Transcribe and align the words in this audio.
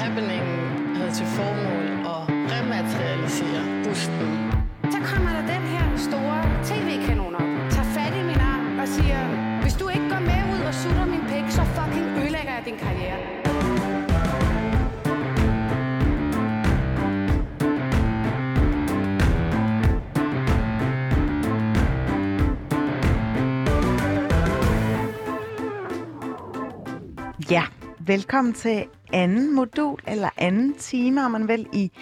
Happeningen 0.00 0.58
havde 0.96 1.12
til 1.18 1.26
formål 1.26 1.86
at 2.14 2.22
rematerialisere 2.54 3.62
busten. 3.84 4.30
Så 4.94 4.98
kommer 5.10 5.30
der 5.36 5.44
den 5.54 5.64
her 5.72 5.84
store 6.08 6.38
tv-kanon 6.68 7.34
op, 7.34 7.70
tager 7.74 7.88
fat 7.96 8.14
i 8.20 8.22
min 8.30 8.40
arm 8.54 8.78
og 8.78 8.88
siger, 8.88 9.20
hvis 9.62 9.74
du 9.80 9.88
ikke 9.88 10.08
går 10.12 10.22
med 10.30 10.40
ud 10.54 10.62
og 10.70 10.74
sutter 10.74 11.06
min 11.14 11.24
pik, 11.30 11.46
så 11.50 11.62
fucking 11.76 12.06
ødelægger 12.18 12.52
jeg 12.56 12.62
din 12.64 12.78
karriere. 12.84 13.43
Velkommen 28.06 28.54
til 28.54 28.84
anden 29.12 29.54
modul, 29.54 29.98
eller 30.06 30.28
anden 30.38 30.74
time, 30.78 31.24
om 31.24 31.30
man 31.30 31.48
vil, 31.48 31.66
i 31.72 31.92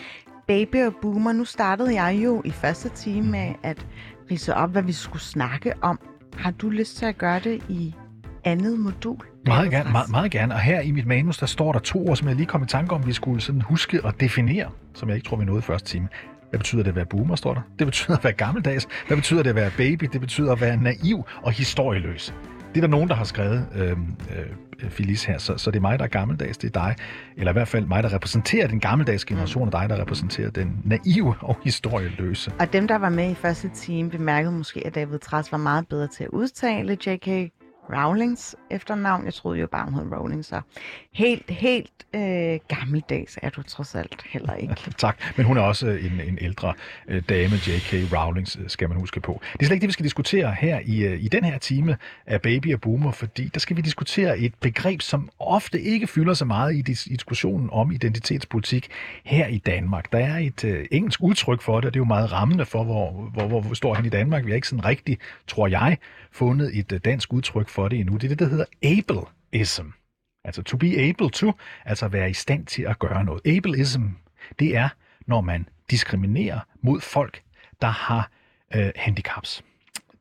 Baby 0.47 0.77
og 0.77 0.95
Boomer. 1.03 1.33
Nu 1.33 1.45
startede 1.45 2.03
jeg 2.03 2.25
jo 2.25 2.43
i 2.45 2.51
første 2.51 2.89
time 2.89 3.31
med 3.31 3.55
at 3.63 3.87
rise 4.31 4.55
op, 4.55 4.71
hvad 4.71 4.83
vi 4.83 4.93
skulle 4.93 5.23
snakke 5.23 5.73
om. 5.81 6.01
Har 6.37 6.51
du 6.51 6.71
lyst 6.71 6.97
til 6.97 7.07
at 7.07 7.19
gøre 7.19 7.41
det 7.41 7.63
i 7.69 7.95
andet 8.45 8.81
modul? 8.81 9.17
Meget 9.47 9.71
gerne, 9.71 9.91
meget, 9.93 10.11
meget 10.11 10.31
gerne. 10.31 10.55
Og 10.55 10.61
her 10.61 10.81
i 10.81 10.91
mit 10.91 11.07
manus, 11.07 11.39
der 11.39 11.47
står 11.47 11.73
der 11.73 11.79
to 11.79 12.09
ord, 12.09 12.17
som 12.17 12.29
jeg 12.29 12.37
lige 12.37 12.47
kom 12.47 12.63
i 12.63 12.67
tanke 12.67 12.95
om, 12.95 13.07
vi 13.07 13.13
skulle 13.13 13.41
sådan 13.41 13.61
huske 13.61 14.05
og 14.05 14.21
definere, 14.21 14.71
som 14.95 15.09
jeg 15.09 15.17
ikke 15.17 15.29
tror, 15.29 15.37
vi 15.37 15.45
nåede 15.45 15.59
i 15.59 15.63
første 15.63 15.89
time. 15.89 16.09
Hvad 16.51 16.59
betyder 16.59 16.83
det 16.83 16.89
at 16.89 16.97
være 16.97 17.07
boomer, 17.07 17.37
står 17.37 17.55
der? 17.55 17.61
Det 17.79 17.87
betyder 17.87 18.17
at 18.17 18.25
være 18.25 18.33
gammeldags. 18.33 18.89
Hvad 19.07 19.17
betyder 19.17 19.43
det 19.43 19.51
at 19.51 19.57
være 19.57 19.71
baby? 19.77 20.09
Det 20.13 20.21
betyder 20.21 20.53
at 20.53 20.61
være 20.61 20.77
naiv 20.77 21.25
og 21.43 21.53
historieløs. 21.53 22.35
Det 22.75 22.77
er 22.77 22.81
der 22.81 22.89
nogen, 22.89 23.09
der 23.09 23.15
har 23.15 23.25
skrevet, 23.25 23.67
øh, 23.75 23.91
øh, 23.91 24.91
Felice 24.91 25.27
her, 25.27 25.39
så, 25.39 25.57
så 25.57 25.71
det 25.71 25.77
er 25.77 25.81
mig, 25.81 25.99
der 25.99 26.05
er 26.05 26.09
gammeldags, 26.09 26.59
det 26.59 26.77
er 26.77 26.81
dig, 26.81 26.97
eller 27.37 27.53
i 27.53 27.55
hvert 27.55 27.69
fald 27.69 27.87
mig, 27.87 28.03
der 28.03 28.13
repræsenterer 28.13 28.67
den 28.67 28.81
gammeldags 28.81 29.25
generation, 29.25 29.67
og 29.67 29.73
dig, 29.73 29.89
der 29.89 30.01
repræsenterer 30.01 30.51
den 30.51 30.83
naive 30.85 31.35
og 31.41 31.57
historieløse. 31.65 32.53
Og 32.61 32.73
dem, 32.73 32.89
der 32.89 32.97
var 32.97 33.09
med 33.09 33.31
i 33.31 33.35
første 33.35 33.71
time, 33.75 34.11
bemærkede 34.11 34.53
måske, 34.53 34.87
at 34.87 34.95
David 34.95 35.19
Træs 35.19 35.53
var 35.53 35.59
meget 35.59 35.89
bedre 35.89 36.07
til 36.07 36.25
at 36.25 36.31
udtale 36.31 36.99
J.K. 37.07 37.53
Rowlings 37.91 38.57
efternavn. 38.71 39.25
Jeg 39.25 39.35
troede 39.35 39.59
jo 39.61 39.67
bare, 39.67 39.85
hun 39.85 39.95
hed 39.95 40.13
Rowling, 40.13 40.45
så 40.45 40.61
helt, 41.13 41.51
helt 41.51 41.91
øh, 42.15 42.59
gammeldags 42.69 43.39
er 43.43 43.51
du 43.51 43.63
trods 43.63 43.95
alt 43.95 44.23
heller 44.31 44.55
ikke. 44.55 44.75
tak, 44.99 45.23
men 45.37 45.47
hun 45.47 45.57
er 45.57 45.63
også 45.63 45.87
øh, 45.87 46.05
en, 46.05 46.21
en 46.29 46.39
ældre 46.41 46.75
øh, 47.09 47.23
dame, 47.29 47.55
J.K. 47.55 48.17
Rowling, 48.17 48.47
øh, 48.61 48.69
skal 48.69 48.89
man 48.89 48.99
huske 48.99 49.21
på. 49.21 49.41
Det 49.53 49.63
er 49.63 49.67
slet 49.67 49.75
ikke 49.75 49.83
det, 49.83 49.89
vi 49.89 49.93
skal 49.93 50.05
diskutere 50.05 50.55
her 50.61 50.81
i, 50.85 51.05
øh, 51.05 51.25
i 51.25 51.29
den 51.29 51.45
her 51.45 51.59
time 51.59 51.97
af 52.27 52.43
Baby 52.43 52.75
og 52.75 52.81
Boomer, 52.81 53.13
fordi 53.13 53.49
der 53.49 53.61
skal 53.61 53.77
vi 53.77 53.83
diskutere 53.83 54.39
et 54.39 54.55
begreb, 54.55 55.01
som 55.01 55.29
ofte 55.39 55.81
ikke 55.81 56.07
fylder 56.07 56.35
så 56.35 56.45
meget 56.45 56.75
i 56.75 56.83
diskussionen 56.83 57.69
om 57.73 57.93
identitetspolitik 57.93 58.89
her 59.25 59.47
i 59.47 59.59
Danmark. 59.59 60.13
Der 60.13 60.19
er 60.19 60.39
et 60.39 60.65
øh, 60.65 60.87
engelsk 60.91 61.23
udtryk 61.23 61.61
for 61.61 61.81
det, 61.81 61.87
og 61.87 61.95
det 61.95 61.99
er 61.99 62.05
jo 62.05 62.09
meget 62.09 62.33
rammende 62.33 62.67
for, 62.67 62.85
hvor, 62.85 63.11
hvor, 63.11 63.49
hvor, 63.49 63.61
hvor 63.61 63.75
står 63.75 63.95
han 63.95 64.07
i 64.07 64.09
Danmark. 64.09 64.45
Vi 64.45 64.51
har 64.51 64.55
ikke 64.55 64.69
sådan 64.69 64.85
rigtig, 64.85 65.19
tror 65.47 65.67
jeg, 65.67 65.99
fundet 66.33 66.79
et 66.79 66.93
øh, 66.93 67.01
dansk 67.05 67.33
udtryk 67.33 67.69
for 67.73 67.89
det 67.89 68.01
endnu. 68.01 68.17
Det 68.17 68.25
er 68.25 68.29
det, 68.29 68.39
der 68.39 68.49
hedder 68.49 68.65
ableism. 68.83 69.87
Altså 70.45 70.63
to 70.63 70.77
be 70.77 70.99
able 70.99 71.31
to, 71.31 71.53
altså 71.85 72.09
være 72.09 72.31
i 72.31 72.35
stand 72.35 72.67
til 72.67 72.83
at 72.83 72.99
gøre 72.99 73.25
noget. 73.25 73.47
Ableism, 73.47 74.03
det 74.59 74.77
er, 74.77 74.89
når 75.27 75.41
man 75.41 75.69
diskriminerer 75.91 76.61
mod 76.83 77.01
folk, 77.01 77.43
der 77.83 77.89
har 77.89 78.31
øh, 78.75 78.91
handicaps. 78.97 79.65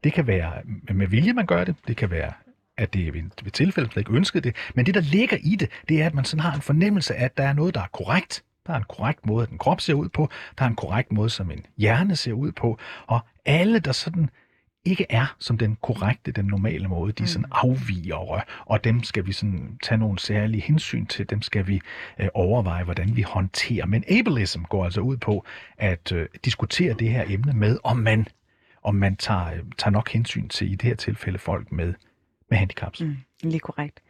Det 0.04 0.14
kan 0.14 0.28
være 0.28 0.54
øh, 0.90 0.96
med 0.96 1.08
vilje, 1.08 1.34
man 1.34 1.46
gør 1.46 1.64
det. 1.64 1.76
Det 1.88 1.98
kan 1.98 2.12
være, 2.12 2.34
at 2.78 2.94
det 2.94 3.08
er 3.08 3.12
ved, 3.12 3.22
ved 3.44 3.52
tilfælde, 3.52 3.90
man 3.96 4.02
ikke 4.02 4.14
ønskede 4.14 4.44
det. 4.44 4.56
Men 4.76 4.86
det, 4.86 4.94
der 4.94 5.02
ligger 5.02 5.38
i 5.42 5.56
det, 5.56 5.70
det 5.90 6.02
er, 6.02 6.06
at 6.06 6.14
man 6.14 6.26
sådan 6.26 6.42
har 6.42 6.56
en 6.56 6.62
fornemmelse 6.62 7.16
af, 7.16 7.26
at 7.26 7.38
der 7.38 7.44
er 7.44 7.54
noget, 7.54 7.76
der 7.76 7.82
er 7.82 7.88
korrekt. 7.94 8.44
Der 8.68 8.74
er 8.74 8.78
en 8.78 8.86
korrekt 8.90 9.26
måde, 9.26 9.44
at 9.44 9.50
en 9.50 9.58
krop 9.58 9.82
ser 9.82 9.94
ud 9.94 10.10
på. 10.10 10.30
Der 10.58 10.66
er 10.66 10.70
en 10.70 10.76
korrekt 10.76 11.12
måde, 11.12 11.30
som 11.30 11.52
en 11.52 11.66
hjerne 11.78 12.16
ser 12.16 12.34
ud 12.34 12.52
på. 12.52 12.78
Og 13.08 13.20
alle, 13.46 13.80
der 13.80 13.92
sådan 13.92 14.30
ikke 14.86 15.06
er 15.10 15.36
som 15.40 15.58
den 15.58 15.78
korrekte, 15.82 16.32
den 16.32 16.46
normale 16.46 16.88
måde. 16.88 17.12
De 17.12 17.24
er 17.24 17.28
sådan 17.28 17.46
afvigere, 17.52 18.42
og 18.66 18.84
dem 18.84 19.04
skal 19.04 19.26
vi 19.26 19.32
sådan 19.32 19.78
tage 19.84 19.98
nogle 19.98 20.20
særlige 20.20 20.62
hensyn 20.62 21.06
til. 21.06 21.30
Dem 21.30 21.42
skal 21.42 21.68
vi 21.68 21.82
øh, 22.20 22.28
overveje, 22.34 22.84
hvordan 22.84 23.16
vi 23.16 23.22
håndterer. 23.22 23.86
Men 23.86 24.04
ableism 24.10 24.64
går 24.64 24.86
altså 24.86 25.02
ud 25.02 25.18
på 25.18 25.46
at 25.78 26.12
øh, 26.12 26.28
diskutere 26.46 26.94
det 26.94 27.10
her 27.10 27.26
emne 27.28 27.54
med, 27.54 27.78
om 27.84 27.98
man, 27.98 28.28
om 28.84 28.96
man 28.96 29.16
tager, 29.16 29.54
øh, 29.54 29.60
tager 29.78 29.92
nok 29.92 30.10
hensyn 30.10 30.48
til, 30.48 30.72
i 30.72 30.76
det 30.76 30.84
her 30.84 30.96
tilfælde, 30.96 31.40
folk 31.40 31.72
med, 31.72 31.94
med 32.50 32.58
handicaps. 32.58 33.02
Mm, 33.02 33.18
lige 33.44 33.60
korrekt. 33.60 34.02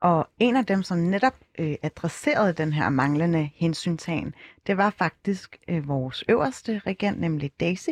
Og 0.00 0.28
en 0.38 0.56
af 0.56 0.66
dem, 0.66 0.82
som 0.82 0.98
netop 0.98 1.34
øh, 1.58 1.74
adresserede 1.82 2.52
den 2.52 2.72
her 2.72 2.88
manglende 2.88 3.50
hensyntagen, 3.54 4.34
det 4.66 4.76
var 4.76 4.90
faktisk 4.90 5.58
øh, 5.68 5.88
vores 5.88 6.24
øverste 6.28 6.80
regent, 6.86 7.20
nemlig 7.20 7.52
Daisy. 7.60 7.90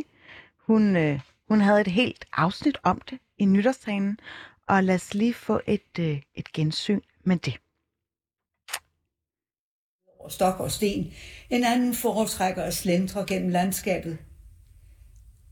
Hun, 0.66 0.96
øh, 0.96 1.20
hun 1.48 1.60
havde 1.60 1.80
et 1.80 1.86
helt 1.86 2.24
afsnit 2.32 2.78
om 2.82 3.00
det 3.10 3.18
i 3.38 3.44
nytårstalen, 3.44 4.18
og 4.68 4.84
lad 4.84 4.94
os 4.94 5.14
lige 5.14 5.34
få 5.34 5.60
et, 5.66 5.98
øh, 5.98 6.22
et 6.34 6.52
gensyn 6.52 7.00
med 7.24 7.36
det. 7.36 7.58
over 10.28 10.28
stok 10.28 10.60
og 10.60 10.72
sten. 10.72 11.12
En 11.50 11.64
anden 11.64 11.94
foretrækker 11.94 12.62
at 12.62 12.74
slendre 12.74 13.24
gennem 13.26 13.48
landskabet. 13.48 14.18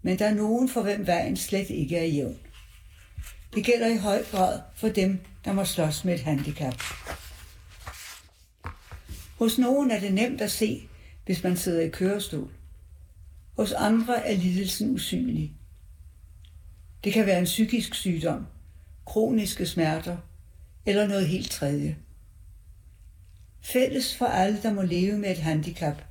Men 0.03 0.19
der 0.19 0.27
er 0.27 0.35
nogen, 0.35 0.69
for 0.69 0.83
hvem 0.83 1.07
vejen 1.07 1.37
slet 1.37 1.71
ikke 1.71 1.97
er 1.97 2.05
jævn. 2.05 2.39
Det 3.55 3.65
gælder 3.65 3.87
i 3.87 3.97
høj 3.97 4.25
grad 4.25 4.61
for 4.75 4.89
dem, 4.89 5.21
der 5.45 5.53
må 5.53 5.65
slås 5.65 6.05
med 6.05 6.15
et 6.15 6.21
handicap. 6.21 6.83
Hos 9.39 9.59
nogen 9.59 9.91
er 9.91 10.01
det 10.01 10.15
nemt 10.15 10.41
at 10.41 10.51
se, 10.51 10.89
hvis 11.27 11.43
man 11.43 11.57
sidder 11.57 11.81
i 11.81 11.89
kørestol. 11.89 12.51
Hos 13.57 13.73
andre 13.73 14.27
er 14.27 14.37
lidelsen 14.37 14.95
usynlig. 14.95 15.53
Det 17.05 17.13
kan 17.13 17.27
være 17.27 17.39
en 17.39 17.45
psykisk 17.45 17.95
sygdom, 17.95 18.47
kroniske 19.07 19.67
smerter 19.67 20.17
eller 20.87 21.09
noget 21.09 21.29
helt 21.29 21.51
tredje. 21.51 21.97
Fælles 23.61 24.17
for 24.17 24.27
alle, 24.27 24.63
der 24.63 24.73
må 24.73 24.83
leve 24.83 25.19
med 25.19 25.31
et 25.31 25.39
handicap, 25.39 26.03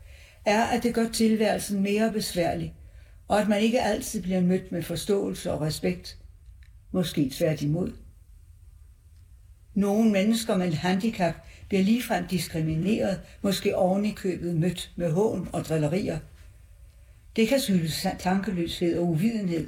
er, 0.45 0.63
at 0.63 0.83
det 0.83 0.93
gør 0.93 1.09
tilværelsen 1.09 1.83
mere 1.83 2.11
besværlig, 2.11 2.73
og 3.27 3.41
at 3.41 3.47
man 3.47 3.61
ikke 3.61 3.81
altid 3.81 4.21
bliver 4.21 4.41
mødt 4.41 4.71
med 4.71 4.83
forståelse 4.83 5.51
og 5.51 5.61
respekt. 5.61 6.17
Måske 6.91 7.31
tværtimod. 7.33 7.91
Nogle 9.73 10.11
mennesker 10.11 10.57
med 10.57 10.67
et 10.67 10.73
handicap 10.73 11.35
bliver 11.67 11.83
ligefrem 11.83 12.27
diskrimineret, 12.27 13.21
måske 13.41 13.77
oven 13.77 14.05
i 14.05 14.11
købet 14.11 14.55
mødt 14.55 14.91
med 14.95 15.11
hån 15.11 15.49
og 15.53 15.65
drillerier. 15.65 16.19
Det 17.35 17.47
kan 17.47 17.59
skyldes 17.59 18.07
tankeløshed 18.19 18.97
og 18.97 19.07
uvidenhed, 19.07 19.67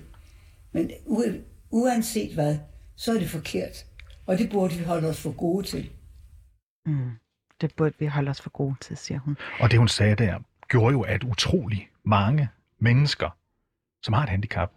men 0.71 0.91
u- 0.91 1.67
uanset 1.71 2.33
hvad, 2.33 2.57
så 2.95 3.13
er 3.13 3.19
det 3.19 3.29
forkert, 3.29 3.85
og 4.25 4.37
det 4.37 4.49
burde 4.51 4.75
vi 4.75 4.83
holde 4.83 5.07
os 5.09 5.21
for 5.21 5.31
gode 5.31 5.65
til. 5.65 5.89
Mm. 6.85 7.11
Det 7.61 7.73
burde 7.75 7.95
vi 7.99 8.05
holde 8.05 8.29
os 8.29 8.41
for 8.41 8.49
gode 8.49 8.75
til, 8.81 8.97
siger 8.97 9.19
hun. 9.19 9.37
Og 9.59 9.71
det, 9.71 9.79
hun 9.79 9.87
sagde 9.87 10.15
der, 10.15 10.39
gjorde 10.69 10.93
jo, 10.93 11.01
at 11.01 11.23
utrolig 11.23 11.89
mange 12.03 12.49
mennesker, 12.79 13.29
som 14.03 14.13
har 14.13 14.23
et 14.23 14.29
handicap, 14.29 14.71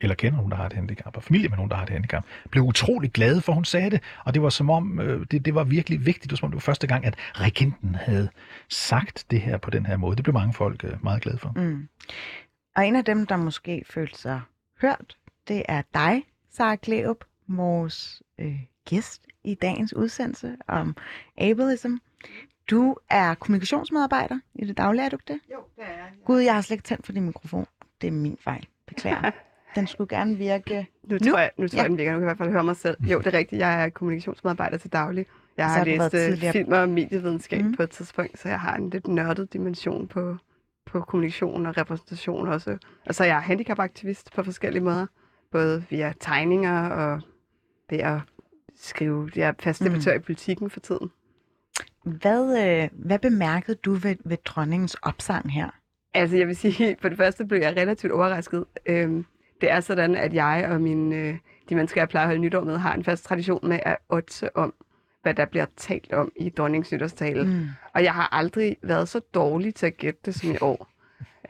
eller 0.00 0.14
kender 0.14 0.36
nogen, 0.36 0.50
der 0.50 0.56
har 0.56 0.66
et 0.66 0.72
handicap, 0.72 1.16
og 1.16 1.22
familie 1.22 1.48
med 1.48 1.56
nogen, 1.56 1.70
der 1.70 1.76
har 1.76 1.82
et 1.82 1.90
handicap, 1.90 2.24
blev 2.50 2.64
utrolig 2.64 3.12
glade 3.12 3.40
for, 3.40 3.52
at 3.52 3.56
hun 3.56 3.64
sagde 3.64 3.90
det. 3.90 4.00
Og 4.24 4.34
det 4.34 4.42
var 4.42 4.48
som 4.48 4.70
om, 4.70 5.00
øh, 5.00 5.26
det, 5.30 5.44
det 5.44 5.54
var 5.54 5.64
virkelig 5.64 6.06
vigtigt. 6.06 6.24
Det 6.24 6.32
var 6.32 6.36
som 6.36 6.46
om, 6.46 6.50
det 6.50 6.56
var 6.56 6.60
første 6.60 6.86
gang, 6.86 7.04
at 7.04 7.14
regenten 7.34 7.94
havde 7.94 8.28
sagt 8.68 9.26
det 9.30 9.40
her 9.40 9.56
på 9.56 9.70
den 9.70 9.86
her 9.86 9.96
måde. 9.96 10.16
Det 10.16 10.24
blev 10.24 10.34
mange 10.34 10.54
folk 10.54 10.84
øh, 10.84 11.04
meget 11.04 11.22
glade 11.22 11.38
for. 11.38 11.52
Mm. 11.56 11.88
Og 12.76 12.86
en 12.86 12.96
af 12.96 13.04
dem, 13.04 13.26
der 13.26 13.36
måske 13.36 13.84
følte 13.90 14.18
sig 14.18 14.40
hørt, 14.80 15.16
det 15.48 15.62
er 15.68 15.82
dig, 15.94 16.24
Sara 16.50 16.76
Kleup, 16.76 17.24
vores 17.48 18.22
øh, 18.38 18.60
gæst 18.88 19.22
i 19.44 19.54
dagens 19.54 19.94
udsendelse 19.94 20.56
om 20.68 20.96
ableism. 21.38 21.94
Du 22.70 22.96
er 23.10 23.34
kommunikationsmedarbejder 23.34 24.38
i 24.54 24.64
det 24.64 24.76
daglige, 24.76 25.04
er 25.04 25.08
du 25.08 25.18
det? 25.28 25.40
Jo, 25.52 25.58
det 25.76 25.84
er 25.84 25.88
jeg. 25.88 26.08
Gud, 26.24 26.40
jeg 26.40 26.54
har 26.54 26.60
slet 26.60 26.74
ikke 26.74 26.84
tændt 26.86 27.06
for 27.06 27.12
din 27.12 27.24
mikrofon. 27.26 27.66
Det 28.00 28.06
er 28.06 28.10
min 28.12 28.36
fejl. 28.40 28.66
Beklager. 28.86 29.30
Den 29.74 29.86
skulle 29.86 30.08
gerne 30.16 30.36
virke. 30.36 30.86
Nu 31.04 31.18
tror 31.18 31.38
jeg, 31.38 31.50
nu 31.58 31.68
tror 31.68 31.76
Ja. 31.76 31.82
jeg, 31.82 31.90
den 31.90 31.98
virker. 31.98 32.12
Nu 32.12 32.18
kan 32.18 32.22
i 32.24 32.26
hvert 32.26 32.38
fald 32.38 32.50
høre 32.50 32.64
mig 32.64 32.76
selv. 32.76 32.96
Jo, 33.04 33.18
det 33.18 33.26
er 33.26 33.38
rigtigt. 33.38 33.60
Jeg 33.60 33.84
er 33.84 33.88
kommunikationsmedarbejder 33.88 34.76
til 34.78 34.92
daglig. 34.92 35.26
Jeg 35.56 35.66
har 35.66 35.78
har 35.78 35.84
læst 35.84 36.10
tidligere- 36.10 36.52
film 36.52 36.72
og 36.72 36.88
medievidenskab 36.88 37.64
mm. 37.64 37.74
på 37.76 37.82
et 37.82 37.90
tidspunkt, 37.90 38.38
så 38.38 38.48
jeg 38.48 38.60
har 38.60 38.76
en 38.76 38.90
lidt 38.90 39.08
nørdet 39.08 39.52
dimension 39.52 40.08
på, 40.08 40.36
på 40.86 41.00
kommunikation 41.00 41.66
og 41.66 41.76
repræsentation 41.76 42.48
også. 42.48 42.78
Og 43.06 43.14
så 43.14 43.22
er 43.24 43.26
jeg 43.28 43.42
handicapaktivist 43.42 44.32
på 44.34 44.42
forskellige 44.42 44.82
måder. 44.84 45.06
Både 45.52 45.84
via 45.90 46.12
tegninger 46.20 46.88
og 46.88 47.20
ved 47.90 47.98
at 47.98 48.18
skrive. 48.76 49.30
Jeg 49.36 49.48
er 49.48 49.52
fast 49.60 49.80
Mm. 49.84 49.94
i 50.16 50.18
politikken 50.18 50.70
for 50.70 50.80
tiden. 50.80 51.10
Hvad, 52.04 52.66
øh, 52.66 52.88
hvad 52.92 53.18
bemærkede 53.18 53.76
du 53.84 53.92
ved, 53.94 54.16
ved 54.24 54.36
dronningens 54.44 54.94
opsang 54.94 55.52
her? 55.52 55.70
Altså, 56.14 56.36
jeg 56.36 56.46
vil 56.46 56.56
sige, 56.56 56.96
for 57.00 57.08
det 57.08 57.18
første 57.18 57.44
blev 57.44 57.60
jeg 57.60 57.76
relativt 57.76 58.12
overrasket. 58.12 58.64
Øhm, 58.86 59.24
det 59.60 59.70
er 59.70 59.80
sådan, 59.80 60.14
at 60.16 60.34
jeg 60.34 60.68
og 60.70 60.80
mine, 60.80 61.16
øh, 61.16 61.36
de 61.68 61.74
mennesker, 61.74 62.00
jeg 62.00 62.08
plejer 62.08 62.24
at 62.24 62.28
holde 62.28 62.40
nytår 62.40 62.64
med, 62.64 62.78
har 62.78 62.94
en 62.94 63.04
fast 63.04 63.24
tradition 63.24 63.68
med 63.68 63.78
at 63.82 63.96
otse 64.08 64.56
om, 64.56 64.74
hvad 65.22 65.34
der 65.34 65.44
bliver 65.44 65.66
talt 65.76 66.12
om 66.12 66.32
i 66.36 66.48
dronningens 66.48 66.92
nytårstale. 66.92 67.44
Mm. 67.44 67.66
Og 67.94 68.04
jeg 68.04 68.14
har 68.14 68.28
aldrig 68.34 68.76
været 68.82 69.08
så 69.08 69.20
dårlig 69.34 69.74
til 69.74 69.86
at 69.86 69.96
gætte 69.96 70.20
det 70.24 70.34
som 70.34 70.50
i 70.50 70.56
år. 70.60 70.88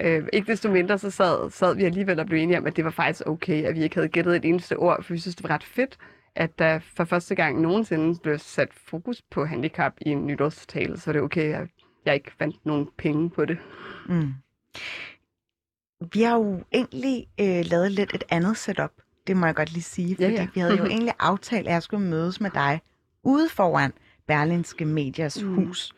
Øh, 0.01 0.25
ikke 0.33 0.53
desto 0.53 0.71
mindre, 0.71 0.99
så 0.99 1.11
sad, 1.11 1.51
sad 1.51 1.77
vi 1.77 1.85
alligevel 1.85 2.21
og 2.21 2.27
blev 2.27 2.39
enige 2.39 2.59
om, 2.59 2.67
at 2.67 2.77
det 2.77 2.85
var 2.85 2.91
faktisk 2.91 3.27
okay, 3.27 3.65
at 3.65 3.75
vi 3.75 3.83
ikke 3.83 3.97
havde 3.97 4.09
gættet 4.09 4.37
et 4.37 4.45
eneste 4.45 4.77
ord, 4.77 5.05
for 5.05 5.13
vi 5.13 5.19
synes, 5.19 5.37
det 5.37 5.49
var 5.49 5.55
ret 5.55 5.65
fedt, 5.65 5.99
at 6.35 6.59
der 6.59 6.81
for 6.97 7.05
første 7.05 7.35
gang 7.35 7.61
nogensinde 7.61 8.19
blev 8.23 8.39
sat 8.39 8.69
fokus 8.75 9.23
på 9.31 9.45
handicap 9.45 9.93
i 10.01 10.09
en 10.09 10.27
nytårstale, 10.27 11.01
så 11.01 11.13
det 11.13 11.19
er 11.19 11.23
okay, 11.23 11.55
at 11.55 11.69
jeg 12.07 12.15
ikke 12.15 12.33
fandt 12.39 12.67
nogen 12.67 12.89
penge 12.99 13.31
på 13.31 13.45
det. 13.45 13.59
Mm. 14.09 14.35
Vi 16.13 16.23
har 16.23 16.37
jo 16.37 16.65
egentlig 16.73 17.27
øh, 17.41 17.65
lavet 17.65 17.93
lidt 17.93 18.15
et 18.15 18.25
andet 18.31 18.57
setup. 18.57 18.91
Det 19.27 19.37
må 19.37 19.47
jeg 19.47 19.55
godt 19.55 19.73
lige 19.73 19.83
sige, 19.83 20.15
fordi 20.15 20.29
Ja, 20.29 20.41
ja, 20.41 20.49
vi 20.55 20.61
havde 20.61 20.77
jo 20.77 20.85
egentlig 20.95 21.15
aftalt, 21.19 21.69
at 21.69 21.73
jeg 21.73 21.83
skulle 21.83 22.07
mødes 22.07 22.41
med 22.41 22.51
dig 22.51 22.81
ude 23.25 23.49
foran 23.49 23.93
Berlinske 24.27 24.85
Medias 24.85 25.43
mm. 25.43 25.55
hus. 25.55 25.93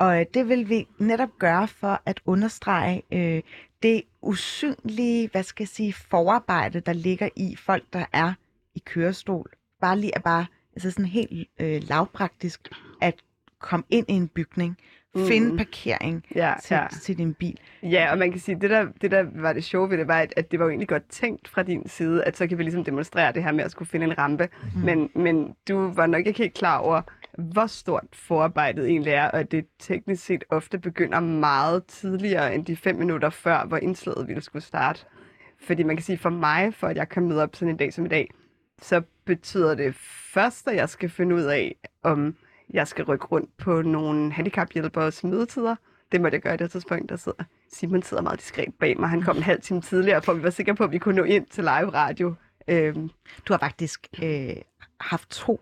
Og 0.00 0.20
øh, 0.20 0.26
det 0.34 0.48
vil 0.48 0.68
vi 0.68 0.86
netop 0.98 1.28
gøre 1.38 1.68
for 1.68 2.00
at 2.06 2.20
understrege 2.26 3.02
øh, 3.12 3.42
det 3.82 4.02
usynlige, 4.22 5.28
hvad 5.32 5.42
skal 5.42 5.62
jeg 5.62 5.68
sige, 5.68 5.92
forarbejde, 5.92 6.80
der 6.80 6.92
ligger 6.92 7.28
i 7.36 7.56
folk, 7.56 7.84
der 7.92 8.04
er 8.12 8.32
i 8.74 8.82
kørestol. 8.86 9.50
Bare 9.80 9.98
lige 9.98 10.16
at 10.16 10.22
bare, 10.22 10.46
altså 10.76 10.90
sådan 10.90 11.04
helt 11.04 11.48
øh, 11.60 11.82
lavpraktisk, 11.88 12.68
at 13.00 13.14
komme 13.58 13.84
ind 13.90 14.06
i 14.08 14.12
en 14.12 14.28
bygning, 14.28 14.76
Mm. 15.14 15.26
finde 15.26 15.56
parkering 15.56 16.24
Ja, 16.34 16.54
til, 16.62 16.74
ja. 16.74 16.86
til 17.02 17.18
din 17.18 17.34
bil. 17.34 17.58
Ja, 17.82 18.12
og 18.12 18.18
man 18.18 18.30
kan 18.30 18.40
sige, 18.40 18.60
det 18.60 18.70
der, 18.70 18.86
det 19.00 19.10
der 19.10 19.24
var 19.34 19.52
det 19.52 19.64
sjove 19.64 19.90
ved 19.90 19.98
det, 19.98 20.08
var, 20.08 20.18
at, 20.20 20.34
at 20.36 20.50
det 20.50 20.58
var 20.58 20.64
jo 20.64 20.68
egentlig 20.68 20.88
godt 20.88 21.08
tænkt 21.10 21.48
fra 21.48 21.62
din 21.62 21.88
side, 21.88 22.24
at 22.24 22.36
så 22.36 22.46
kan 22.46 22.58
vi 22.58 22.62
ligesom 22.62 22.84
demonstrere 22.84 23.32
det 23.32 23.44
her 23.44 23.52
med 23.52 23.64
at 23.64 23.70
skulle 23.70 23.88
finde 23.88 24.06
en 24.06 24.18
rampe. 24.18 24.48
Mm. 24.74 24.80
Men, 24.80 25.10
men 25.14 25.54
du 25.68 25.92
var 25.92 26.06
nok 26.06 26.26
ikke 26.26 26.38
helt 26.38 26.54
klar 26.54 26.78
over, 26.78 27.02
hvor 27.40 27.66
stort 27.66 28.04
forarbejdet 28.12 28.88
egentlig 28.88 29.12
er, 29.12 29.24
og 29.30 29.40
at 29.40 29.50
det 29.52 29.66
teknisk 29.78 30.24
set 30.24 30.44
ofte 30.50 30.78
begynder 30.78 31.20
meget 31.20 31.84
tidligere 31.84 32.54
end 32.54 32.66
de 32.66 32.76
fem 32.76 32.96
minutter 32.96 33.30
før, 33.30 33.64
hvor 33.64 33.76
indslaget 33.76 34.28
ville 34.28 34.42
skulle 34.42 34.62
starte. 34.62 35.04
Fordi 35.66 35.82
man 35.82 35.96
kan 35.96 36.04
sige, 36.04 36.18
for 36.18 36.30
mig, 36.30 36.74
for 36.74 36.86
at 36.86 36.96
jeg 36.96 37.08
kan 37.08 37.28
møde 37.28 37.42
op 37.42 37.56
sådan 37.56 37.68
en 37.68 37.76
dag 37.76 37.92
som 37.92 38.04
i 38.04 38.08
dag, 38.08 38.30
så 38.82 39.02
betyder 39.24 39.74
det 39.74 39.94
først, 40.34 40.68
at 40.68 40.76
jeg 40.76 40.88
skal 40.88 41.08
finde 41.08 41.34
ud 41.34 41.42
af, 41.42 41.76
om 42.02 42.36
jeg 42.70 42.88
skal 42.88 43.04
rykke 43.04 43.26
rundt 43.26 43.56
på 43.56 43.82
nogle 43.82 44.32
handicaphjælperes 44.32 45.24
mødetider. 45.24 45.76
Det 46.12 46.20
måtte 46.20 46.34
jeg 46.34 46.42
gøre 46.42 46.54
i 46.54 46.56
det 46.56 46.70
tidspunkt, 46.70 47.08
der 47.08 47.16
sidder 47.16 47.44
Simon 47.72 48.02
sidder 48.02 48.22
meget 48.22 48.38
diskret 48.40 48.74
bag 48.80 49.00
mig. 49.00 49.08
Han 49.08 49.22
kom 49.22 49.36
en 49.36 49.42
halv 49.42 49.62
time 49.62 49.80
tidligere, 49.80 50.22
for 50.22 50.32
vi 50.34 50.42
var 50.42 50.50
sikre 50.50 50.74
på, 50.74 50.84
at 50.84 50.92
vi 50.92 50.98
kunne 50.98 51.16
nå 51.16 51.22
ind 51.24 51.46
til 51.46 51.64
live 51.64 51.90
radio. 51.94 52.34
Øhm, 52.68 53.10
Du 53.48 53.52
har 53.52 53.58
faktisk 53.58 54.06
øh, 54.22 54.56
haft 55.00 55.30
to 55.30 55.60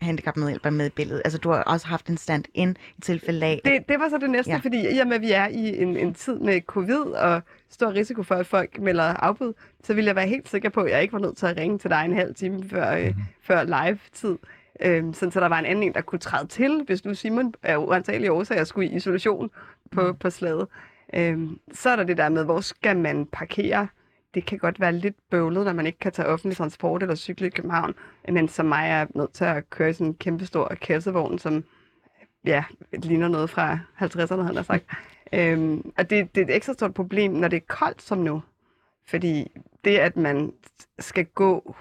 handicapmedhjælpere 0.00 0.72
med 0.72 0.86
i 0.86 0.90
billedet. 0.90 1.22
Altså, 1.24 1.38
du 1.38 1.50
har 1.50 1.62
også 1.62 1.86
haft 1.86 2.06
en 2.06 2.16
stand-in 2.16 2.76
i 2.98 3.00
tilfælde 3.00 3.46
af... 3.46 3.60
det, 3.64 3.88
det 3.88 4.00
var 4.00 4.08
så 4.08 4.18
det 4.18 4.30
næste, 4.30 4.50
ja. 4.50 4.56
Ja. 4.56 4.60
fordi 4.60 4.96
i 4.96 4.98
og 4.98 5.06
med, 5.06 5.16
at 5.16 5.22
vi 5.22 5.32
er 5.32 5.46
i 5.46 5.82
en, 5.82 5.96
en 5.96 6.14
tid 6.14 6.38
med 6.38 6.60
covid 6.60 7.00
og 7.00 7.42
stor 7.70 7.92
risiko 7.92 8.22
for, 8.22 8.34
at 8.34 8.46
folk 8.46 8.80
melder 8.80 9.04
afbud, 9.04 9.52
så 9.84 9.94
ville 9.94 10.08
jeg 10.08 10.16
være 10.16 10.26
helt 10.26 10.48
sikker 10.48 10.68
på, 10.68 10.80
at 10.80 10.90
jeg 10.90 11.02
ikke 11.02 11.12
var 11.12 11.18
nødt 11.18 11.36
til 11.36 11.46
at 11.46 11.56
ringe 11.56 11.78
til 11.78 11.90
dig 11.90 12.04
en 12.04 12.12
halv 12.12 12.34
time 12.34 12.68
før, 12.68 12.96
øh, 12.96 13.14
før 13.42 13.62
live-tid. 13.62 14.38
Øhm, 14.80 15.12
sådan, 15.12 15.32
så 15.32 15.40
der 15.40 15.46
var 15.46 15.58
en 15.58 15.64
anden 15.66 15.82
en, 15.82 15.94
der 15.94 16.00
kunne 16.00 16.18
træde 16.18 16.46
til, 16.46 16.82
hvis 16.86 17.04
nu 17.04 17.14
Simon 17.14 17.54
af 17.62 17.76
uantagelige 17.76 18.32
årsager 18.32 18.64
skulle 18.64 18.88
i 18.88 18.94
isolation 18.94 19.50
på, 19.90 20.12
på 20.12 20.30
slaget. 20.30 20.66
Øhm, 21.14 21.58
så 21.72 21.90
er 21.90 21.96
der 21.96 22.04
det 22.04 22.16
der 22.16 22.28
med, 22.28 22.44
hvor 22.44 22.60
skal 22.60 22.96
man 22.96 23.26
parkere? 23.26 23.88
Det 24.36 24.46
kan 24.46 24.58
godt 24.58 24.80
være 24.80 24.92
lidt 24.92 25.16
bøvlet, 25.30 25.64
når 25.64 25.72
man 25.72 25.86
ikke 25.86 25.98
kan 25.98 26.12
tage 26.12 26.28
offentlig 26.28 26.56
transport 26.56 27.02
eller 27.02 27.14
cykle 27.14 27.46
i 27.46 27.50
København. 27.50 27.94
Men 28.28 28.48
som 28.48 28.66
mig 28.66 28.88
er 28.90 29.06
nødt 29.14 29.32
til 29.32 29.44
at 29.44 29.70
køre 29.70 29.90
i 29.90 29.92
sådan 29.92 30.06
en 30.06 30.14
kæmpe 30.14 30.46
stor 30.46 30.72
kassevogn, 30.80 31.38
som 31.38 31.64
ja, 32.44 32.64
ligner 32.92 33.28
noget 33.28 33.50
fra 33.50 33.78
50'erne, 34.00 34.42
han 34.42 34.56
har 34.56 34.62
sagt. 34.62 34.84
Øhm, 35.32 35.92
og 35.98 36.10
det, 36.10 36.34
det 36.34 36.40
er 36.40 36.44
et 36.44 36.56
ekstra 36.56 36.72
stort 36.72 36.94
problem, 36.94 37.32
når 37.32 37.48
det 37.48 37.56
er 37.56 37.66
koldt 37.68 38.02
som 38.02 38.18
nu. 38.18 38.42
Fordi 39.08 39.50
det, 39.84 39.98
at 39.98 40.16
man 40.16 40.52
skal 40.98 41.24
gå 41.24 41.74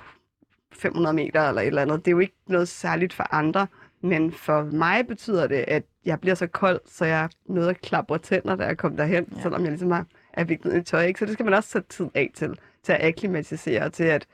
500 0.73 1.15
meter 1.15 1.49
eller 1.49 1.61
et 1.61 1.67
eller 1.67 1.81
andet, 1.81 2.05
det 2.05 2.11
er 2.11 2.15
jo 2.15 2.19
ikke 2.19 2.37
noget 2.47 2.67
særligt 2.67 3.13
for 3.13 3.33
andre. 3.33 3.67
Men 4.01 4.31
for 4.31 4.63
mig 4.63 5.07
betyder 5.07 5.47
det, 5.47 5.65
at 5.67 5.83
jeg 6.05 6.19
bliver 6.19 6.35
så 6.35 6.47
kold, 6.47 6.81
så 6.85 7.05
jeg 7.05 7.29
nødt 7.45 7.69
at 7.69 7.81
klapre 7.81 8.17
tænder, 8.17 8.55
da 8.55 8.65
jeg 8.65 8.77
kommer 8.77 8.97
derhen, 8.97 9.27
ja. 9.35 9.41
selvom 9.41 9.61
jeg 9.61 9.69
ligesom 9.69 9.91
er, 9.91 10.03
er 10.37 10.43
viklet 10.43 10.75
i 10.77 10.81
tøj. 10.83 11.05
Ikke? 11.05 11.19
Så 11.19 11.25
det 11.25 11.33
skal 11.33 11.45
man 11.45 11.53
også 11.53 11.69
sætte 11.69 11.89
tid 11.89 12.07
af 12.13 12.31
til, 12.35 12.59
til 12.83 12.91
at 12.93 13.05
akklimatisere, 13.07 13.89
til 13.89 14.03
at 14.03 14.27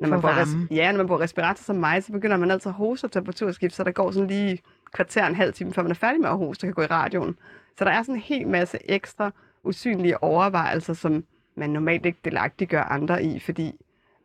når 0.00 0.08
man, 0.08 0.20
bruger, 0.20 0.34
res- 0.70 0.74
ja, 0.74 0.90
når 0.92 0.96
man 0.98 1.06
bruger 1.06 1.20
respirator 1.20 1.62
som 1.62 1.76
mig, 1.76 2.02
så 2.04 2.12
begynder 2.12 2.36
man 2.36 2.50
altid 2.50 2.68
at 2.70 2.74
hoste 2.74 3.04
og 3.04 3.12
temperaturskift, 3.12 3.74
så 3.74 3.84
der 3.84 3.90
går 3.90 4.10
sådan 4.10 4.26
lige 4.28 4.58
kvarter, 4.92 5.26
en 5.26 5.34
halv 5.34 5.52
time, 5.52 5.72
før 5.72 5.82
man 5.82 5.90
er 5.90 5.94
færdig 5.94 6.20
med 6.20 6.28
at 6.28 6.36
hoste 6.36 6.64
og 6.64 6.66
kan 6.66 6.74
gå 6.74 6.82
i 6.82 6.86
radioen. 6.86 7.36
Så 7.78 7.84
der 7.84 7.90
er 7.90 8.02
sådan 8.02 8.14
en 8.14 8.20
hel 8.20 8.48
masse 8.48 8.78
ekstra 8.84 9.30
usynlige 9.64 10.22
overvejelser, 10.22 10.94
som 10.94 11.24
man 11.56 11.70
normalt 11.70 12.06
ikke 12.06 12.18
delagtiggør 12.24 12.82
andre 12.82 13.24
i, 13.24 13.38
fordi 13.40 13.72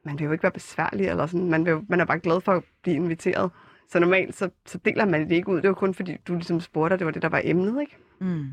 man 0.04 0.20
vil 0.20 0.26
jo 0.26 0.32
ikke 0.32 0.44
være 0.44 0.52
besværlig, 0.52 1.08
eller 1.08 1.26
sådan. 1.26 1.50
Man, 1.50 1.66
vil, 1.66 1.72
jo- 1.72 1.86
man 1.90 2.00
er 2.00 2.06
bare 2.06 2.20
glad 2.20 2.42
for 2.42 2.52
at 2.52 2.64
blive 2.84 2.96
inviteret. 2.96 3.52
Så 3.90 4.00
normalt, 4.00 4.36
så, 4.36 4.50
så 4.66 4.78
deler 4.78 5.06
man 5.06 5.22
det 5.22 5.32
ikke 5.32 5.50
ud. 5.50 5.62
Det 5.62 5.68
var 5.68 5.74
kun 5.74 5.94
fordi, 5.94 6.18
du 6.28 6.34
ligesom 6.34 6.60
spurgte, 6.60 6.94
og 6.94 7.00
det 7.00 7.06
var 7.06 7.12
det, 7.12 7.22
der 7.22 7.30
var 7.30 7.42
emnet, 7.44 7.82
ikke? 7.82 7.98
Mm. 8.20 8.46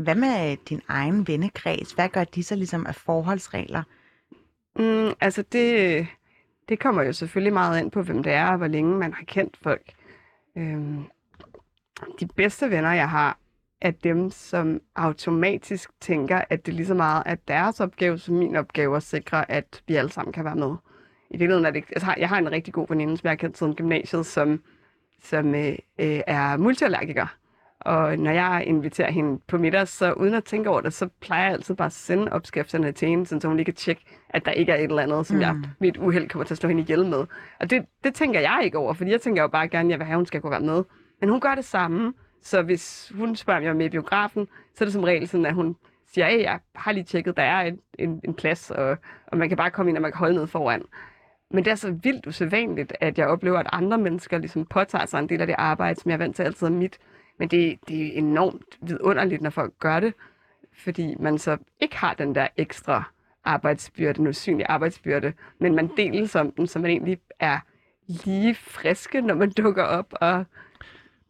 Hvad 0.00 0.14
med 0.14 0.50
øh, 0.50 0.56
din 0.68 0.80
egen 0.88 1.28
vennekreds? 1.28 1.92
Hvad 1.92 2.08
gør 2.08 2.24
de 2.24 2.42
så 2.42 2.54
ligesom 2.54 2.86
af 2.86 2.94
forholdsregler? 2.94 3.82
Mm, 4.76 5.14
altså, 5.20 5.44
det, 5.52 6.06
det 6.68 6.78
kommer 6.78 7.02
jo 7.02 7.12
selvfølgelig 7.12 7.52
meget 7.52 7.80
ind 7.80 7.90
på, 7.90 8.02
hvem 8.02 8.22
det 8.22 8.32
er, 8.32 8.46
og 8.46 8.56
hvor 8.56 8.66
længe 8.66 8.98
man 8.98 9.12
har 9.12 9.24
kendt 9.24 9.56
folk. 9.62 9.92
Øhm, 10.56 11.04
de 12.20 12.26
bedste 12.36 12.70
venner, 12.70 12.92
jeg 12.92 13.10
har, 13.10 13.38
er 13.80 13.90
dem, 13.90 14.30
som 14.30 14.80
automatisk 14.96 15.90
tænker, 16.00 16.44
at 16.50 16.66
det 16.66 16.74
lige 16.74 16.86
så 16.86 16.94
meget 16.94 17.22
er 17.26 17.34
deres 17.34 17.80
opgave 17.80 18.18
som 18.18 18.34
min 18.34 18.56
opgave 18.56 18.96
at 18.96 19.02
sikre, 19.02 19.50
at 19.50 19.82
vi 19.86 19.94
alle 19.94 20.12
sammen 20.12 20.32
kan 20.32 20.44
være 20.44 20.56
med. 20.56 20.74
I 21.30 21.36
virkeligheden 21.36 21.66
er 21.66 21.70
det 21.70 21.76
ikke... 21.76 21.92
Altså, 21.92 22.14
jeg 22.18 22.28
har 22.28 22.38
en 22.38 22.52
rigtig 22.52 22.74
god 22.74 22.86
veninde, 22.88 23.16
som 23.16 23.24
jeg 23.24 23.30
har 23.30 23.36
kendt 23.36 23.58
siden 23.58 23.74
gymnasiet, 23.74 24.26
som, 24.26 24.62
som 25.22 25.54
øh, 25.54 25.76
øh, 25.98 26.20
er 26.26 26.56
multiallergiker. 26.56 27.36
Og 27.80 28.18
når 28.18 28.30
jeg 28.30 28.64
inviterer 28.66 29.10
hende 29.10 29.40
på 29.48 29.58
middag, 29.58 29.88
så 29.88 30.12
uden 30.12 30.34
at 30.34 30.44
tænke 30.44 30.70
over 30.70 30.80
det, 30.80 30.92
så 30.92 31.08
plejer 31.20 31.44
jeg 31.44 31.52
altid 31.52 31.74
bare 31.74 31.86
at 31.86 31.92
sende 31.92 32.32
opskrifterne 32.32 32.92
til 32.92 33.08
hende, 33.08 33.26
så 33.26 33.48
hun 33.48 33.56
lige 33.56 33.64
kan 33.64 33.74
tjekke, 33.74 34.02
at 34.28 34.44
der 34.44 34.50
ikke 34.50 34.72
er 34.72 34.76
et 34.76 34.82
eller 34.82 35.02
andet, 35.02 35.26
som 35.26 35.36
mm. 35.36 35.42
jeg 35.42 35.56
ved 35.80 35.88
et 35.88 35.96
uheld 35.96 36.28
kommer 36.28 36.44
til 36.44 36.54
at 36.54 36.58
slå 36.58 36.68
hende 36.68 36.82
ihjel 36.82 37.06
med. 37.06 37.26
Og 37.60 37.70
det, 37.70 37.84
det 38.04 38.14
tænker 38.14 38.40
jeg 38.40 38.60
ikke 38.64 38.78
over, 38.78 38.92
fordi 38.92 39.10
jeg 39.10 39.20
tænker 39.20 39.42
jo 39.42 39.48
bare 39.48 39.68
gerne, 39.68 39.86
at 39.86 39.90
jeg 39.90 39.98
vil 39.98 40.06
have, 40.06 40.14
at 40.14 40.18
hun 40.18 40.26
skal 40.26 40.40
kunne 40.40 40.50
være 40.50 40.60
med. 40.60 40.84
Men 41.20 41.28
hun 41.28 41.40
gør 41.40 41.54
det 41.54 41.64
samme, 41.64 42.12
så 42.42 42.62
hvis 42.62 43.12
hun 43.14 43.36
spørger, 43.36 43.58
om 43.58 43.64
jeg 43.64 43.70
er 43.70 43.74
med 43.74 43.86
i 43.86 43.88
biografen, 43.88 44.48
så 44.74 44.84
er 44.84 44.86
det 44.86 44.92
som 44.92 45.04
regel 45.04 45.28
sådan, 45.28 45.46
at 45.46 45.54
hun 45.54 45.76
siger, 46.12 46.26
at 46.26 46.42
jeg 46.42 46.58
har 46.74 46.92
lige 46.92 47.04
tjekket, 47.04 47.36
der 47.36 47.42
er 47.42 47.60
en, 47.60 47.78
en, 47.98 48.20
en 48.24 48.34
plads, 48.34 48.70
og, 48.70 48.96
og 49.26 49.38
man 49.38 49.48
kan 49.48 49.56
bare 49.56 49.70
komme 49.70 49.90
ind, 49.90 49.98
og 49.98 50.02
man 50.02 50.12
kan 50.12 50.18
holde 50.18 50.34
ned 50.34 50.46
foran. 50.46 50.82
Men 51.50 51.64
det 51.64 51.70
er 51.70 51.74
så 51.74 51.90
vildt 52.02 52.26
usædvanligt, 52.26 52.92
at 53.00 53.18
jeg 53.18 53.26
oplever, 53.26 53.58
at 53.58 53.66
andre 53.72 53.98
mennesker 53.98 54.38
ligesom 54.38 54.66
påtager 54.66 55.06
sig 55.06 55.18
en 55.18 55.28
del 55.28 55.40
af 55.40 55.46
det 55.46 55.56
arbejde, 55.58 56.00
som 56.00 56.10
jeg 56.10 56.14
er 56.14 56.18
vant 56.18 56.36
til 56.36 56.42
altid 56.42 56.66
er 56.66 56.70
mit. 56.70 56.98
Men 57.40 57.48
det, 57.48 57.78
det 57.88 58.06
er 58.06 58.18
enormt 58.18 58.78
vidunderligt, 58.80 59.42
når 59.42 59.50
folk 59.50 59.72
gør 59.78 60.00
det, 60.00 60.14
fordi 60.72 61.14
man 61.18 61.38
så 61.38 61.56
ikke 61.80 61.96
har 61.96 62.14
den 62.14 62.34
der 62.34 62.48
ekstra 62.56 63.02
arbejdsbyrde, 63.44 64.14
den 64.14 64.26
usynlige 64.26 64.66
arbejdsbyrde, 64.66 65.32
men 65.58 65.74
man 65.74 65.90
deles 65.96 66.36
om 66.36 66.52
den, 66.52 66.66
så 66.66 66.78
man 66.78 66.90
egentlig 66.90 67.18
er 67.38 67.58
lige 68.06 68.54
friske, 68.54 69.20
når 69.20 69.34
man 69.34 69.50
dukker 69.50 69.82
op 69.82 70.06
og 70.12 70.44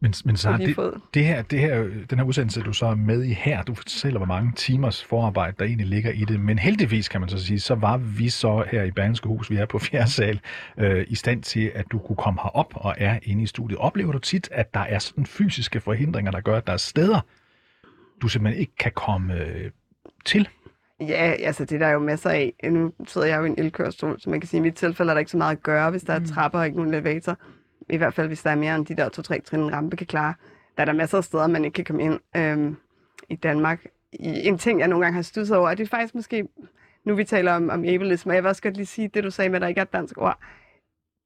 men, 0.03 0.13
men 0.25 0.37
så 0.37 0.57
det, 0.57 1.01
det 1.13 1.25
her, 1.25 1.41
det 1.41 1.59
her, 1.59 1.83
den 2.09 2.17
her 2.17 2.23
udsendelse, 2.23 2.61
du 2.61 2.73
så 2.73 2.85
er 2.85 2.95
med 2.95 3.23
i 3.23 3.33
her, 3.33 3.63
du 3.63 3.73
fortæller, 3.73 4.19
hvor 4.19 4.27
mange 4.27 4.51
timers 4.55 5.03
forarbejde, 5.03 5.55
der 5.59 5.65
egentlig 5.65 5.87
ligger 5.87 6.11
i 6.11 6.25
det. 6.25 6.39
Men 6.39 6.59
heldigvis, 6.59 7.09
kan 7.09 7.21
man 7.21 7.29
så 7.29 7.45
sige, 7.45 7.59
så 7.59 7.75
var 7.75 7.97
vi 7.97 8.29
så 8.29 8.65
her 8.71 8.83
i 8.83 8.91
Bergenske 8.91 9.27
Hus, 9.27 9.49
vi 9.49 9.55
er 9.55 9.65
på 9.65 9.79
fjerde 9.89 10.11
sal, 10.11 10.39
øh, 10.77 11.05
i 11.07 11.15
stand 11.15 11.43
til, 11.43 11.71
at 11.75 11.85
du 11.91 11.99
kunne 11.99 12.15
komme 12.15 12.41
herop 12.41 12.73
og 12.75 12.95
er 12.97 13.19
inde 13.23 13.43
i 13.43 13.45
studiet. 13.45 13.79
Oplever 13.79 14.11
du 14.11 14.19
tit, 14.19 14.49
at 14.51 14.73
der 14.73 14.79
er 14.79 14.99
sådan 14.99 15.25
fysiske 15.25 15.81
forhindringer, 15.81 16.31
der 16.31 16.41
gør, 16.41 16.57
at 16.57 16.67
der 16.67 16.73
er 16.73 16.77
steder, 16.77 17.19
du 18.21 18.27
simpelthen 18.27 18.61
ikke 18.61 18.75
kan 18.75 18.91
komme 18.95 19.33
øh, 19.33 19.71
til? 20.25 20.49
Ja, 20.99 21.33
altså 21.39 21.65
det 21.65 21.75
er 21.75 21.79
der 21.79 21.89
jo 21.89 21.99
masser 21.99 22.29
af. 22.29 22.53
Nu 22.63 22.93
sidder 23.07 23.27
jeg 23.27 23.39
jo 23.39 23.43
i 23.43 23.47
en 23.47 23.55
elkørestol, 23.57 24.19
så 24.19 24.29
man 24.29 24.39
kan 24.41 24.47
sige, 24.47 24.57
at 24.57 24.61
i 24.61 24.67
mit 24.67 24.75
tilfælde 24.75 25.09
er 25.09 25.13
der 25.13 25.19
ikke 25.19 25.31
så 25.31 25.37
meget 25.37 25.55
at 25.55 25.63
gøre, 25.63 25.91
hvis 25.91 26.03
der 26.03 26.13
er 26.13 26.25
trapper 26.25 26.59
og 26.59 26.65
ikke 26.65 26.77
nogen 26.77 26.93
elevator. 26.93 27.37
I 27.91 27.97
hvert 27.97 28.13
fald, 28.13 28.27
hvis 28.27 28.43
der 28.43 28.49
er 28.49 28.55
mere 28.55 28.75
end 28.75 28.85
de 28.85 28.95
der 28.95 29.09
to-tre 29.09 29.41
trin, 29.41 29.59
en 29.59 29.73
rampe 29.73 29.97
kan 29.97 30.07
klare. 30.07 30.33
Der 30.77 30.81
er 30.81 30.85
der 30.85 30.93
masser 30.93 31.17
af 31.17 31.23
steder, 31.23 31.47
man 31.47 31.65
ikke 31.65 31.75
kan 31.75 31.85
komme 31.85 32.03
ind 32.03 32.19
øhm, 32.35 32.77
i 33.29 33.35
Danmark. 33.35 33.85
I, 34.13 34.47
en 34.47 34.57
ting, 34.57 34.79
jeg 34.79 34.87
nogle 34.87 35.05
gange 35.05 35.15
har 35.15 35.21
studset 35.21 35.57
over, 35.57 35.69
er 35.69 35.75
det 35.75 35.83
er 35.83 35.87
faktisk 35.87 36.15
måske, 36.15 36.47
nu 37.05 37.15
vi 37.15 37.23
taler 37.23 37.53
om, 37.53 37.69
om 37.69 37.85
ableism, 37.85 38.29
og 38.29 38.35
jeg 38.35 38.43
vil 38.43 38.49
også 38.49 38.61
godt 38.61 38.77
lige 38.77 38.85
sige 38.85 39.07
det, 39.07 39.23
du 39.23 39.31
sagde 39.31 39.49
med, 39.49 39.55
at 39.55 39.61
der 39.61 39.67
ikke 39.67 39.79
er 39.79 39.85
et 39.85 39.93
dansk 39.93 40.17
ord. 40.17 40.39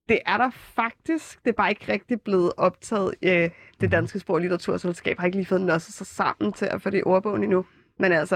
Det 0.09 0.19
er 0.25 0.37
der 0.37 0.49
faktisk. 0.49 1.43
Det 1.43 1.49
er 1.49 1.55
bare 1.55 1.69
ikke 1.69 1.93
rigtig 1.93 2.21
blevet 2.21 2.51
optaget. 2.57 3.15
Øh, 3.21 3.49
det 3.81 3.91
danske 3.91 4.19
sprog 4.19 4.33
og 4.33 4.41
litteraturselskab 4.41 5.19
har 5.19 5.25
ikke 5.25 5.37
lige 5.37 5.45
fået 5.45 5.61
nosset 5.61 5.93
sig 5.93 6.07
sammen 6.07 6.53
til 6.53 6.65
at 6.65 6.81
få 6.81 6.89
det 6.89 6.97
i 6.97 7.03
ordbogen 7.05 7.43
endnu. 7.43 7.65
Men 7.99 8.11
altså, 8.11 8.35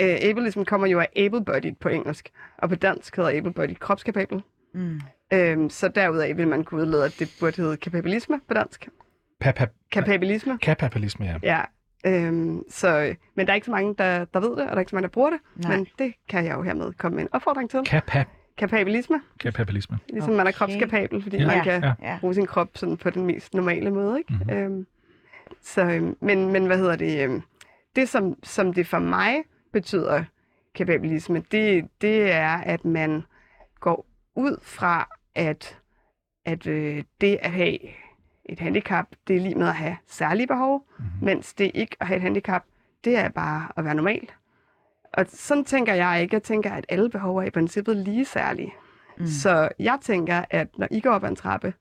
øh, 0.00 0.16
ableism 0.22 0.62
kommer 0.62 0.86
jo 0.86 1.00
af 1.00 1.08
able-bodied 1.16 1.74
på 1.80 1.88
engelsk, 1.88 2.30
og 2.58 2.68
på 2.68 2.74
dansk 2.74 3.16
hedder 3.16 3.30
able-bodied 3.30 3.78
kropskapabel. 3.78 4.42
Mm. 4.74 5.00
Øhm, 5.32 5.70
så 5.70 5.88
derudaf 5.88 6.36
vil 6.36 6.48
man 6.48 6.64
kunne 6.64 6.80
udlede, 6.82 7.04
at 7.04 7.16
det 7.18 7.36
burde 7.40 7.62
hedde 7.62 7.76
kapabilisme 7.76 8.40
på 8.48 8.54
dansk. 8.54 8.88
Papa, 9.40 9.66
Kapabilisme. 9.92 10.58
kapitalisme, 10.58 11.26
ja. 11.26 11.36
Ja. 11.42 11.60
Øhm, 12.06 12.62
så, 12.70 13.14
men 13.34 13.46
der 13.46 13.52
er 13.52 13.54
ikke 13.54 13.64
så 13.64 13.70
mange, 13.70 13.94
der, 13.98 14.24
der 14.24 14.40
ved 14.40 14.50
det, 14.50 14.58
og 14.58 14.66
der 14.68 14.74
er 14.74 14.78
ikke 14.78 14.90
så 14.90 14.96
mange, 14.96 15.02
der 15.08 15.12
bruger 15.12 15.30
det. 15.30 15.38
Nej. 15.56 15.76
Men 15.76 15.86
det 15.98 16.14
kan 16.28 16.44
jeg 16.44 16.54
jo 16.54 16.62
hermed 16.62 16.92
komme 16.92 17.16
med 17.16 17.22
en 17.24 17.28
opfordring 17.32 17.70
til. 17.70 17.80
Kapa, 17.86 18.24
Kapabilisme. 18.58 19.20
kapitalisme. 19.40 19.98
Ligesom 20.08 20.32
man 20.34 20.46
er 20.46 20.50
Okay. 20.50 20.58
kropskapabel, 20.58 21.22
fordi 21.22 21.36
Ja. 21.36 21.46
man 21.46 21.64
kan 21.64 21.82
Ja. 22.02 22.18
Bruge 22.20 22.34
sin 22.34 22.46
krop 22.46 22.68
sådan 22.74 22.96
på 22.96 23.10
den 23.10 23.26
mest 23.26 23.54
normale 23.54 23.90
måde. 23.90 24.18
Ikke? 24.18 24.32
Mhm. 24.34 24.42
Mm-hmm. 24.42 24.72
Øhm, 24.74 24.86
så, 25.62 25.82
øhm, 25.84 26.16
men, 26.20 26.52
men 26.52 26.66
hvad 26.66 26.78
hedder 26.78 26.96
det? 26.96 27.24
øhm, 27.24 27.42
Det, 27.96 28.08
som, 28.08 28.36
som 28.42 28.72
det 28.74 28.86
for 28.86 28.98
mig 28.98 29.34
betyder, 29.72 30.24
kapabilisme, 30.74 31.42
det, 31.52 31.88
det 32.00 32.32
er, 32.32 32.48
at 32.58 32.84
man 32.84 33.22
går 33.80 34.06
ud 34.36 34.56
fra, 34.62 35.08
at, 35.34 35.78
at 36.44 36.66
øh, 36.66 37.04
det 37.20 37.38
at 37.42 37.50
have 37.50 37.78
et 38.44 38.60
handicap, 38.60 39.06
det 39.28 39.36
er 39.36 39.40
lige 39.40 39.54
med 39.54 39.68
at 39.68 39.74
have 39.74 39.96
særlige 40.06 40.46
behov, 40.46 40.86
Mhm. 40.98 41.06
mens 41.22 41.54
det 41.54 41.70
ikke 41.74 41.96
at 42.00 42.06
have 42.06 42.16
et 42.16 42.22
handicap, 42.22 42.64
det 43.04 43.16
er 43.16 43.28
bare 43.28 43.68
at 43.76 43.84
være 43.84 43.94
normal. 43.94 44.28
Og 45.12 45.26
sådan 45.28 45.64
tænker 45.64 45.94
jeg 45.94 46.22
ikke. 46.22 46.34
Jeg 46.34 46.42
tænker, 46.42 46.72
at 46.72 46.86
alle 46.88 47.10
behov 47.10 47.36
er 47.36 47.42
i 47.42 47.50
princippet 47.50 47.96
lige 47.96 48.24
særlige. 48.24 48.74
Mm. 49.18 49.26
Så 49.26 49.68
jeg 49.78 49.98
tænker, 50.02 50.44
at 50.50 50.78
når 50.78 50.88
I 50.90 51.00
går 51.00 51.10
op 51.10 51.24
ad 51.24 51.28
en 51.28 51.36
trappe, 51.36 51.74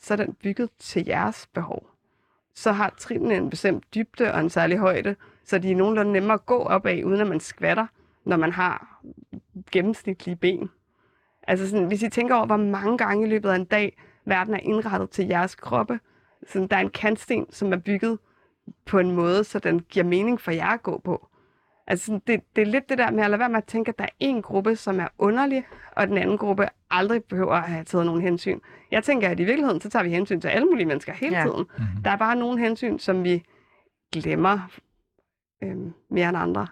så 0.00 0.14
er 0.14 0.16
den 0.16 0.34
bygget 0.34 0.70
til 0.78 1.04
jeres 1.06 1.46
behov. 1.54 1.86
Så 2.54 2.72
har 2.72 2.94
trinene 2.98 3.34
en 3.34 3.50
bestemt 3.50 3.94
dybde 3.94 4.32
og 4.34 4.40
en 4.40 4.50
særlig 4.50 4.78
højde, 4.78 5.16
så 5.44 5.58
de 5.58 5.72
er 5.72 5.76
nogenlunde 5.76 6.12
nemmere 6.12 6.34
at 6.34 6.46
gå 6.46 6.58
op 6.62 6.86
af, 6.86 7.02
uden 7.04 7.20
at 7.20 7.26
man 7.26 7.40
skvatter, 7.40 7.86
når 8.24 8.36
man 8.36 8.52
har 8.52 9.00
gennemsnitlige 9.72 10.36
ben. 10.36 10.70
Altså 11.46 11.68
sådan, 11.70 11.86
hvis 11.86 12.02
I 12.02 12.08
tænker 12.08 12.34
over, 12.34 12.46
hvor 12.46 12.56
mange 12.56 12.98
gange 12.98 13.26
i 13.26 13.30
løbet 13.30 13.48
af 13.50 13.56
en 13.56 13.64
dag, 13.64 13.96
verden 14.26 14.54
er 14.54 14.58
indrettet 14.58 15.10
til 15.10 15.26
jeres 15.26 15.54
kroppe, 15.54 16.00
sådan, 16.48 16.68
der 16.68 16.76
er 16.76 16.80
en 16.80 16.90
kantsten, 16.90 17.46
som 17.50 17.72
er 17.72 17.76
bygget 17.76 18.18
på 18.86 18.98
en 18.98 19.10
måde, 19.12 19.44
så 19.44 19.58
den 19.58 19.80
giver 19.80 20.04
mening 20.06 20.40
for 20.40 20.50
jer 20.50 20.68
at 20.68 20.82
gå 20.82 21.00
på. 21.04 21.28
Altså, 21.86 22.06
sådan, 22.06 22.22
det, 22.26 22.40
det 22.56 22.62
er 22.62 22.66
lidt 22.66 22.88
det 22.88 22.98
der 22.98 23.10
med 23.10 23.24
at 23.24 23.30
lade 23.30 23.38
være 23.40 23.48
med 23.48 23.56
at 23.58 23.64
tænke, 23.64 23.88
at 23.88 23.98
der 23.98 24.04
er 24.04 24.08
en 24.20 24.42
gruppe, 24.42 24.76
som 24.76 25.00
er 25.00 25.08
underlig, 25.18 25.66
og 25.96 26.08
den 26.08 26.18
anden 26.18 26.38
gruppe 26.38 26.68
aldrig 26.90 27.24
behøver 27.24 27.52
at 27.54 27.62
have 27.62 27.84
taget 27.84 28.06
nogen 28.06 28.20
hensyn. 28.20 28.60
Jeg 28.90 29.04
tænker, 29.04 29.28
at 29.28 29.40
i 29.40 29.44
virkeligheden, 29.44 29.80
så 29.80 29.90
tager 29.90 30.02
vi 30.02 30.10
hensyn 30.10 30.40
til 30.40 30.48
alle 30.48 30.66
mulige 30.66 30.86
mennesker 30.86 31.12
hele 31.12 31.36
Ja. 31.36 31.42
tiden. 31.44 31.66
Mhm. 31.78 32.02
Der 32.04 32.10
er 32.10 32.16
bare 32.16 32.36
nogle 32.36 32.60
hensyn, 32.60 32.98
som 32.98 33.24
vi 33.24 33.44
glemmer 34.12 34.58
øhm, 35.62 35.92
mere 36.10 36.28
end 36.28 36.38
andre. 36.38 36.66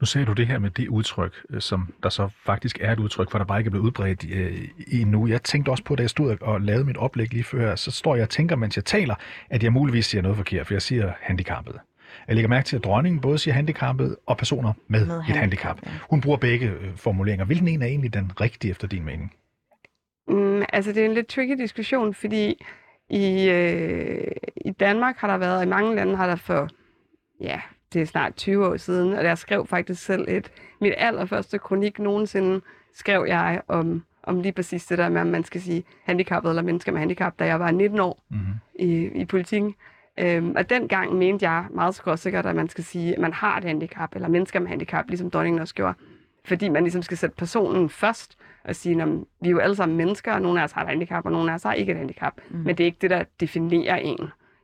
Nu 0.00 0.06
sagde 0.06 0.26
du 0.26 0.32
det 0.32 0.46
her 0.46 0.58
med 0.58 0.70
det 0.70 0.88
udtryk, 0.88 1.34
øh, 1.50 1.60
som 1.60 1.94
der 2.02 2.08
så 2.08 2.28
faktisk 2.44 2.78
er 2.80 2.92
et 2.92 2.98
udtryk, 2.98 3.30
for 3.30 3.38
der 3.38 3.44
bare 3.44 3.58
ikke 3.60 3.68
er 3.68 3.70
blevet 3.70 3.84
udbredt 3.84 4.24
øh, 4.32 4.68
endnu. 4.88 5.26
Jeg 5.26 5.42
tænkte 5.42 5.70
også 5.70 5.84
på, 5.84 5.96
da 5.96 6.02
jeg 6.02 6.10
stod 6.10 6.36
og 6.40 6.60
lavede 6.60 6.84
mit 6.84 6.96
oplæg 6.96 7.32
lige 7.32 7.44
før, 7.44 7.76
så 7.76 7.90
står 7.90 8.14
jeg 8.14 8.22
og 8.22 8.30
tænker, 8.30 8.56
mens 8.56 8.76
jeg 8.76 8.84
taler, 8.84 9.14
at 9.50 9.62
jeg 9.62 9.72
muligvis 9.72 10.06
siger 10.06 10.22
noget 10.22 10.36
forkert, 10.36 10.66
for 10.66 10.74
jeg 10.74 10.82
siger 10.82 11.12
handicappet. 11.20 11.78
Jeg 12.28 12.34
lægger 12.34 12.48
mærke 12.48 12.66
til, 12.66 12.76
at 12.76 12.84
dronningen 12.84 13.20
både 13.20 13.38
siger 13.38 13.54
handicappet 13.54 14.16
og 14.26 14.36
personer 14.36 14.72
med, 14.88 15.06
Med 15.06 15.16
et 15.16 15.24
handicap, 15.24 15.40
handicap. 15.40 15.78
ja. 15.86 15.90
Hun 16.10 16.20
bruger 16.20 16.36
begge 16.36 16.66
øh, 16.70 16.96
formuleringer. 16.96 17.44
Hvilken 17.44 17.68
en 17.68 17.82
er 17.82 17.86
egentlig 17.86 18.14
den 18.14 18.32
rigtige 18.40 18.70
efter 18.70 18.88
din 18.88 19.04
mening? 19.04 19.32
Mm, 20.28 20.62
altså, 20.72 20.92
det 20.92 21.00
er 21.02 21.06
en 21.06 21.14
lidt 21.14 21.26
tricky 21.28 21.56
diskussion, 21.58 22.14
fordi 22.14 22.64
i, 23.10 23.48
øh, 23.48 24.26
i 24.56 24.70
Danmark 24.70 25.16
har 25.18 25.28
der 25.28 25.36
været, 25.38 25.56
og 25.56 25.62
i 25.62 25.66
mange 25.66 25.94
lande 25.94 26.16
har 26.16 26.26
der 26.26 26.36
for, 26.36 26.68
ja, 27.40 27.60
det 27.94 28.02
er 28.02 28.06
snart 28.06 28.34
20 28.36 28.66
år 28.66 28.76
siden, 28.76 29.12
og 29.12 29.24
jeg 29.24 29.38
skrev 29.38 29.66
faktisk 29.66 30.04
selv 30.04 30.24
et, 30.28 30.50
mit 30.80 30.94
allerførste 30.96 31.58
kronik 31.58 31.98
nogensinde, 31.98 32.60
skrev 32.94 33.24
jeg 33.28 33.62
om, 33.68 34.04
om 34.22 34.40
lige 34.40 34.52
præcis 34.52 34.86
det 34.86 34.98
der 34.98 35.08
med, 35.08 35.20
om 35.20 35.26
man 35.26 35.44
skal 35.44 35.60
sige 35.60 35.84
handicappet 36.04 36.48
eller 36.50 36.62
mennesker 36.62 36.92
med 36.92 37.00
handicap, 37.00 37.38
da 37.38 37.44
jeg 37.46 37.60
var 37.60 37.70
19 37.70 38.00
år 38.00 38.22
Mm-hmm. 38.30 38.54
i, 38.78 39.20
i 39.20 39.24
politikken. 39.24 39.74
Øhm, 40.18 40.54
og 40.56 40.70
dengang 40.70 41.14
mente 41.14 41.50
jeg 41.50 41.64
meget 41.70 41.94
skråsikkert, 41.94 42.46
at 42.46 42.56
man 42.56 42.68
skal 42.68 42.84
sige, 42.84 43.14
at 43.14 43.20
man 43.20 43.32
har 43.32 43.58
et 43.58 43.64
handicap, 43.64 44.14
eller 44.14 44.28
mennesker 44.28 44.60
med 44.60 44.68
handicap, 44.68 45.04
ligesom 45.08 45.30
dronningen 45.30 45.60
også 45.60 45.74
gjorde. 45.74 45.94
Fordi 46.44 46.68
man 46.68 46.82
ligesom 46.82 47.02
skal 47.02 47.16
sætte 47.16 47.36
personen 47.36 47.88
først, 47.88 48.38
og 48.64 48.76
sige, 48.76 49.02
at 49.02 49.08
vi 49.40 49.48
er 49.48 49.50
jo 49.50 49.58
alle 49.58 49.76
sammen 49.76 49.96
mennesker, 49.96 50.32
og 50.32 50.42
nogle 50.42 50.60
af 50.60 50.64
os 50.64 50.72
har 50.72 50.82
et 50.82 50.88
handicap, 50.88 51.24
og 51.26 51.32
nogle 51.32 51.50
af 51.50 51.54
os 51.54 51.62
har 51.62 51.72
ikke 51.72 51.92
et 51.92 51.98
handicap. 51.98 52.32
Mm. 52.50 52.56
Men 52.56 52.76
det 52.76 52.84
er 52.84 52.86
ikke 52.86 52.98
det, 53.00 53.10
der 53.10 53.24
definerer 53.40 53.96
en. 53.96 54.18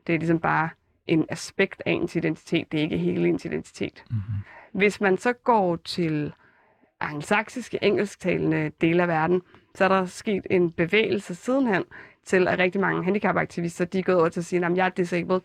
Det 0.06 0.14
er 0.14 0.18
ligesom 0.18 0.38
bare 0.38 0.68
en 1.10 1.26
aspekt 1.28 1.82
af 1.86 1.90
ens 1.90 2.16
identitet, 2.16 2.72
det 2.72 2.78
er 2.78 2.82
ikke 2.82 2.98
hele 2.98 3.28
ens 3.28 3.44
identitet. 3.44 4.04
Mm-hmm. 4.10 4.34
Hvis 4.72 5.00
man 5.00 5.18
så 5.18 5.32
går 5.32 5.76
til 5.76 6.32
angelsaksiske, 7.00 7.78
engelsktalende 7.82 8.70
dele 8.80 9.02
af 9.02 9.08
verden, 9.08 9.42
så 9.74 9.84
er 9.84 9.88
der 9.88 10.06
sket 10.06 10.46
en 10.50 10.70
bevægelse 10.70 11.34
sidenhen 11.34 11.84
til, 12.24 12.48
at 12.48 12.58
rigtig 12.58 12.80
mange 12.80 13.04
handicapaktivister, 13.04 13.84
de 13.84 13.98
er 13.98 14.02
gået 14.02 14.18
over 14.18 14.28
til 14.28 14.40
at 14.40 14.44
sige, 14.44 14.66
at 14.66 14.76
jeg 14.76 14.86
er 14.86 14.90
disabled, 14.90 15.40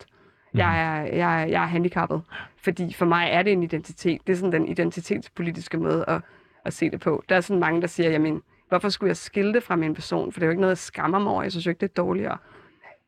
jeg 0.54 0.80
er, 0.80 1.16
jeg, 1.16 1.42
er, 1.42 1.46
jeg 1.46 1.62
er 1.62 1.66
handicappet. 1.66 2.22
Fordi 2.56 2.92
for 2.92 3.06
mig 3.06 3.28
er 3.32 3.42
det 3.42 3.52
en 3.52 3.62
identitet. 3.62 4.26
Det 4.26 4.32
er 4.32 4.36
sådan 4.36 4.52
den 4.52 4.68
identitetspolitiske 4.68 5.78
måde 5.78 6.04
at, 6.08 6.20
at 6.64 6.72
se 6.72 6.90
det 6.90 7.00
på. 7.00 7.22
Der 7.28 7.36
er 7.36 7.40
sådan 7.40 7.60
mange, 7.60 7.80
der 7.80 7.86
siger, 7.86 8.10
jamen, 8.10 8.42
hvorfor 8.68 8.88
skulle 8.88 9.08
jeg 9.08 9.16
skille 9.16 9.54
det 9.54 9.62
fra 9.62 9.76
min 9.76 9.94
person? 9.94 10.32
For 10.32 10.40
det 10.40 10.44
er 10.44 10.46
jo 10.46 10.50
ikke 10.50 10.60
noget, 10.60 10.70
jeg 10.70 10.78
skammer 10.78 11.18
mig 11.18 11.32
over. 11.32 11.42
Jeg 11.42 11.52
synes 11.52 11.66
jo 11.66 11.70
ikke, 11.70 11.80
det 11.80 11.88
er 11.88 11.94
dårligere. 11.94 12.38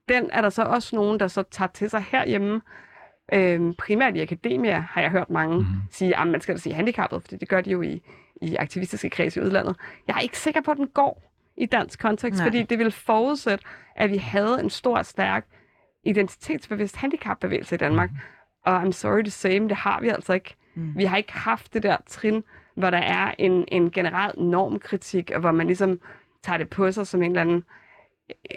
Den 0.09 0.31
er 0.33 0.41
der 0.41 0.51
så 0.51 0.63
også 0.63 0.97
nogen, 0.97 1.21
der 1.21 1.29
så 1.29 1.43
tager 1.43 1.69
til 1.69 1.91
sig 1.91 2.05
herhjemme. 2.11 2.61
Øhm, 3.33 3.75
primært 3.75 4.17
i 4.17 4.21
akademia 4.21 4.79
har 4.91 5.01
jeg 5.01 5.11
hørt 5.11 5.31
mange 5.31 5.57
mm-hmm. 5.57 5.81
sige, 5.91 6.21
at 6.21 6.27
man 6.27 6.41
skal 6.41 6.55
da 6.55 6.61
sige 6.61 6.75
handicappet, 6.75 7.23
fordi 7.23 7.37
det 7.37 7.49
gør 7.49 7.61
de 7.61 7.71
jo 7.71 7.83
i, 7.83 8.03
i 8.43 8.57
aktivistiske 8.57 9.11
kreds 9.11 9.37
i 9.37 9.41
udlandet. 9.41 9.77
Jeg 10.07 10.17
er 10.17 10.21
ikke 10.21 10.39
sikker 10.39 10.61
på, 10.61 10.71
at 10.71 10.77
den 10.77 10.89
går 10.89 11.33
i 11.57 11.67
dansk 11.67 11.99
kontekst, 11.99 12.39
Nej. 12.39 12.47
fordi 12.47 12.63
det 12.63 12.79
vil 12.79 12.91
forudsætte, 12.91 13.65
at 13.97 14.11
vi 14.11 14.17
havde 14.17 14.61
en 14.61 14.71
stor, 14.71 15.03
stærk 15.03 15.47
identitetsbevidst 16.05 16.97
handicapbevægelse 16.97 17.75
i 17.75 17.79
Danmark. 17.79 18.11
Og 18.65 18.83
I'm 18.83 18.93
sorry 18.93 19.25
to 19.25 19.31
say, 19.31 19.59
men 19.59 19.69
det 19.69 19.77
har 19.77 20.01
vi 20.01 20.09
altså 20.09 20.33
ikke. 20.33 20.55
Mm. 20.75 20.93
Vi 20.97 21.05
har 21.05 21.17
ikke 21.17 21.33
haft 21.33 21.75
det 21.75 21.83
der 21.83 21.97
trin, 22.07 22.45
hvor 22.75 22.91
der 22.91 22.99
er 22.99 23.35
en, 23.39 23.65
en 23.69 23.91
generel 23.91 24.43
normkritik, 24.43 25.31
og 25.35 25.41
hvor 25.41 25.53
man 25.53 25.67
ligesom 25.67 26.01
tager 26.43 26.57
det 26.59 26.71
på 26.71 26.93
sig 26.93 27.07
som 27.07 27.23
en 27.23 27.31
eller 27.31 27.41
anden 27.41 27.65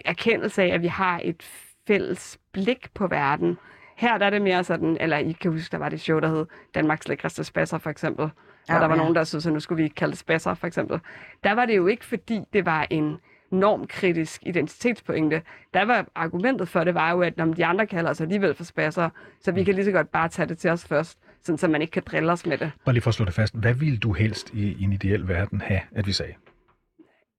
erkendelse 0.06 0.64
af, 0.64 0.68
at 0.68 0.82
vi 0.82 0.88
har 0.88 1.22
et 1.24 1.44
fælles 1.88 2.40
blik 2.52 2.88
på 2.94 3.08
verden. 3.08 3.58
Her 3.98 4.18
der 4.18 4.26
er 4.26 4.30
det 4.30 4.42
mere 4.42 4.64
sådan, 4.64 4.98
eller 5.00 5.18
I 5.18 5.32
kan 5.32 5.52
huske, 5.52 5.72
der 5.72 5.78
var 5.78 5.90
det 5.90 6.02
show, 6.02 6.20
der 6.20 6.28
hed 6.28 6.46
Danmarks 6.76 7.08
lækreste 7.08 7.44
spasser, 7.44 7.78
for 7.78 7.90
eksempel. 7.90 8.24
Og 8.24 8.30
Ja, 8.70 8.74
der 8.74 8.86
var 8.86 8.96
ja. 8.96 8.98
nogen, 8.98 9.16
der 9.16 9.24
synes, 9.24 9.48
at 9.48 9.54
nu 9.54 9.60
skulle 9.60 9.84
vi 9.84 9.90
kalde 9.90 10.12
det 10.12 10.20
spasser, 10.20 10.54
for 10.54 10.68
eksempel. 10.68 11.00
Der 11.44 11.52
var 11.52 11.66
det 11.66 11.76
jo 11.78 11.88
ikke, 11.88 12.06
fordi 12.06 12.40
det 12.54 12.66
var 12.66 12.88
en 12.90 13.18
normkritisk 13.52 14.42
identitetspointe. 14.46 15.42
Der 15.74 15.86
var 15.86 16.06
argumentet 16.16 16.68
for 16.68 16.84
det 16.84 16.94
var 16.96 17.12
jo, 17.12 17.22
at 17.22 17.38
når 17.38 17.46
de 17.46 17.66
andre 17.66 17.88
kalder 17.88 18.10
os 18.10 18.22
alligevel 18.22 18.54
for 18.56 18.64
spasser, 18.64 19.10
så 19.42 19.52
vi 19.52 19.64
kan 19.64 19.76
lige 19.76 19.86
så 19.86 19.92
godt 19.92 20.12
bare 20.12 20.30
tage 20.30 20.46
det 20.48 20.58
til 20.58 20.70
os 20.70 20.88
først, 20.88 21.18
sådan 21.44 21.58
så 21.58 21.68
man 21.68 21.82
ikke 21.82 21.92
kan 21.92 22.04
drille 22.06 22.32
os 22.32 22.46
med 22.46 22.58
det. 22.58 22.72
Bare 22.86 22.94
lige 22.94 23.02
for 23.02 23.10
at 23.10 23.14
slå 23.16 23.26
det 23.26 23.34
fast. 23.34 23.56
Hvad 23.56 23.74
ville 23.74 23.98
du 23.98 24.14
helst 24.14 24.54
i, 24.54 24.72
i 24.80 24.84
en 24.84 24.94
ideel 24.94 25.28
verden 25.28 25.62
have, 25.62 25.80
at 25.92 26.08
vi 26.08 26.12
sagde? 26.12 26.34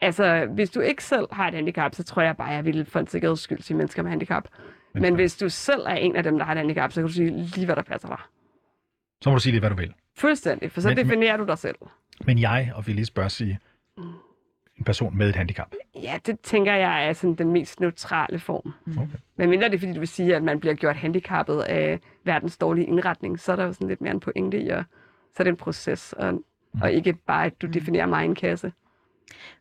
Altså, 0.02 0.46
hvis 0.54 0.70
du 0.70 0.80
ikke 0.80 1.04
selv 1.04 1.26
har 1.32 1.48
et 1.48 1.54
handicap, 1.54 1.94
så 1.94 2.02
tror 2.04 2.22
jeg 2.22 2.36
bare, 2.36 2.48
jeg 2.48 2.64
ville 2.64 2.84
for 2.84 3.00
en 3.00 3.06
sikkerheds 3.06 3.40
skyld 3.40 3.60
sige 3.62 3.76
mennesker 3.76 4.02
med 4.02 4.10
handicap. 4.10 4.48
Men 4.94 5.14
hvis 5.14 5.36
du 5.36 5.48
selv 5.48 5.80
er 5.86 5.94
en 5.94 6.16
af 6.16 6.22
dem, 6.22 6.38
der 6.38 6.44
har 6.44 6.52
et 6.52 6.58
handicap, 6.58 6.92
så 6.92 7.00
kan 7.00 7.06
du 7.08 7.12
sige 7.12 7.30
lige, 7.30 7.64
hvad 7.66 7.76
der 7.76 7.82
passer 7.82 8.08
dig. 8.08 8.18
Så 9.22 9.30
må 9.30 9.36
du 9.36 9.40
sige 9.40 9.52
det, 9.52 9.60
hvad 9.60 9.70
du 9.70 9.76
vil. 9.76 9.92
Fuldstændig, 10.16 10.72
for 10.72 10.80
så 10.80 10.88
Men- 10.88 10.96
men- 10.96 11.06
definerer 11.06 11.36
du 11.36 11.44
dig 11.46 11.58
selv. 11.58 11.76
Men 12.26 12.38
jeg, 12.38 12.72
og 12.74 12.86
vi 12.86 12.92
lige 12.92 13.04
spørge 13.06 13.30
sige, 13.30 13.58
en 14.78 14.84
person 14.84 15.16
med 15.18 15.28
et 15.28 15.36
handicap. 15.36 15.74
Ja, 16.02 16.18
det 16.26 16.40
tænker 16.40 16.74
jeg 16.74 17.08
er 17.08 17.12
sådan 17.12 17.34
den 17.34 17.52
mest 17.52 17.80
neutrale 17.80 18.38
form. 18.38 18.72
Okay. 18.98 19.16
Men 19.36 19.50
mindre 19.50 19.68
det 19.68 19.74
er, 19.74 19.78
fordi 19.78 19.92
du 19.92 19.98
vil 19.98 20.08
sige, 20.08 20.36
at 20.36 20.42
man 20.42 20.60
bliver 20.60 20.74
gjort 20.74 20.96
handicappet 20.96 21.60
af 21.60 22.00
verdens 22.24 22.56
dårlige 22.58 22.86
indretning, 22.86 23.40
så 23.40 23.52
er 23.52 23.56
der 23.56 23.64
jo 23.64 23.72
sådan 23.72 23.88
lidt 23.88 24.00
mere 24.00 24.12
en 24.12 24.20
pointe 24.20 24.60
i, 24.62 24.68
og 24.68 24.84
så 25.36 25.36
er 25.38 25.44
det 25.44 25.50
en 25.50 25.56
proces, 25.56 26.12
og, 26.12 26.42
og 26.80 26.92
ikke 26.92 27.12
bare, 27.12 27.44
at 27.46 27.62
du 27.62 27.66
definerer 27.66 28.06
mig 28.06 28.22
i 28.22 28.26
en 28.28 28.34
kasse. 28.34 28.72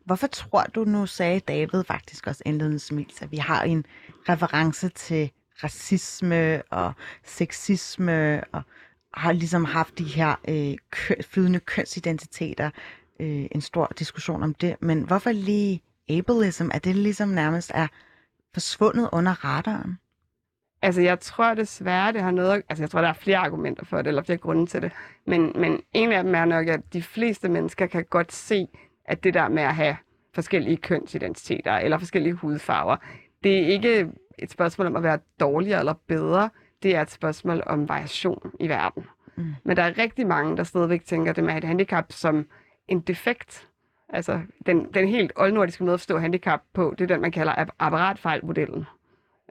Hvorfor 0.04 0.26
tror 0.26 0.62
du, 0.62 0.84
nu 0.84 1.06
sagde 1.06 1.40
David 1.40 1.84
faktisk 1.84 2.26
også 2.26 2.42
indledningsvis, 2.46 3.22
at 3.22 3.32
vi 3.32 3.36
har 3.36 3.62
en 3.62 3.84
reference 4.28 4.88
til 4.88 5.30
racisme 5.64 6.62
og 6.70 6.92
sexisme 7.24 8.44
og 8.52 8.62
har 9.14 9.32
ligesom 9.32 9.64
haft 9.64 9.98
de 9.98 10.04
her 10.04 10.34
øh, 10.48 10.76
kø- 10.90 11.22
flydende 11.22 11.60
kønsidentiteter, 11.60 12.70
øh, 13.20 13.46
en 13.52 13.60
stor 13.60 13.92
diskussion 13.98 14.42
om 14.42 14.54
det. 14.54 14.76
Men 14.80 15.02
hvorfor 15.02 15.32
lige 15.32 15.82
ableism? 16.08 16.68
Er 16.74 16.78
det 16.78 16.96
ligesom 16.96 17.28
nærmest 17.28 17.70
er 17.74 17.86
forsvundet 18.54 19.08
under 19.12 19.44
radaren? 19.44 19.98
Altså, 20.82 21.00
jeg 21.00 21.20
tror 21.20 21.54
desværre, 21.54 22.12
det 22.12 22.22
har 22.22 22.30
noget... 22.30 22.62
Altså, 22.68 22.82
jeg 22.82 22.90
tror, 22.90 23.00
der 23.00 23.08
er 23.08 23.12
flere 23.12 23.38
argumenter 23.38 23.84
for 23.84 23.96
det, 23.96 24.06
eller 24.06 24.22
flere 24.22 24.38
grunde 24.38 24.66
til 24.66 24.82
det. 24.82 24.92
Men, 25.26 25.52
men 25.54 25.80
en 25.92 26.12
af 26.12 26.24
dem 26.24 26.34
er 26.34 26.44
nok, 26.44 26.68
at 26.68 26.80
de 26.92 27.02
fleste 27.02 27.48
mennesker 27.48 27.86
kan 27.86 28.04
godt 28.10 28.32
se, 28.32 28.66
at 29.04 29.24
det 29.24 29.34
der 29.34 29.48
med 29.48 29.62
at 29.62 29.74
have 29.74 29.96
forskellige 30.34 30.76
kønsidentiteter 30.76 31.72
eller 31.72 31.98
forskellige 31.98 32.34
hudfarver, 32.34 32.96
det 33.44 33.58
er 33.58 33.66
ikke 33.66 34.08
et 34.38 34.50
spørgsmål 34.50 34.86
om 34.86 34.96
at 34.96 35.02
være 35.02 35.18
dårligere 35.40 35.78
eller 35.78 35.94
bedre. 36.06 36.50
Det 36.82 36.96
er 36.96 37.02
et 37.02 37.10
spørgsmål 37.10 37.62
om 37.66 37.88
variation 37.88 38.52
i 38.60 38.68
verden. 38.68 39.04
Mm. 39.36 39.54
Men 39.64 39.76
der 39.76 39.82
er 39.82 39.98
rigtig 39.98 40.26
mange, 40.26 40.56
der 40.56 40.62
stadigvæk 40.62 41.04
tænker 41.04 41.32
det 41.32 41.44
med 41.44 41.56
et 41.56 41.64
handicap 41.64 42.12
som 42.12 42.46
en 42.88 43.00
defekt. 43.00 43.68
Altså, 44.08 44.40
den, 44.66 44.92
den 44.94 45.08
helt 45.08 45.32
oldnordiske 45.36 45.84
måde 45.84 45.94
at 45.94 46.00
forstå 46.00 46.18
handicap 46.18 46.60
på, 46.74 46.94
det 46.98 47.04
er 47.04 47.14
den, 47.14 47.20
man 47.20 47.32
kalder 47.32 47.52
ap- 47.52 47.76
apparatfejlmodellen. 47.78 48.84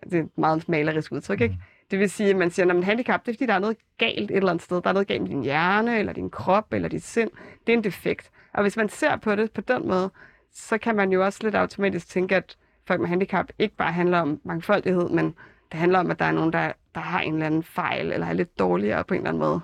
Det 0.04 0.14
er 0.14 0.24
et 0.24 0.38
meget 0.38 0.70
malerisk 0.70 1.12
udtryk, 1.12 1.42
ikke? 1.42 1.58
Det 1.92 2.00
vil 2.00 2.10
sige, 2.10 2.30
at 2.30 2.36
man 2.36 2.52
siger, 2.52 2.74
at 2.74 2.84
handicap, 2.84 3.26
det 3.26 3.32
er 3.32 3.36
fordi, 3.36 3.46
der 3.46 3.54
er 3.54 3.60
noget 3.60 3.78
galt 3.98 4.32
et 4.32 4.38
eller 4.38 4.50
andet 4.50 4.64
sted. 4.64 4.82
Der 4.82 4.90
er 4.90 4.94
noget 4.94 5.08
galt 5.08 5.22
med 5.22 5.30
din 5.30 5.44
hjerne, 5.44 6.00
eller 6.00 6.14
din 6.14 6.30
krop, 6.30 6.74
eller 6.74 6.90
dit 6.90 7.04
sind. 7.04 7.30
Det 7.68 7.74
er 7.74 7.78
en 7.78 7.84
defekt. 7.84 8.32
Og 8.54 8.62
hvis 8.62 8.78
man 8.78 8.90
ser 8.90 9.16
på 9.16 9.36
det 9.36 9.52
på 9.52 9.62
den 9.62 9.88
måde, 9.88 10.10
så 10.54 10.78
kan 10.78 10.96
man 10.96 11.12
jo 11.12 11.26
også 11.26 11.40
lidt 11.44 11.56
automatisk 11.56 12.08
tænke, 12.10 12.36
at 12.36 12.58
folk 12.88 13.00
med 13.00 13.10
handicap 13.10 13.46
ikke 13.60 13.76
bare 13.76 13.92
handler 13.92 14.20
om 14.20 14.40
mangfoldighed, 14.44 15.10
men 15.10 15.26
det 15.72 15.80
handler 15.80 16.00
om, 16.00 16.12
at 16.12 16.20
der 16.20 16.26
er 16.26 16.32
nogen, 16.32 16.54
der, 16.54 16.72
der 16.96 17.02
har 17.02 17.20
en 17.20 17.34
eller 17.34 17.46
anden 17.46 17.64
fejl, 17.64 18.12
eller 18.12 18.28
er 18.28 18.34
lidt 18.34 18.60
dårligere 18.60 19.04
på 19.04 19.14
en 19.14 19.20
eller 19.20 19.30
anden 19.30 19.44
måde. 19.44 19.62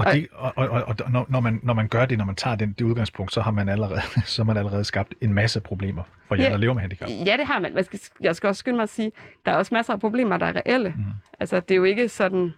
Og, 0.00 0.06
Og- 0.06 0.14
det, 0.14 0.26
og, 0.32 0.52
og, 0.56 0.68
og, 0.68 0.82
og 1.04 1.10
når, 1.10 1.26
når, 1.28 1.40
man, 1.40 1.60
når 1.62 1.74
man 1.74 1.88
gør 1.88 2.06
det, 2.06 2.18
når 2.18 2.24
man 2.24 2.34
tager 2.34 2.56
den, 2.56 2.72
det 2.78 2.84
udgangspunkt, 2.84 3.32
så 3.32 3.40
har 3.40 3.50
man 3.50 3.68
allerede, 3.68 4.00
så 4.26 4.42
har 4.42 4.46
man 4.46 4.56
allerede 4.56 4.84
skabt 4.84 5.14
en 5.20 5.34
masse 5.34 5.60
problemer 5.60 6.02
for 6.28 6.34
jer, 6.34 6.42
Ja. 6.44 6.50
der 6.50 6.56
lever 6.56 6.74
med 6.74 6.80
handicap. 6.80 7.08
Ja, 7.26 7.36
det 7.36 7.46
har 7.46 7.58
man. 7.58 7.74
man 7.74 7.84
skal, 7.84 8.00
jeg 8.20 8.36
skal 8.36 8.48
også 8.48 8.58
skynde 8.58 8.76
mig 8.76 8.82
at 8.82 8.88
sige, 8.88 9.12
der 9.46 9.52
er 9.52 9.56
også 9.56 9.74
masser 9.74 9.92
af 9.92 10.00
problemer, 10.00 10.36
der 10.36 10.46
er 10.46 10.56
reelle. 10.56 10.88
Mhm. 10.96 11.04
Altså, 11.40 11.60
det 11.60 11.70
er 11.70 11.76
jo 11.76 11.84
ikke 11.84 12.08
sådan, 12.08 12.52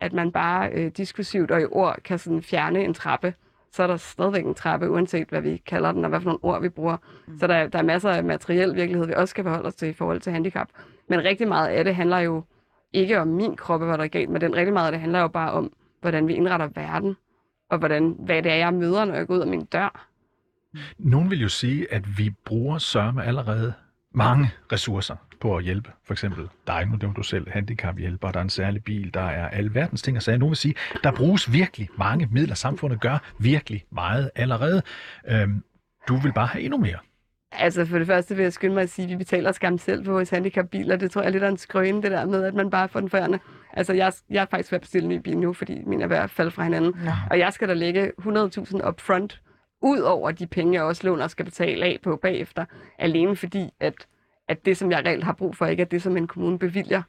at 0.00 0.12
man 0.12 0.32
bare 0.32 0.70
øh, 0.72 0.90
diskursivt 0.96 1.50
og 1.50 1.60
i 1.60 1.64
ord 1.70 1.96
kan 2.04 2.18
sådan 2.18 2.42
fjerne 2.42 2.84
en 2.84 2.94
trappe. 2.94 3.34
Så 3.72 3.82
er 3.82 3.86
der 3.86 3.96
stadigvæk 3.96 4.44
en 4.44 4.54
trappe, 4.54 4.90
uanset 4.90 5.28
hvad 5.28 5.40
vi 5.40 5.56
kalder 5.66 5.92
den, 5.92 6.04
og 6.04 6.08
hvad 6.08 6.20
for 6.20 6.24
nogle 6.24 6.38
ord 6.44 6.62
vi 6.62 6.68
bruger. 6.68 6.96
Så 7.40 7.46
der, 7.46 7.54
er- 7.54 7.68
der 7.68 7.78
er 7.78 7.82
masser 7.82 8.10
af 8.10 8.24
materiel 8.24 8.74
virkelighed, 8.74 9.06
vi 9.06 9.14
også 9.16 9.30
skal 9.30 9.44
forholde 9.44 9.66
os 9.66 9.74
til 9.74 9.88
i 9.88 9.92
forhold 9.92 10.20
til 10.20 10.32
handicap. 10.32 10.68
Men 11.08 11.24
rigtig 11.24 11.48
meget 11.48 11.68
af 11.68 11.84
det 11.84 11.94
handler 11.94 12.18
jo 12.18 12.44
ikke 12.92 13.20
om 13.20 13.28
min 13.28 13.56
krop, 13.56 13.80
hvad 13.82 13.98
der 13.98 14.04
er 14.04 14.08
galt, 14.08 14.30
men 14.30 14.40
den 14.40 14.56
rigtig 14.56 14.72
meget 14.72 14.86
af 14.86 14.92
det 14.92 15.00
handler 15.00 15.20
jo 15.20 15.28
bare 15.28 15.52
om, 15.52 15.72
hvordan 16.00 16.28
vi 16.28 16.34
indretter 16.34 16.68
verden, 16.74 17.16
og 17.70 17.78
hvordan, 17.78 18.16
hvad 18.18 18.42
det 18.42 18.52
er, 18.52 18.56
jeg 18.56 18.74
møder, 18.74 19.04
når 19.04 19.14
jeg 19.14 19.26
går 19.26 19.34
ud 19.34 19.40
af 19.40 19.46
min 19.46 19.64
dør. 19.64 20.08
Nogen 20.98 21.30
vil 21.30 21.40
jo 21.40 21.48
sige, 21.48 21.92
at 21.92 22.18
vi 22.18 22.30
bruger 22.44 22.78
sørme 22.78 23.24
allerede 23.24 23.72
mange 24.14 24.50
ressourcer 24.72 25.16
på 25.40 25.56
at 25.56 25.64
hjælpe. 25.64 25.90
For 26.04 26.14
eksempel 26.14 26.48
dig, 26.66 26.86
nu 26.86 26.96
nævnte 26.96 27.16
du 27.16 27.22
selv 27.22 27.50
handicaphjælper, 27.50 28.30
der 28.30 28.38
er 28.38 28.42
en 28.42 28.50
særlig 28.50 28.84
bil, 28.84 29.14
der 29.14 29.20
er 29.20 29.48
alverdens 29.48 30.02
ting 30.02 30.16
at 30.16 30.22
sige. 30.22 30.38
Nogen 30.38 30.50
vil 30.50 30.56
sige, 30.56 30.74
der 31.04 31.12
bruges 31.12 31.52
virkelig 31.52 31.88
mange 31.98 32.28
midler. 32.32 32.54
Samfundet 32.54 33.00
gør 33.00 33.18
virkelig 33.38 33.84
meget 33.90 34.30
allerede. 34.34 34.82
Øhm, 35.28 35.64
du 36.08 36.16
vil 36.16 36.32
bare 36.32 36.46
have 36.46 36.62
endnu 36.62 36.78
mere. 36.78 36.98
Altså 37.52 37.84
for 37.84 37.98
det 37.98 38.06
første 38.06 38.36
vil 38.36 38.42
jeg 38.42 38.52
skynde 38.52 38.74
mig 38.74 38.82
at 38.82 38.90
sige, 38.90 39.04
at 39.04 39.10
vi 39.10 39.16
betaler 39.16 39.52
skam 39.52 39.78
selv 39.78 40.04
på 40.04 40.12
vores 40.12 40.30
handicapbiler. 40.30 40.96
Det 40.96 41.10
tror 41.10 41.20
jeg 41.20 41.28
er 41.28 41.32
lidt 41.32 41.42
af 41.42 41.48
en 41.48 41.56
skrøne, 41.56 42.02
det 42.02 42.10
der 42.10 42.26
med, 42.26 42.44
at 42.44 42.54
man 42.54 42.70
bare 42.70 42.88
får 42.88 43.00
den 43.00 43.10
førende. 43.10 43.38
Altså 43.72 43.92
jeg, 43.92 44.12
jeg 44.30 44.42
er 44.42 44.46
faktisk 44.50 44.72
ved 44.72 44.76
at 44.76 44.80
bestille 44.80 45.04
en 45.04 45.08
ny 45.08 45.20
bil 45.22 45.38
nu, 45.38 45.52
fordi 45.52 45.82
min 45.86 46.00
er 46.00 46.06
ved 46.06 46.16
at 46.16 46.30
falde 46.30 46.50
fra 46.50 46.62
hinanden. 46.62 46.94
Nå. 47.04 47.10
Og 47.30 47.38
jeg 47.38 47.52
skal 47.52 47.68
da 47.68 47.74
lægge 47.74 48.12
100.000 48.20 48.88
up 48.88 49.00
front, 49.00 49.40
ud 49.82 49.98
over 49.98 50.30
de 50.30 50.46
penge, 50.46 50.74
jeg 50.74 50.82
også 50.82 51.06
låner 51.06 51.24
og 51.24 51.30
skal 51.30 51.44
betale 51.44 51.86
af 51.86 51.98
på 52.02 52.16
bagefter. 52.16 52.64
Alene 52.98 53.36
fordi, 53.36 53.70
at, 53.80 53.94
at 54.48 54.64
det, 54.64 54.76
som 54.76 54.90
jeg 54.90 55.04
reelt 55.06 55.24
har 55.24 55.32
brug 55.32 55.56
for, 55.56 55.66
ikke 55.66 55.80
er 55.80 55.84
det, 55.84 56.02
som 56.02 56.16
en 56.16 56.26
kommune 56.26 56.58
bevilger. 56.58 57.02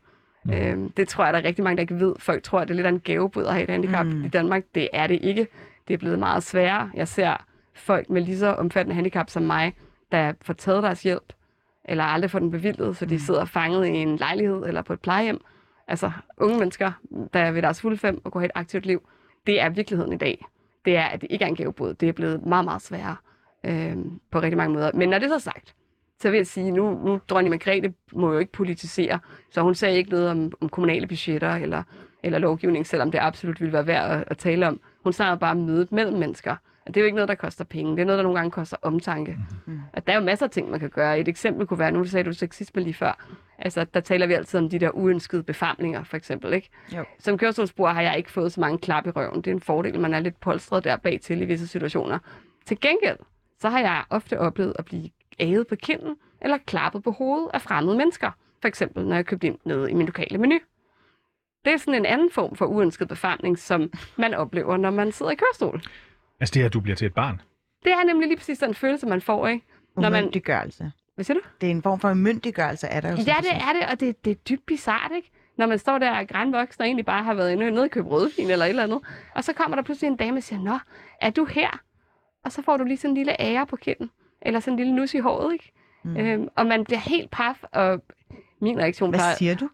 Mm. 0.46 0.54
Øhm, 0.54 0.92
det 0.92 1.08
tror 1.08 1.24
jeg, 1.24 1.34
der 1.34 1.40
er 1.40 1.44
rigtig 1.44 1.64
mange, 1.64 1.78
der 1.78 1.82
ikke 1.82 2.00
ved. 2.00 2.16
Folk 2.20 2.44
tror, 2.44 2.60
at 2.60 2.68
det 2.68 2.74
er 2.74 2.76
lidt 2.76 2.88
af 2.88 2.92
en 2.92 3.00
gavebud 3.00 3.44
at 3.44 3.54
have 3.54 3.64
et 3.64 3.70
handicap 3.70 4.06
mm. 4.06 4.26
i 4.26 4.28
Danmark. 4.28 4.64
Det 4.76 4.90
er 4.94 5.08
det 5.08 5.20
ikke. 5.22 5.48
Det 5.88 5.94
er 5.94 5.98
blevet 5.98 6.20
meget 6.20 6.44
sværere. 6.44 6.92
Jeg 6.94 7.08
ser 7.08 7.46
folk 7.76 8.10
med 8.10 8.22
lige 8.22 8.38
så 8.38 8.54
omfattende 8.54 8.96
handicap 8.96 9.30
som 9.30 9.44
mig, 9.44 9.74
der 10.12 10.34
får 10.42 10.54
taget 10.54 10.84
deres 10.84 11.04
hjælp, 11.04 11.34
eller 11.86 12.04
aldrig 12.04 12.32
får 12.32 12.40
den 12.40 12.52
bevilget, 12.52 12.98
så 12.98 13.06
de 13.06 13.20
sidder 13.20 13.46
fanget 13.46 13.86
i 13.86 13.90
en 13.90 14.18
lejlighed 14.18 14.64
eller 14.66 14.82
på 14.82 14.94
et 14.94 15.02
plejehjem. 15.02 15.42
Altså 15.90 16.12
unge 16.38 16.60
mennesker, 16.60 16.92
der 17.34 17.40
er 17.40 17.52
ved 17.52 17.62
deres 17.62 17.82
fulde 17.82 17.98
fem 17.98 18.22
og 18.24 18.32
går 18.32 18.42
et 18.42 18.52
aktivt 18.56 18.86
liv. 18.86 19.10
Det 19.48 19.62
er 19.62 19.70
virkeligheden 19.70 20.14
i 20.14 20.18
dag. 20.18 20.46
Det 20.86 20.98
er, 20.98 21.04
at 21.04 21.22
det 21.22 21.28
ikke 21.30 21.46
er 21.46 21.50
en 21.50 21.56
gavebod. 21.56 21.94
Det 21.94 22.10
er 22.10 22.14
blevet 22.14 22.46
meget, 22.46 22.66
meget 22.66 22.82
sværere 22.82 23.16
øh, 23.64 23.98
på 24.32 24.40
rigtig 24.40 24.58
mange 24.58 24.74
måder. 24.74 24.92
Men 24.94 25.10
når 25.10 25.20
det 25.20 25.30
så 25.30 25.36
er 25.36 25.40
sagt, 25.40 25.76
så 26.22 26.30
vil 26.30 26.38
jeg 26.38 26.48
sige, 26.48 26.72
nu, 26.72 27.06
nu 27.06 27.20
dronning 27.30 27.50
Margrethe 27.50 27.94
må 28.14 28.34
jo 28.34 28.40
ikke 28.40 28.52
politisere, 28.52 29.20
så 29.52 29.62
hun 29.62 29.76
sagde 29.76 29.98
ikke 29.98 30.10
noget 30.10 30.30
om, 30.30 30.52
om 30.62 30.70
kommunale 30.70 31.08
budgetter 31.08 31.56
eller, 31.56 31.84
eller 32.24 32.40
lovgivning, 32.40 32.88
selvom 32.88 33.12
det 33.12 33.20
absolut 33.22 33.62
ville 33.62 33.74
være 33.74 33.88
værd 33.88 34.12
at, 34.12 34.24
at 34.28 34.38
tale 34.38 34.68
om. 34.68 34.80
Hun 35.04 35.14
snakkede 35.14 35.40
bare 35.40 35.52
om 35.52 35.58
mødet 35.58 35.92
mellem 35.92 36.18
mennesker. 36.18 36.56
Og 36.86 36.94
det 36.94 36.98
er 36.98 37.02
jo 37.02 37.06
ikke 37.06 37.16
noget, 37.16 37.30
der 37.30 37.36
koster 37.36 37.64
penge. 37.64 37.92
Det 37.96 38.02
er 38.02 38.06
noget, 38.06 38.18
der 38.18 38.24
nogle 38.24 38.38
gange 38.38 38.52
koster 38.52 38.78
omtanke. 38.82 39.38
Mm. 39.66 39.80
Og 39.94 40.08
der 40.08 40.14
er 40.14 40.18
jo 40.18 40.24
masser 40.24 40.46
af 40.46 40.50
ting, 40.50 40.70
man 40.72 40.80
kan 40.80 40.90
gøre. 40.90 41.20
Et 41.20 41.28
eksempel 41.28 41.68
kunne 41.68 41.80
være, 41.80 41.92
nu 41.92 42.06
sagde 42.06 42.24
du 42.24 42.34
sexisme 42.34 42.82
lige 42.82 42.94
før. 42.94 43.26
Altså, 43.58 43.84
der 43.84 44.00
taler 44.00 44.28
vi 44.28 44.34
altid 44.34 44.60
om 44.60 44.70
de 44.70 44.80
der 44.80 44.90
uønskede 44.90 45.44
befamlinger, 45.44 46.04
for 46.04 46.18
eksempel. 46.18 46.54
Ikke? 46.54 46.70
Jo. 46.96 47.06
Som 47.20 47.38
kørestolsbruger 47.38 47.92
har 47.92 48.02
jeg 48.02 48.18
ikke 48.18 48.32
fået 48.32 48.52
så 48.52 48.62
mange 48.62 48.78
klap 48.78 49.08
i 49.08 49.10
røven. 49.10 49.36
Det 49.36 49.48
er 49.48 49.52
en 49.52 49.62
fordel, 49.62 50.00
man 50.00 50.14
er 50.14 50.20
lidt 50.20 50.40
polstret 50.40 50.84
der 50.84 50.98
bag 50.98 51.20
til 51.22 51.42
i 51.42 51.46
visse 51.46 51.68
situationer. 51.68 52.20
Til 52.66 52.80
gengæld, 52.80 53.18
så 53.60 53.70
har 53.70 53.80
jeg 53.80 54.04
ofte 54.10 54.40
oplevet 54.40 54.74
at 54.80 54.86
blive 54.86 55.10
æget 55.40 55.68
på 55.68 55.76
kinden 55.76 56.16
eller 56.42 56.58
klappet 56.58 57.04
på 57.04 57.12
hovedet 57.12 57.50
af 57.54 57.62
fremmede 57.62 57.98
mennesker. 57.98 58.32
For 58.62 58.68
eksempel, 58.68 59.06
når 59.06 59.16
jeg 59.16 59.26
købte 59.26 59.48
ind 59.48 59.58
noget 59.66 59.90
i 59.90 59.94
min 59.94 60.06
lokale 60.06 60.38
menu. 60.38 60.60
Det 61.66 61.74
er 61.74 61.78
sådan 61.78 61.96
en 61.96 62.06
anden 62.06 62.32
form 62.32 62.56
for 62.56 62.66
uønsket 62.66 63.08
befamling, 63.08 63.60
som 63.60 63.92
man 64.16 64.34
oplever, 64.34 64.78
når 64.78 64.90
man 64.90 65.12
sidder 65.12 65.32
i 65.32 65.36
kørestol. 65.36 65.82
Altså 66.40 66.54
det 66.54 66.62
her, 66.62 66.70
du 66.70 66.80
bliver 66.80 66.96
til 66.96 67.06
et 67.06 67.14
barn. 67.14 67.42
Det 67.84 67.92
er 67.92 68.04
nemlig 68.04 68.28
lige 68.28 68.38
præcis 68.38 68.60
den 68.60 68.74
følelse, 68.74 69.08
man 69.08 69.22
får, 69.22 69.48
ikke? 69.48 69.66
Når 69.96 70.10
man... 70.10 70.24
Umyndiggørelse. 70.24 70.92
Hvad 71.16 71.26
siger 71.26 71.36
du? 71.36 71.42
Det 71.62 71.68
er 71.68 71.72
en 71.72 71.84
form 71.84 72.00
for 72.00 72.12
umyndiggørelse, 72.12 72.88
er 72.88 73.02
der 73.02 73.10
jo. 73.10 73.16
Ja, 73.16 73.36
det 73.42 73.52
er 73.54 73.74
det, 73.80 73.92
og 73.92 74.00
det, 74.00 74.26
det 74.26 74.32
er 74.32 74.36
dybt 74.36 74.66
bizart, 74.66 75.12
ikke? 75.16 75.32
Når 75.58 75.68
man 75.68 75.80
står 75.80 75.98
der 75.98 76.12
og 76.12 76.18
er 76.18 76.24
grænvoksen 76.24 76.82
og 76.82 76.86
egentlig 76.88 77.06
bare 77.06 77.24
har 77.24 77.34
været 77.34 77.52
inde 77.52 77.72
nede 77.72 77.84
og 77.84 77.90
købe 77.90 78.10
rødvin 78.10 78.50
eller 78.50 78.66
et 78.66 78.70
eller 78.70 78.84
andet, 78.84 79.00
og 79.36 79.44
så 79.44 79.54
kommer 79.54 79.76
der 79.76 79.84
pludselig 79.84 80.08
en 80.08 80.16
dame 80.16 80.38
og 80.38 80.44
siger, 80.44 80.62
Nå, 80.62 80.80
er 81.22 81.30
du 81.30 81.46
her? 81.46 81.82
Og 82.46 82.52
så 82.52 82.62
får 82.62 82.78
du 82.78 82.84
lige 82.84 82.98
sådan 82.98 83.12
en 83.12 83.16
lille 83.18 83.42
ære 83.42 83.66
på 83.68 83.76
kinden, 83.76 84.12
eller 84.42 84.60
sådan 84.60 84.74
en 84.74 84.78
lille 84.80 84.96
nus 84.96 85.14
i 85.14 85.20
håret, 85.20 85.54
ikke? 85.54 85.72
Mm. 86.04 86.18
Øhm, 86.18 86.48
og 86.56 86.66
man 86.66 86.84
bliver 86.86 87.00
helt 87.00 87.32
paf, 87.32 87.64
og 87.72 88.04
min 88.62 88.80
reaktion 88.80 89.10
Hvad 89.10 89.36
siger 89.38 89.56
du? 89.56 89.70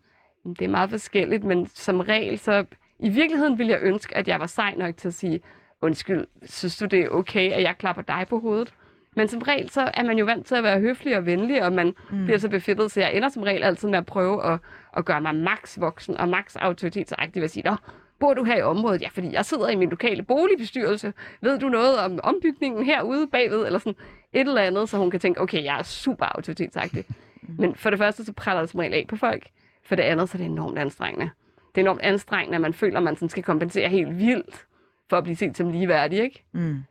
det 0.59 0.61
er 0.61 0.69
meget 0.69 0.89
forskelligt, 0.89 1.43
men 1.43 1.67
som 1.67 1.99
regel, 1.99 2.39
så 2.39 2.65
i 2.99 3.09
virkeligheden 3.09 3.57
vil 3.57 3.67
jeg 3.67 3.79
ønske, 3.81 4.17
at 4.17 4.27
jeg 4.27 4.39
var 4.39 4.47
sej 4.47 4.75
nok 4.75 4.97
til 4.97 5.07
at 5.07 5.13
sige, 5.13 5.41
undskyld, 5.85 6.27
synes 6.43 6.77
du 6.77 6.85
det 6.85 6.99
er 6.99 7.09
okay, 7.09 7.51
at 7.51 7.61
jeg 7.61 7.75
klapper 7.77 8.01
dig 8.01 8.25
på 8.29 8.39
hovedet? 8.39 8.73
Men 9.15 9.27
som 9.27 9.41
regel, 9.41 9.69
så 9.69 9.91
er 9.93 10.03
man 10.03 10.17
jo 10.17 10.25
vant 10.25 10.45
til 10.45 10.55
at 10.55 10.63
være 10.63 10.79
høflig 10.79 11.17
og 11.17 11.25
venlig, 11.25 11.63
og 11.63 11.73
man 11.73 11.93
mm. 12.11 12.25
bliver 12.25 12.37
så 12.37 12.49
befittet, 12.49 12.91
så 12.91 12.99
jeg 12.99 13.13
ender 13.13 13.29
som 13.29 13.43
regel 13.43 13.63
altid 13.63 13.89
med 13.89 13.97
at 13.97 14.05
prøve 14.05 14.53
at, 14.53 14.59
at 14.97 15.05
gøre 15.05 15.21
mig 15.21 15.35
max 15.35 15.79
voksen 15.79 16.17
og 16.17 16.29
max 16.29 16.55
autoritetsagtig 16.55 17.35
ved 17.35 17.43
at 17.43 17.51
sige, 17.51 17.63
Nå, 17.69 17.75
bor 18.19 18.33
du 18.33 18.43
her 18.43 18.57
i 18.57 18.61
området? 18.61 19.01
Ja, 19.01 19.07
fordi 19.07 19.33
jeg 19.33 19.45
sidder 19.45 19.69
i 19.69 19.75
min 19.75 19.89
lokale 19.89 20.23
boligbestyrelse. 20.23 21.13
Ved 21.41 21.59
du 21.59 21.69
noget 21.69 21.99
om 21.99 22.19
ombygningen 22.23 22.85
herude 22.85 23.27
bagved? 23.27 23.65
Eller 23.65 23.79
sådan 23.79 23.95
et 24.33 24.47
eller 24.47 24.61
andet, 24.61 24.89
så 24.89 24.97
hun 24.97 25.11
kan 25.11 25.19
tænke, 25.19 25.41
okay, 25.41 25.63
jeg 25.63 25.79
er 25.79 25.83
super 25.83 26.25
autoritetsagtig. 26.25 27.05
Men 27.41 27.75
for 27.75 27.89
det 27.89 27.99
første, 27.99 28.25
så 28.25 28.33
praller 28.33 28.61
det 28.61 28.69
som 28.69 28.79
regel 28.79 28.93
af 28.93 29.05
på 29.09 29.15
folk. 29.15 29.47
For 29.83 29.95
det 29.95 30.03
andet, 30.03 30.29
så 30.29 30.37
er 30.37 30.39
det 30.39 30.45
enormt 30.45 30.77
anstrengende. 30.77 31.29
Det 31.75 31.81
er 31.81 31.85
enormt 31.85 32.01
anstrengende, 32.01 32.55
at 32.55 32.61
man 32.61 32.73
føler, 32.73 32.97
at 32.97 33.03
man 33.03 33.15
sådan 33.15 33.29
skal 33.29 33.43
kompensere 33.43 33.89
helt 33.89 34.17
vildt 34.17 34.65
for 35.09 35.17
at 35.17 35.23
blive 35.23 35.35
set 35.35 35.57
som 35.57 35.71
ligeværdig, 35.71 36.19
ikke? 36.19 36.43
Mm. 36.51 36.83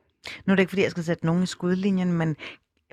Nu 0.46 0.52
er 0.52 0.54
det 0.54 0.62
ikke, 0.62 0.70
fordi 0.70 0.82
jeg 0.82 0.90
skal 0.90 1.04
sætte 1.04 1.26
nogen 1.26 1.42
i 1.42 1.46
skudlinjen, 1.46 2.12
men 2.12 2.36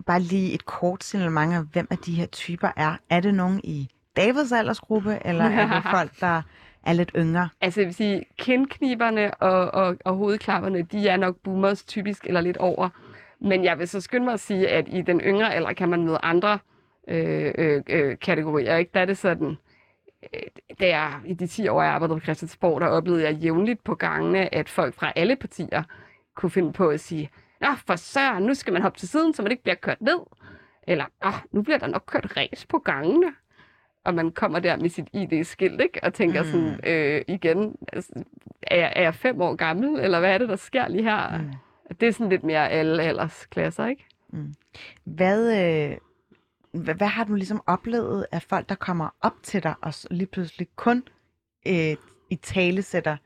bare 0.06 0.20
lige 0.20 0.54
et 0.54 0.66
kort 0.66 1.04
signalement 1.04 1.54
af, 1.54 1.64
hvem 1.64 1.88
af 1.92 1.98
de 1.98 2.14
her 2.14 2.26
typer 2.26 2.70
er. 2.76 2.96
Er 3.10 3.20
det 3.20 3.34
nogen 3.34 3.62
i 3.64 3.90
Davids 4.16 4.52
aldersgruppe, 4.52 5.18
eller 5.26 5.46
er 5.46 5.74
det 5.74 5.84
folk, 5.98 6.20
der 6.20 6.42
er 6.84 6.94
lidt 6.94 7.12
yngre? 7.16 7.50
Altså, 7.62 7.82
jeg 7.82 7.86
vil 7.86 7.96
sige, 7.96 8.26
kindkniberne 8.38 9.34
og, 9.34 9.72
og, 9.74 9.98
og 10.06 10.16
hovedklapperne, 10.16 10.82
de 10.82 11.08
er 11.08 11.18
nok 11.18 11.36
boomers 11.44 11.84
typisk 11.84 12.26
eller 12.26 12.42
lidt 12.42 12.58
over. 12.58 12.90
Men 13.42 13.64
jeg 13.64 13.80
vil 13.80 13.88
så 13.88 14.02
skynde 14.02 14.26
mig 14.26 14.34
at 14.34 14.40
sige, 14.40 14.70
at 14.70 14.88
i 14.88 15.02
den 15.02 15.22
yngre 15.22 15.54
alder 15.54 15.74
kan 15.74 15.90
man 15.90 16.06
møde 16.06 16.18
andre 16.24 16.60
øh, 17.08 17.54
øh, 17.58 17.82
øh, 17.90 18.18
kategorier. 18.20 18.76
Ikke? 18.78 18.92
Der 18.94 19.00
er 19.00 19.06
det 19.06 19.18
sådan, 19.18 19.58
da 20.80 20.88
jeg 20.88 21.20
i 21.26 21.34
de 21.34 21.48
10 21.48 21.68
år, 21.68 21.82
jeg 21.82 21.92
arbejdede 21.92 22.20
på 22.20 22.24
Christiansborg, 22.24 22.82
der 22.82 22.88
oplevede 22.88 23.24
jeg 23.24 23.34
jævnligt 23.34 23.84
på 23.84 23.96
gangene, 23.96 24.56
at 24.56 24.70
folk 24.70 24.94
fra 24.94 25.14
alle 25.16 25.36
partier 25.36 25.84
kunne 26.36 26.50
finde 26.50 26.74
på 26.74 26.90
at 26.90 27.00
sige, 27.00 27.30
Nå, 27.62 27.68
for 27.88 27.96
søren, 27.96 28.44
nu 28.44 28.54
skal 28.54 28.74
man 28.74 28.82
hoppe 28.82 29.00
til 29.00 29.10
siden, 29.10 29.34
så 29.34 29.42
man 29.42 29.52
ikke 29.52 29.64
bliver 29.64 29.76
kørt 29.76 30.02
ned. 30.02 30.20
Eller, 30.88 31.06
Åh, 31.26 31.34
nu 31.52 31.62
bliver 31.62 31.78
der 31.78 31.88
nok 31.88 32.04
kørt 32.06 32.38
ræs 32.38 32.66
på 32.66 32.80
gangene. 32.80 33.28
Og 34.06 34.14
man 34.14 34.32
kommer 34.32 34.60
der 34.60 34.76
med 34.78 34.90
sit 34.90 35.08
ID-skilt, 35.14 35.82
ikke? 35.82 36.00
Og 36.04 36.14
tænker 36.14 36.44
mm. 36.44 36.50
sådan, 36.50 36.80
øh, 36.84 37.22
igen, 37.28 37.76
altså, 37.94 38.12
er, 38.62 38.76
jeg, 38.76 38.94
er 38.96 39.02
jeg 39.02 39.16
fem 39.16 39.42
år 39.42 39.56
gammel, 39.56 40.00
eller 40.00 40.20
hvad 40.20 40.34
er 40.34 40.38
det, 40.38 40.50
der 40.50 40.56
sker 40.56 40.88
lige 40.88 41.04
her? 41.04 41.38
Mm. 41.38 41.52
Det 41.96 42.08
er 42.08 42.12
sådan 42.12 42.30
lidt 42.30 42.44
mere 42.44 42.70
alle 42.70 43.04
aldersklasser, 43.04 43.88
ikke? 43.88 44.06
Hvad, 45.04 45.64
øh, 45.64 45.98
hvad, 46.74 46.96
hvad 46.96 47.08
har 47.08 47.24
du 47.24 47.34
ligesom 47.36 47.62
oplevet 47.68 48.26
af 48.32 48.42
folk, 48.42 48.70
der 48.70 48.76
kommer 48.76 49.10
op 49.22 49.34
til 49.44 49.64
dig, 49.64 49.74
og 49.82 49.94
lige 50.12 50.28
pludselig 50.28 50.68
kun 50.76 51.04
øh, 51.68 51.96
i 52.30 52.36
tale 52.36 52.82
sætter 52.82 53.18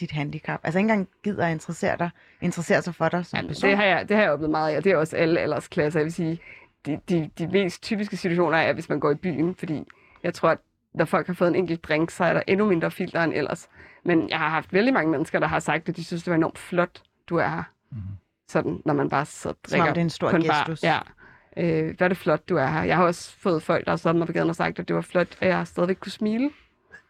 dit 0.00 0.10
handicap? 0.10 0.60
Altså 0.62 0.78
ikke 0.78 0.84
engang 0.90 1.08
gider 1.24 1.46
at 1.46 1.52
interessere, 1.52 1.96
dig, 1.98 2.10
interessere 2.40 2.82
sig 2.82 2.94
for 2.94 3.08
dig 3.08 3.26
som 3.26 3.36
Jamen, 3.36 3.48
person? 3.48 3.68
det, 3.70 3.76
har 3.76 3.84
jeg, 3.84 4.08
det 4.08 4.16
har 4.16 4.22
jeg 4.22 4.32
oplevet 4.32 4.50
meget 4.50 4.72
af, 4.72 4.76
og 4.76 4.84
det 4.84 4.92
er 4.92 4.96
også 4.96 5.16
alle 5.16 5.40
aldersklasser. 5.40 6.00
Jeg 6.00 6.04
vil 6.04 6.12
sige, 6.12 6.40
de, 6.86 7.00
de, 7.08 7.30
de 7.38 7.46
mest 7.48 7.82
typiske 7.82 8.16
situationer 8.16 8.58
er, 8.58 8.72
hvis 8.72 8.88
man 8.88 9.00
går 9.00 9.10
i 9.10 9.14
byen, 9.14 9.54
fordi 9.54 9.84
jeg 10.22 10.34
tror, 10.34 10.48
at 10.50 10.58
når 10.94 11.04
folk 11.04 11.26
har 11.26 11.34
fået 11.34 11.48
en 11.48 11.54
enkelt 11.54 11.84
drink, 11.84 12.10
så 12.10 12.24
er 12.24 12.32
der 12.32 12.42
endnu 12.46 12.66
mindre 12.66 12.90
filter 12.90 13.22
end 13.22 13.32
ellers. 13.34 13.68
Men 14.04 14.28
jeg 14.28 14.38
har 14.38 14.48
haft 14.48 14.72
vældig 14.72 14.94
mange 14.94 15.10
mennesker, 15.10 15.38
der 15.40 15.46
har 15.46 15.58
sagt, 15.58 15.88
at 15.88 15.96
de 15.96 16.04
synes, 16.04 16.22
det 16.22 16.30
var 16.30 16.36
enormt 16.36 16.58
flot, 16.58 17.02
du 17.28 17.36
er 17.36 17.48
her. 17.48 17.62
sådan, 18.48 18.82
når 18.84 18.94
man 18.94 19.08
bare 19.08 19.24
sidder 19.26 19.54
og 19.64 19.70
Som 19.70 19.80
om 19.80 19.84
drikker 19.84 19.94
det 19.94 20.00
er 20.00 20.04
en 20.04 20.10
stor 20.10 20.30
en 20.30 20.42
bar. 20.46 20.58
gestus. 20.66 20.82
Ja. 20.82 20.98
Øh, 21.56 21.96
hvor 21.96 22.04
er 22.04 22.08
det 22.08 22.16
flot, 22.16 22.48
du 22.48 22.56
er 22.56 22.66
her. 22.66 22.82
Jeg 22.82 22.96
har 22.96 23.04
også 23.04 23.36
fået 23.38 23.62
folk, 23.62 23.84
der 23.84 23.90
har 23.90 23.96
stået 23.96 24.16
mig 24.16 24.26
på 24.26 24.32
gaden 24.32 24.50
og 24.50 24.56
sagt, 24.56 24.78
at 24.78 24.88
det 24.88 24.96
var 24.96 25.02
flot, 25.02 25.36
at 25.40 25.48
jeg 25.48 25.66
stadigvæk 25.66 25.96
kunne 26.00 26.12
smile. 26.12 26.50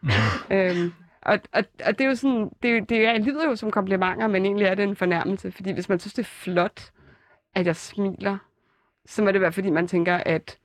øhm, 0.51 0.93
og, 1.21 1.39
og, 1.53 1.63
og 1.85 1.97
det 1.97 2.01
er 2.01 2.09
jo 2.09 2.15
sådan, 2.15 2.49
det, 2.63 2.89
det 2.89 3.07
er, 3.07 3.17
lyder 3.17 3.49
jo 3.49 3.55
som 3.55 3.71
komplimenter, 3.71 4.27
men 4.27 4.45
egentlig 4.45 4.65
er 4.67 4.75
det 4.75 4.83
en 4.83 4.95
fornærmelse. 4.95 5.51
Fordi 5.51 5.71
hvis 5.71 5.89
man 5.89 5.99
synes, 5.99 6.13
det 6.13 6.23
er 6.23 6.27
flot, 6.27 6.91
at 7.55 7.65
jeg 7.65 7.75
smiler, 7.75 8.37
så 9.05 9.23
må 9.23 9.31
det 9.31 9.41
være, 9.41 9.51
fordi 9.51 9.69
man 9.69 9.87
tænker, 9.87 10.15
at 10.15 10.57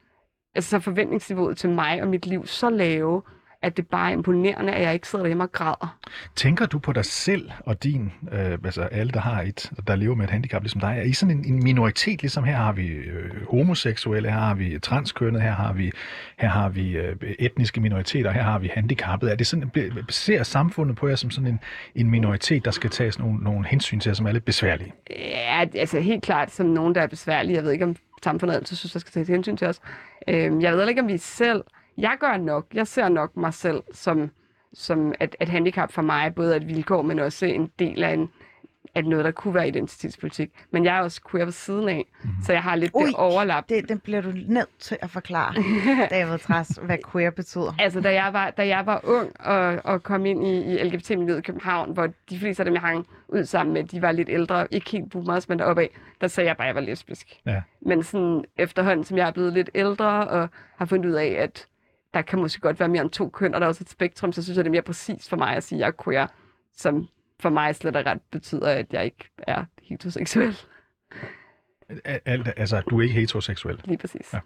altså, 0.54 0.70
så 0.70 0.80
forventningsniveauet 0.80 1.56
til 1.56 1.70
mig 1.70 2.02
og 2.02 2.08
mit 2.08 2.26
liv 2.26 2.46
så 2.46 2.70
lave, 2.70 3.22
at 3.62 3.76
det 3.76 3.86
bare 3.86 4.10
er 4.10 4.12
imponerende, 4.12 4.72
at 4.72 4.82
jeg 4.82 4.94
ikke 4.94 5.08
sidder 5.08 5.22
derhjemme 5.22 5.44
og 5.44 5.52
græder. 5.52 5.98
Tænker 6.36 6.66
du 6.66 6.78
på 6.78 6.92
dig 6.92 7.04
selv 7.04 7.50
og 7.66 7.82
din, 7.84 8.12
øh, 8.32 8.58
altså 8.64 8.82
alle, 8.82 9.12
der 9.12 9.20
har 9.20 9.42
et, 9.42 9.70
der 9.86 9.96
lever 9.96 10.14
med 10.14 10.24
et 10.24 10.30
handicap 10.30 10.62
ligesom 10.62 10.80
dig, 10.80 10.94
er 10.98 11.02
I 11.02 11.12
sådan 11.12 11.38
en, 11.38 11.44
en 11.44 11.64
minoritet, 11.64 12.22
ligesom 12.22 12.44
her 12.44 12.56
har 12.56 12.72
vi 12.72 12.86
øh, 12.86 13.46
homoseksuelle, 13.50 14.30
her 14.30 14.38
har 14.38 14.54
vi 14.54 14.78
transkønnet, 14.78 15.42
her 15.42 15.52
har 15.52 15.72
vi, 15.72 15.92
her 16.38 16.48
har 16.48 16.68
vi 16.68 16.96
øh, 16.96 17.16
etniske 17.38 17.80
minoriteter, 17.80 18.30
her 18.30 18.42
har 18.42 18.58
vi 18.58 18.70
handicappede. 18.74 19.32
Er 19.32 19.36
det 19.36 19.46
sådan, 19.46 19.70
ser 20.08 20.42
samfundet 20.42 20.96
på 20.96 21.08
jer 21.08 21.16
som 21.16 21.30
sådan 21.30 21.48
en, 21.48 21.60
en 21.94 22.10
minoritet, 22.10 22.64
der 22.64 22.70
skal 22.70 22.90
tages 22.90 23.18
nogle, 23.18 23.44
nogle 23.44 23.66
hensyn 23.66 24.00
til, 24.00 24.16
som 24.16 24.26
er 24.26 24.32
lidt 24.32 24.44
besværlige? 24.44 24.92
Ja, 25.10 25.64
altså 25.74 26.00
helt 26.00 26.22
klart 26.22 26.50
som 26.50 26.66
nogen, 26.66 26.94
der 26.94 27.00
er 27.00 27.06
besværlige. 27.06 27.56
Jeg 27.56 27.64
ved 27.64 27.72
ikke, 27.72 27.84
om 27.84 27.96
samfundet 28.22 28.54
altid 28.54 28.76
synes, 28.76 28.92
der 28.92 28.98
skal 28.98 29.12
tages 29.12 29.28
hensyn 29.28 29.56
til 29.56 29.66
os. 29.66 29.80
Øhm, 30.28 30.60
jeg 30.60 30.72
ved 30.72 30.78
heller 30.78 30.88
ikke, 30.88 31.02
om 31.02 31.08
vi 31.08 31.18
selv... 31.18 31.64
Jeg 32.00 32.16
gør 32.20 32.36
nok. 32.36 32.66
Jeg 32.74 32.86
ser 32.86 33.08
nok 33.08 33.36
mig 33.36 33.54
selv 33.54 33.82
som, 33.92 34.30
som 34.72 35.14
at, 35.20 35.36
at 35.40 35.48
handicap 35.48 35.92
for 35.92 36.02
mig 36.02 36.34
både 36.34 36.52
er 36.52 36.56
et 36.56 36.68
vilkår, 36.68 37.02
men 37.02 37.18
også 37.18 37.46
en 37.46 37.70
del 37.78 38.04
af, 38.04 38.12
en, 38.12 38.30
af 38.94 39.04
noget, 39.04 39.24
der 39.24 39.30
kunne 39.30 39.54
være 39.54 39.68
identitetspolitik. 39.68 40.50
Men 40.70 40.84
jeg 40.84 40.96
er 40.96 41.00
også 41.00 41.20
queer 41.30 41.44
ved 41.44 41.52
siden 41.52 41.88
af, 41.88 42.06
mm-hmm. 42.22 42.42
så 42.42 42.52
jeg 42.52 42.62
har 42.62 42.76
lidt 42.76 42.90
Ui, 42.94 43.06
det 43.06 43.14
overlap. 43.14 43.68
Det, 43.68 43.88
det 43.88 44.02
bliver 44.02 44.20
du 44.20 44.32
nødt 44.46 44.78
til 44.78 44.98
at 45.02 45.10
forklare, 45.10 45.54
David 46.10 46.38
Træs, 46.38 46.68
hvad 46.82 46.98
queer 47.12 47.30
betyder. 47.30 47.74
Altså, 47.78 48.00
da 48.00 48.12
jeg 48.12 48.32
var, 48.32 48.50
da 48.50 48.66
jeg 48.66 48.86
var 48.86 49.00
ung 49.04 49.40
og, 49.40 49.80
og 49.84 50.02
kom 50.02 50.26
ind 50.26 50.46
i, 50.46 50.74
i 50.74 50.82
LGBT-miljøet 50.82 51.38
i 51.38 51.42
København, 51.42 51.92
hvor 51.92 52.08
de 52.30 52.38
fleste 52.38 52.60
af 52.60 52.64
dem, 52.64 52.74
jeg 52.74 52.82
hang 52.82 53.06
ud 53.28 53.44
sammen 53.44 53.74
med, 53.74 53.84
de 53.84 54.02
var 54.02 54.12
lidt 54.12 54.28
ældre, 54.28 54.66
ikke 54.70 54.90
helt 54.90 55.10
boomers, 55.10 55.48
men 55.48 55.58
deroppe 55.58 55.82
af, 55.82 55.90
der 56.20 56.28
sagde 56.28 56.48
jeg 56.48 56.56
bare, 56.56 56.66
at 56.66 56.68
jeg 56.68 56.74
var 56.74 56.88
lesbisk. 56.88 57.40
Ja. 57.46 57.62
Men 57.80 58.02
sådan 58.02 58.44
efterhånden, 58.56 59.04
som 59.04 59.16
jeg 59.16 59.26
er 59.26 59.32
blevet 59.32 59.52
lidt 59.52 59.70
ældre 59.74 60.28
og 60.28 60.48
har 60.76 60.84
fundet 60.84 61.10
ud 61.10 61.14
af, 61.14 61.36
at 61.38 61.66
der 62.14 62.22
kan 62.22 62.38
måske 62.38 62.60
godt 62.60 62.80
være 62.80 62.88
mere 62.88 63.02
end 63.02 63.10
to 63.10 63.28
køn, 63.28 63.54
og 63.54 63.60
der 63.60 63.66
er 63.66 63.68
også 63.68 63.84
et 63.84 63.90
spektrum, 63.90 64.32
så 64.32 64.42
synes 64.42 64.56
jeg, 64.56 64.64
det 64.64 64.68
er 64.70 64.72
mere 64.72 64.82
præcis 64.82 65.28
for 65.28 65.36
mig 65.36 65.56
at 65.56 65.62
sige, 65.62 65.76
at 65.76 65.80
jeg 65.80 65.88
er 65.88 66.04
queer, 66.04 66.26
som 66.76 67.08
for 67.40 67.48
mig 67.48 67.74
slet 67.76 67.96
og 67.96 68.06
ret 68.06 68.20
betyder, 68.32 68.68
at 68.70 68.86
jeg 68.92 69.04
ikke 69.04 69.30
er 69.38 69.64
heteroseksuel. 69.82 70.56
Al- 72.04 72.20
Alt, 72.24 72.48
altså, 72.56 72.80
du 72.80 72.98
er 72.98 73.02
ikke 73.02 73.14
heteroseksuel. 73.14 73.80
Lige 73.84 73.98
præcis. 73.98 74.32
Ja. 74.32 74.38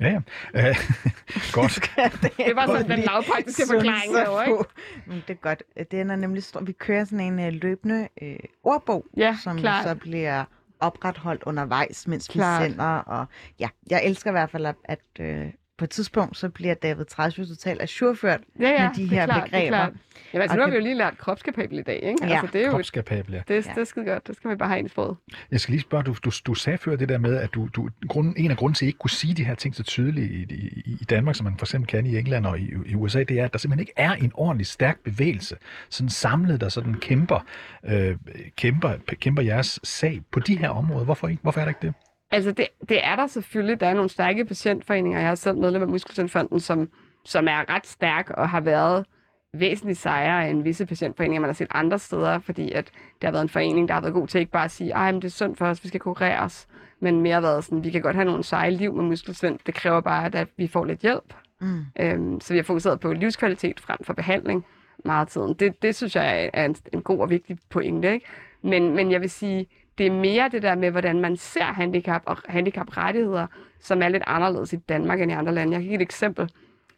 Ja, 0.00 0.08
ja. 0.54 0.68
Øh, 0.68 0.76
godt. 1.52 1.90
Det 2.46 2.56
var 2.56 2.66
sådan 2.66 2.90
den 2.90 2.98
lavpraktiske 2.98 3.62
forklaring 3.70 4.12
herovre, 4.16 4.46
ikke? 4.48 4.64
Men 5.06 5.22
det 5.28 5.30
er 5.34 5.38
godt. 5.40 5.62
Den 5.90 6.10
er 6.10 6.16
nemlig 6.16 6.42
stor. 6.42 6.60
Vi 6.60 6.72
kører 6.72 7.04
sådan 7.04 7.20
en 7.20 7.46
uh, 7.48 7.52
løbende 7.62 8.08
uh, 8.22 8.28
ordbog, 8.62 9.06
Ja, 9.16 9.36
som 9.44 9.56
klart. 9.58 9.84
så 9.84 9.94
bliver 9.94 10.44
opretholdt 10.80 11.42
undervejs, 11.42 12.06
mens 12.08 12.28
Klart. 12.28 12.62
vi 12.64 12.70
sender. 12.70 12.84
Og 12.84 13.26
ja, 13.60 13.68
jeg 13.90 14.04
elsker 14.04 14.30
i 14.30 14.32
hvert 14.32 14.50
fald, 14.50 14.66
at, 14.66 14.76
at 14.84 15.00
uh, 15.20 15.50
på 15.78 15.84
et 15.84 15.90
tidspunkt, 15.90 16.36
så 16.36 16.48
bliver 16.48 16.74
David 16.74 17.04
Træs 17.04 17.38
jo 17.38 17.46
totalt 17.46 17.80
ajourført 17.82 18.40
Ja, 18.60 18.68
ja, 18.70 18.82
med 18.88 18.94
de 18.96 19.00
det 19.02 19.10
her 19.10 19.22
er 19.22 19.26
klart, 19.26 19.36
Det 19.44 19.54
er 19.54 19.58
begreber. 19.58 19.68
klart. 19.68 19.92
Jamen, 20.32 20.42
altså, 20.42 20.52
Og 20.52 20.56
nu 20.56 20.62
har 20.62 20.66
det- 20.66 20.72
vi 20.72 20.78
jo 20.78 20.82
lige 20.82 20.94
lært 20.94 21.18
kropskapabel 21.18 21.78
i 21.78 21.82
dag, 21.82 21.94
ikke? 22.02 22.26
Ja. 22.26 22.32
Altså, 22.32 22.48
det 22.52 22.62
er 22.62 22.66
jo 22.66 22.72
Kropskapable. 22.72 23.44
det, 23.48 23.54
Ja. 23.66 23.72
det 23.74 23.80
er 23.80 23.84
skide 23.84 24.04
godt. 24.04 24.26
Det 24.26 24.36
skal 24.36 24.50
vi 24.50 24.56
bare 24.56 24.68
have 24.68 24.78
ind 24.78 24.86
i 24.86 24.90
sproget. 24.90 25.16
Jeg 25.50 25.60
skal 25.60 25.72
lige 25.72 25.80
spørge, 25.82 26.04
du, 26.04 26.14
du, 26.24 26.30
du 26.46 26.54
sagde 26.54 26.78
før 26.78 26.96
det 26.96 27.08
der 27.08 27.18
med, 27.18 27.36
at 27.36 27.54
du, 27.54 27.68
du, 27.76 27.88
grunden, 28.08 28.34
en 28.36 28.50
af 28.50 28.56
grunden 28.56 28.74
til, 28.74 28.84
at 28.84 28.86
I 28.86 28.88
ikke 28.88 28.98
kunne 28.98 29.10
sige 29.10 29.34
de 29.34 29.44
her 29.44 29.54
ting 29.54 29.74
så 29.74 29.82
tydeligt 29.82 30.32
i, 30.32 30.54
i, 30.54 30.96
i 31.00 31.04
Danmark, 31.10 31.34
som 31.34 31.44
man 31.44 31.54
for 31.58 31.66
eksempel 31.66 31.88
kan 31.88 32.06
i 32.06 32.16
England 32.18 32.46
og 32.46 32.58
i, 32.60 32.70
i 32.86 32.94
USA, 32.94 33.22
det 33.22 33.38
er, 33.40 33.44
at 33.44 33.52
der 33.52 33.58
simpelthen 33.58 33.80
ikke 33.80 33.92
er 33.96 34.12
en 34.12 34.32
ordentlig 34.34 34.66
stærk 34.66 34.98
bevægelse, 35.04 35.56
sådan 35.90 36.08
samlet, 36.10 36.60
der 36.60 36.68
sådan 36.68 36.94
kæmper, 36.94 37.46
øh, 37.84 38.16
kæmper, 38.56 38.92
kæmper 39.20 39.42
jeres 39.42 39.80
sag 39.84 40.22
på 40.32 40.40
de 40.40 40.56
her 40.58 40.68
områder. 40.68 41.04
Hvorfor, 41.04 41.28
ikke? 41.28 41.42
Hvorfor 41.42 41.60
er 41.60 41.64
der 41.64 41.70
ikke 41.70 41.86
det? 41.86 41.94
Altså, 42.30 42.52
det, 42.52 42.66
det 42.88 43.06
er 43.06 43.16
der 43.16 43.26
selvfølgelig. 43.26 43.80
Der 43.80 43.86
er 43.86 43.94
nogle 43.94 44.10
stærke 44.10 44.44
patientforeninger. 44.44 45.20
Jeg 45.20 45.30
er 45.30 45.34
selv 45.34 45.58
medlem 45.58 45.82
af 45.82 45.88
Muskelcenterfonden, 45.88 46.60
som, 46.60 46.88
som 47.24 47.48
er 47.48 47.74
ret 47.74 47.86
stærk 47.86 48.30
og 48.30 48.48
har 48.48 48.60
været 48.60 49.06
væsentligt 49.54 49.98
sejere 49.98 50.50
end 50.50 50.62
visse 50.62 50.86
patientforeninger, 50.86 51.40
man 51.40 51.48
har 51.48 51.54
set 51.54 51.68
andre 51.70 51.98
steder, 51.98 52.38
fordi 52.38 52.72
at 52.72 52.84
det 52.86 53.24
har 53.24 53.30
været 53.30 53.42
en 53.42 53.48
forening, 53.48 53.88
der 53.88 53.94
har 53.94 54.00
været 54.00 54.14
god 54.14 54.26
til 54.28 54.38
ikke 54.40 54.52
bare 54.52 54.64
at 54.64 54.70
sige, 54.70 54.90
ej, 54.92 55.12
men 55.12 55.22
det 55.22 55.28
er 55.28 55.32
synd 55.32 55.56
for 55.56 55.66
os, 55.66 55.84
vi 55.84 55.88
skal 55.88 56.00
kurere 56.00 56.40
os, 56.40 56.66
men 57.00 57.20
mere 57.20 57.42
været 57.42 57.64
sådan, 57.64 57.84
vi 57.84 57.90
kan 57.90 58.02
godt 58.02 58.16
have 58.16 58.24
nogle 58.24 58.44
seje 58.44 58.70
liv 58.70 58.94
med 58.94 59.04
muskelsvind, 59.04 59.58
det 59.66 59.74
kræver 59.74 60.00
bare, 60.00 60.36
at 60.38 60.48
vi 60.56 60.66
får 60.66 60.84
lidt 60.84 61.00
hjælp. 61.00 61.34
Mm. 61.60 61.80
Øhm, 62.00 62.40
så 62.40 62.52
vi 62.54 62.58
har 62.58 62.64
fokuseret 62.64 63.00
på 63.00 63.12
livskvalitet 63.12 63.80
frem 63.80 63.98
for 64.02 64.12
behandling 64.12 64.64
meget 65.04 65.28
tiden. 65.28 65.54
Det, 65.54 65.82
det 65.82 65.94
synes 65.94 66.16
jeg 66.16 66.44
er- 66.44 66.50
er 66.52 66.64
en, 66.64 66.76
en 66.92 67.02
god 67.02 67.18
og 67.20 67.30
vigtig 67.30 67.58
pointe. 67.70 68.12
Ikke? 68.12 68.26
Men, 68.62 68.94
men 68.96 69.12
jeg 69.12 69.20
vil 69.20 69.30
sige, 69.30 69.66
det 69.98 70.06
er 70.06 70.10
mere 70.10 70.48
det 70.48 70.62
der 70.62 70.74
med, 70.74 70.90
hvordan 70.90 71.20
man 71.20 71.36
ser 71.36 71.64
handicap 71.64 72.22
og 72.26 72.36
handicaprettigheder, 72.48 73.46
som 73.80 74.02
er 74.02 74.08
lidt 74.08 74.22
anderledes 74.26 74.72
i 74.72 74.76
Danmark 74.76 75.20
end 75.20 75.30
i 75.30 75.34
andre 75.34 75.54
lande. 75.54 75.72
Jeg 75.72 75.80
kan 75.80 75.88
give 75.88 75.96
et 75.96 76.02
eksempel. 76.02 76.52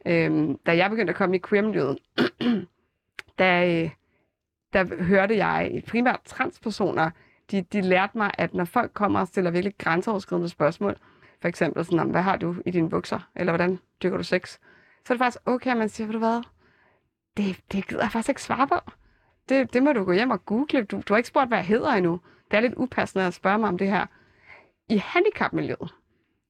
Øhm, 0.06 0.58
da 0.66 0.76
jeg 0.76 0.90
begyndte 0.90 1.10
at 1.10 1.16
komme 1.16 1.36
i 1.36 1.40
queer-miljøet, 1.48 1.98
der, 3.38 3.88
der 4.72 4.84
øh, 4.92 5.00
hørte 5.00 5.36
jeg 5.36 5.82
primært 5.88 6.20
transpersoner, 6.24 7.10
de, 7.50 7.62
de 7.62 7.80
lærte 7.80 8.18
mig, 8.18 8.30
at 8.38 8.54
når 8.54 8.64
folk 8.64 8.92
kommer 8.94 9.20
og 9.20 9.28
stiller 9.28 9.50
virkelig 9.50 9.74
grænseoverskridende 9.78 10.48
spørgsmål, 10.48 10.96
for 11.40 11.48
eksempel 11.48 11.84
sådan, 11.84 11.98
om, 11.98 12.08
hvad 12.08 12.22
har 12.22 12.36
du 12.36 12.54
i 12.66 12.70
dine 12.70 12.90
bukser, 12.90 13.28
eller 13.36 13.52
hvordan 13.52 13.78
dykker 14.02 14.18
du 14.18 14.24
sex, 14.24 14.50
så 15.06 15.12
er 15.12 15.14
det 15.14 15.18
faktisk 15.18 15.42
okay, 15.46 15.70
at 15.70 15.76
man 15.76 15.88
siger, 15.88 16.06
ved 16.06 16.12
du 16.12 16.18
hvad, 16.18 16.42
det, 17.36 17.60
det 17.72 17.88
gider 17.88 18.02
jeg 18.02 18.10
faktisk 18.10 18.28
ikke 18.28 18.42
svare 18.42 18.68
på. 18.68 18.90
Det, 19.48 19.72
det 19.72 19.82
må 19.82 19.92
du 19.92 20.04
gå 20.04 20.12
hjem 20.12 20.30
og 20.30 20.44
google. 20.46 20.84
Du, 20.84 21.02
du 21.08 21.12
har 21.12 21.16
ikke 21.16 21.28
spurgt, 21.28 21.48
hvad 21.48 21.58
jeg 21.58 21.66
hedder 21.66 21.90
endnu. 21.90 22.20
Det 22.50 22.56
er 22.56 22.60
lidt 22.60 22.74
upassende 22.76 23.26
at 23.26 23.34
spørge 23.34 23.58
mig 23.58 23.68
om 23.68 23.78
det 23.78 23.90
her. 23.90 24.06
I 24.88 24.96
handicapmiljøet, 24.96 25.94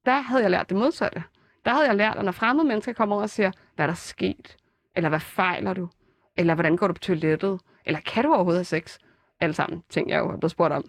der 0.06 0.20
havde 0.20 0.42
jeg 0.42 0.50
lært 0.50 0.68
det 0.68 0.76
modsatte. 0.76 1.22
Der 1.64 1.70
havde 1.70 1.86
jeg 1.86 1.96
lært, 1.96 2.16
at 2.16 2.24
når 2.24 2.32
fremmede 2.32 2.68
mennesker 2.68 2.92
kommer 2.92 3.16
over 3.16 3.22
og 3.22 3.30
siger, 3.30 3.50
hvad 3.76 3.84
er 3.84 3.86
der 3.86 3.94
sket? 3.94 4.56
Eller 4.96 5.08
hvad 5.08 5.20
fejler 5.20 5.74
du? 5.74 5.88
Eller 6.36 6.54
hvordan 6.54 6.76
går 6.76 6.86
du 6.86 6.92
på 6.92 6.98
toilettet? 6.98 7.60
Eller 7.84 8.00
kan 8.00 8.24
du 8.24 8.34
overhovedet 8.34 8.58
have 8.58 8.64
sex? 8.64 8.98
Alle 9.40 9.54
sammen 9.54 9.82
ting, 9.88 10.10
jeg 10.10 10.18
jo 10.18 10.30
er 10.30 10.36
blevet 10.36 10.50
spurgt 10.50 10.72
om. 10.72 10.84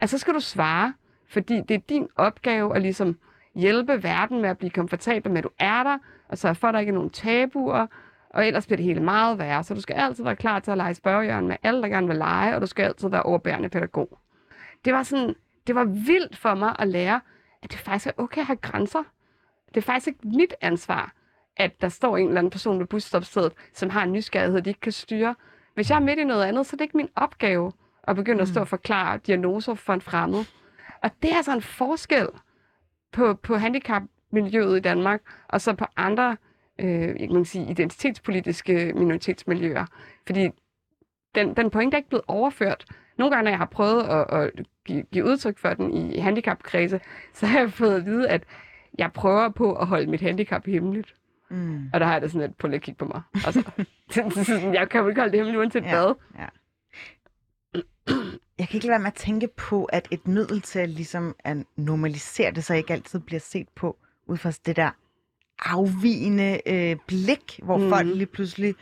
Altså, 0.00 0.18
så 0.18 0.20
skal 0.20 0.34
du 0.34 0.40
svare, 0.40 0.94
fordi 1.28 1.60
det 1.60 1.74
er 1.74 1.78
din 1.88 2.08
opgave 2.16 2.76
at 2.76 2.82
ligesom 2.82 3.18
hjælpe 3.54 4.02
verden 4.02 4.40
med 4.42 4.50
at 4.50 4.58
blive 4.58 4.70
komfortabel 4.70 5.32
med, 5.32 5.38
at 5.38 5.44
du 5.44 5.50
er 5.58 5.82
der, 5.82 5.98
og 6.28 6.38
så 6.38 6.54
for, 6.54 6.68
at 6.68 6.74
der 6.74 6.80
ikke 6.80 6.90
er 6.90 6.94
nogen 6.94 7.10
tabuer, 7.10 7.86
og 8.30 8.46
ellers 8.46 8.66
bliver 8.66 8.76
det 8.76 8.86
hele 8.86 9.00
meget 9.02 9.38
værre. 9.38 9.64
Så 9.64 9.74
du 9.74 9.80
skal 9.80 9.94
altid 9.94 10.24
være 10.24 10.36
klar 10.36 10.58
til 10.58 10.70
at 10.70 10.76
lege 10.76 10.94
spørgejørn 10.94 11.48
med 11.48 11.56
alle, 11.62 11.82
der 11.82 11.88
gerne 11.88 12.06
vil 12.06 12.16
lege, 12.16 12.54
og 12.54 12.60
du 12.60 12.66
skal 12.66 12.84
altid 12.84 13.08
være 13.08 13.22
overbærende 13.22 13.68
pædagog. 13.68 14.18
Det 14.84 14.92
var 14.92 15.02
sådan, 15.02 15.34
det 15.66 15.74
var 15.74 15.84
vildt 15.84 16.36
for 16.36 16.54
mig 16.54 16.76
at 16.78 16.88
lære, 16.88 17.20
at 17.62 17.72
det 17.72 17.78
faktisk 17.78 18.06
er 18.06 18.22
okay 18.22 18.40
at 18.40 18.46
have 18.46 18.56
grænser. 18.56 19.02
Det 19.68 19.76
er 19.76 19.80
faktisk 19.80 20.06
ikke 20.06 20.28
mit 20.28 20.54
ansvar, 20.60 21.12
at 21.56 21.80
der 21.80 21.88
står 21.88 22.16
en 22.16 22.26
eller 22.26 22.38
anden 22.38 22.50
person 22.50 22.78
ved 22.78 22.86
busstopstedet, 22.86 23.52
som 23.74 23.90
har 23.90 24.02
en 24.02 24.12
nysgerrighed, 24.12 24.62
de 24.62 24.70
ikke 24.70 24.80
kan 24.80 24.92
styre. 24.92 25.34
Hvis 25.74 25.90
jeg 25.90 25.96
er 25.96 26.00
midt 26.00 26.18
i 26.18 26.24
noget 26.24 26.44
andet, 26.44 26.66
så 26.66 26.74
er 26.74 26.76
det 26.76 26.84
ikke 26.84 26.96
min 26.96 27.08
opgave 27.16 27.72
at 28.02 28.16
begynde 28.16 28.42
at 28.42 28.48
stå 28.48 28.60
og 28.60 28.68
forklare 28.68 29.18
diagnoser 29.18 29.74
for 29.74 29.92
en 29.92 30.00
fremmed. 30.00 30.44
Og 31.02 31.10
det 31.22 31.32
er 31.32 31.36
altså 31.36 31.52
en 31.52 31.62
forskel 31.62 32.28
på, 33.12 33.34
på 33.34 33.56
handicapmiljøet 33.56 34.76
i 34.76 34.80
Danmark, 34.80 35.22
og 35.48 35.60
så 35.60 35.74
på 35.74 35.84
andre 35.96 36.36
øh, 36.78 37.20
jeg 37.20 37.28
kan 37.28 37.44
sige, 37.44 37.70
identitetspolitiske 37.70 38.92
minoritetsmiljøer. 38.94 39.86
Fordi 40.26 40.48
den, 41.34 41.56
den 41.56 41.70
pointe 41.70 41.94
er 41.94 41.98
ikke 41.98 42.08
blevet 42.08 42.24
overført. 42.28 42.84
Nogle 43.18 43.34
gange, 43.34 43.44
når 43.44 43.50
jeg 43.50 43.58
har 43.58 43.66
prøvet 43.66 44.02
at, 44.02 44.26
at 44.40 44.50
give, 44.84 45.02
give 45.12 45.24
udtryk 45.24 45.58
for 45.58 45.74
den 45.74 46.12
i 46.12 46.18
handicapkredse, 46.18 47.00
så 47.34 47.46
har 47.46 47.58
jeg 47.60 47.72
fået 47.72 47.94
at 47.96 48.04
vide, 48.06 48.28
at 48.28 48.42
jeg 48.98 49.12
prøver 49.12 49.48
på 49.48 49.74
at 49.74 49.86
holde 49.86 50.06
mit 50.10 50.20
handicap 50.20 50.66
hemmeligt. 50.66 51.14
Mm. 51.50 51.90
Og 51.92 52.00
der 52.00 52.06
har 52.06 52.12
jeg 52.12 52.22
da 52.22 52.28
sådan 52.28 52.50
et, 52.50 52.56
på 52.56 52.66
at 52.66 52.82
kigge 52.82 52.98
på 52.98 53.04
mig. 53.04 53.22
Altså, 53.46 53.62
jeg 54.78 54.88
kan 54.88 55.00
jo 55.00 55.08
ikke 55.08 55.20
holde 55.20 55.32
det 55.32 55.38
hemmeligt 55.38 55.58
uanset 55.58 55.82
Ja. 55.84 55.90
hvad. 55.90 56.14
Ja. 56.38 56.46
Jeg 58.58 58.68
kan 58.68 58.76
ikke 58.76 58.86
lade 58.86 58.90
være 58.90 58.98
med 58.98 59.06
at 59.06 59.14
tænke 59.14 59.48
på, 59.56 59.84
at 59.84 60.08
et 60.10 60.28
middel 60.28 60.60
til 60.60 60.78
at, 60.78 60.88
ligesom 60.90 61.36
at 61.38 61.56
normalisere 61.76 62.50
det, 62.50 62.64
så 62.64 62.74
ikke 62.74 62.92
altid 62.92 63.20
bliver 63.20 63.40
set 63.40 63.68
på 63.74 63.96
ud 64.26 64.36
fra 64.36 64.50
det 64.66 64.76
der 64.76 64.90
afvigende 65.58 66.60
øh, 66.66 66.96
blik, 67.06 67.60
hvor 67.62 67.76
mm. 67.78 67.88
Folk 67.88 68.06
lige 68.06 68.26
pludselig 68.26 68.74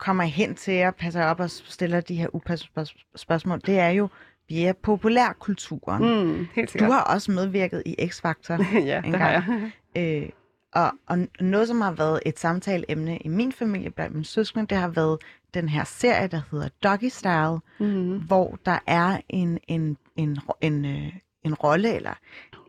kommer 0.00 0.24
hen 0.24 0.54
til 0.54 0.74
jer, 0.74 0.90
passer 0.90 1.24
op 1.24 1.40
og 1.40 1.50
stiller 1.50 2.00
de 2.00 2.14
her 2.14 2.26
upassende 2.34 2.70
spørg- 2.72 3.02
spørgsmål. 3.16 3.60
Det 3.66 3.78
er 3.78 3.88
jo 3.88 4.08
via 4.48 4.72
populærkulturen. 4.82 6.02
Mm. 6.28 6.46
Helt 6.54 6.68
Du 6.68 6.72
sikkert. 6.72 6.92
har 6.92 7.00
også 7.02 7.32
medvirket 7.32 7.82
i 7.86 7.96
X-Factor. 8.00 8.52
ja, 8.90 9.02
en 9.04 9.12
det 9.12 9.20
har 9.20 9.30
jeg. 9.30 9.70
Øh, 9.96 10.28
Og, 10.72 10.90
og 11.06 11.18
noget, 11.40 11.68
som 11.68 11.80
har 11.80 11.92
været 11.92 12.20
et 12.26 12.38
samtaleemne 12.38 13.16
i 13.18 13.28
min 13.28 13.52
familie 13.52 13.90
blandt 13.90 14.14
mine 14.14 14.24
søskende, 14.24 14.66
det 14.66 14.78
har 14.78 14.88
været 14.88 15.18
den 15.54 15.68
her 15.68 15.84
serie, 15.84 16.26
der 16.28 16.40
hedder 16.50 16.68
Doggy 16.82 17.08
Style, 17.08 17.58
Mm. 17.90 18.18
hvor 18.20 18.58
der 18.66 18.78
er 18.86 19.20
en, 19.28 19.58
en, 19.68 19.96
en, 20.16 20.38
en, 20.60 20.84
øh, 20.84 21.12
en 21.44 21.54
rolle 21.54 21.94
eller 21.96 22.14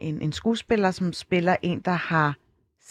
en, 0.02 0.22
en 0.22 0.32
skuespiller, 0.32 0.92
som 0.92 1.14
spiller 1.14 1.56
en, 1.62 1.80
der 1.80 1.92
har 1.92 2.36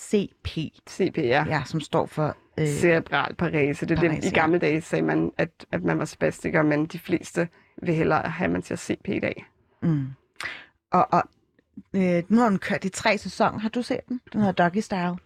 CP, 0.01 0.49
CP, 0.91 1.19
ja. 1.19 1.45
ja, 1.49 1.63
som 1.67 1.81
står 1.81 2.07
for... 2.07 2.37
Øh, 2.59 2.67
Cerebral 2.67 3.35
parese. 3.35 3.87
Det 3.87 3.99
er 3.99 4.09
det, 4.09 4.25
I 4.25 4.31
gamle 4.31 4.59
dage 4.59 4.81
sagde 4.81 5.03
man, 5.03 5.33
at, 5.39 5.67
at 5.73 5.83
man 5.83 5.99
var 5.99 6.05
spastiker, 6.05 6.63
men 6.63 6.87
de 6.87 6.99
fleste 6.99 7.49
vil 7.83 7.95
hellere 7.95 8.23
have, 8.31 8.45
at 8.45 8.51
man 8.51 8.63
siger 8.63 8.77
CP 8.77 9.09
i 9.09 9.19
dag. 9.19 9.45
mm. 9.83 10.07
Og, 10.93 11.09
og 11.13 11.23
øh, 11.95 12.23
nu 12.29 12.41
har 12.41 12.49
den 12.49 12.59
kørt 12.59 12.85
i 12.85 12.89
tre 12.89 13.19
sæsoner. 13.19 13.59
Har 13.59 13.69
du 13.69 13.83
set 13.83 14.01
den? 14.09 14.21
Den 14.33 14.41
hedder 14.41 14.65
Doggy 14.65 14.79
Style. 14.79 15.17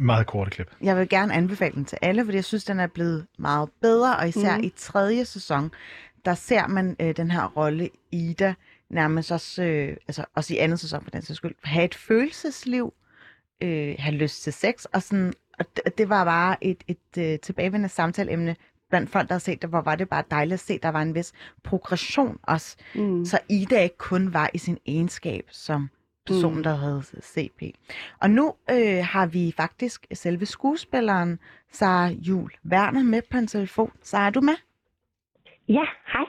Meget 0.00 0.26
korte 0.26 0.50
klip. 0.50 0.70
Jeg 0.82 0.96
vil 0.96 1.08
gerne 1.08 1.34
anbefale 1.34 1.74
den 1.74 1.84
til 1.84 1.98
alle, 2.02 2.24
fordi 2.24 2.36
jeg 2.36 2.44
synes, 2.44 2.64
den 2.64 2.80
er 2.80 2.86
blevet 2.86 3.26
meget 3.38 3.68
bedre, 3.82 4.16
og 4.16 4.28
især 4.28 4.56
mm. 4.56 4.64
i 4.64 4.72
tredje 4.76 5.24
sæson, 5.24 5.70
der 6.24 6.34
ser 6.34 6.66
man 6.66 6.96
øh, 7.00 7.16
den 7.16 7.30
her 7.30 7.44
rolle 7.44 7.90
Ida 8.12 8.54
nærmest 8.90 9.32
også, 9.32 9.62
øh, 9.62 9.96
altså 10.08 10.24
også 10.34 10.54
i 10.54 10.56
anden 10.56 10.78
sæson 10.78 11.02
for 11.04 11.10
den 11.10 11.22
sags 11.22 11.36
skyld, 11.36 11.54
have 11.64 11.84
et 11.84 11.94
følelsesliv, 11.94 12.92
øh, 13.60 13.94
have 13.98 14.14
lyst 14.16 14.42
til 14.42 14.52
sex, 14.52 14.84
og 14.84 15.02
sådan, 15.02 15.32
og 15.58 15.64
det, 15.76 15.98
det 15.98 16.08
var 16.08 16.24
bare 16.24 16.64
et, 16.64 16.84
et 16.88 17.18
øh, 17.18 17.38
tilbagevendende 17.38 17.88
samtaleemne 17.88 18.56
blandt 18.90 19.10
folk, 19.10 19.28
der 19.28 19.34
har 19.34 19.38
set 19.38 19.62
det, 19.62 19.70
hvor 19.70 19.80
var 19.80 19.94
det 19.94 20.08
bare 20.08 20.24
dejligt 20.30 20.54
at 20.54 20.60
se, 20.60 20.78
der 20.82 20.88
var 20.88 21.02
en 21.02 21.14
vis 21.14 21.32
progression 21.64 22.38
også, 22.42 22.76
Mm. 22.94 23.24
så 23.24 23.38
Ida 23.48 23.82
ikke 23.82 23.96
kun 23.98 24.32
var 24.34 24.50
i 24.54 24.58
sin 24.58 24.78
egenskab 24.86 25.44
som 25.50 25.88
person, 26.26 26.56
mm. 26.56 26.62
der 26.62 26.74
havde 26.74 27.02
CP. 27.22 27.62
Og 28.20 28.30
nu 28.30 28.54
øh, 28.70 29.04
har 29.04 29.26
vi 29.26 29.54
faktisk 29.56 30.06
selve 30.12 30.46
skuespilleren 30.46 31.38
Sara 31.72 32.06
Jul 32.08 32.50
Werner 32.72 33.02
med 33.02 33.22
på 33.30 33.38
en 33.38 33.46
telefon. 33.46 33.92
Sara, 34.02 34.26
er 34.26 34.30
du 34.30 34.40
med? 34.40 34.54
Ja, 35.68 35.84
hej. 36.12 36.24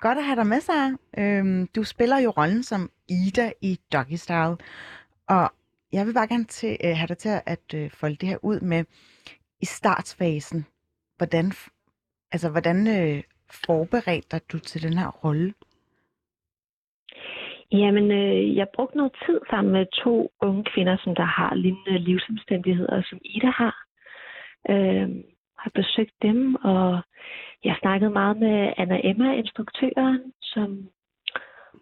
Godt 0.00 0.18
at 0.18 0.24
have 0.24 0.36
dig 0.36 0.46
med, 0.46 0.60
Sara. 0.60 0.92
Øhm, 1.18 1.66
du 1.66 1.84
spiller 1.84 2.18
jo 2.18 2.30
rollen 2.30 2.62
som 2.62 2.90
Ida 3.08 3.52
i 3.60 3.80
Doggy 3.92 4.14
Style. 4.14 4.56
Og 5.28 5.52
jeg 5.92 6.06
vil 6.06 6.14
bare 6.14 6.28
gerne 6.28 6.44
til, 6.44 6.76
øh, 6.84 6.96
have 6.96 7.06
dig 7.06 7.18
til 7.18 7.34
at 7.46 7.74
øh, 7.74 7.90
folde 7.90 8.16
det 8.16 8.28
her 8.28 8.38
ud 8.42 8.60
med 8.60 8.84
i 9.60 9.64
startsfasen. 9.64 10.66
Hvordan, 11.16 11.52
altså, 12.32 12.50
hvordan 12.50 12.78
øh, 12.86 13.22
forberedte 13.66 14.28
dig 14.30 14.40
du 14.52 14.58
til 14.58 14.82
den 14.82 14.98
her 14.98 15.10
rolle? 15.24 15.54
Jamen, 17.72 18.10
øh, 18.10 18.56
jeg 18.56 18.66
brugte 18.74 18.96
noget 18.96 19.12
tid 19.26 19.40
sammen 19.50 19.72
med 19.72 19.86
to 20.04 20.32
unge 20.40 20.64
kvinder, 20.64 20.96
som 21.04 21.14
der 21.14 21.24
har 21.24 21.54
lignende 21.54 21.98
livsomstændigheder, 21.98 23.02
som 23.02 23.18
Ida 23.24 23.50
har. 23.50 23.76
Øh, 24.70 25.08
har 25.58 25.70
besøgt 25.74 26.14
dem, 26.22 26.54
og 26.54 27.02
jeg 27.64 27.76
snakkede 27.80 28.10
meget 28.10 28.36
med 28.36 28.72
Anna 28.76 29.00
Emma, 29.04 29.34
instruktøren, 29.34 30.32
som 30.42 30.88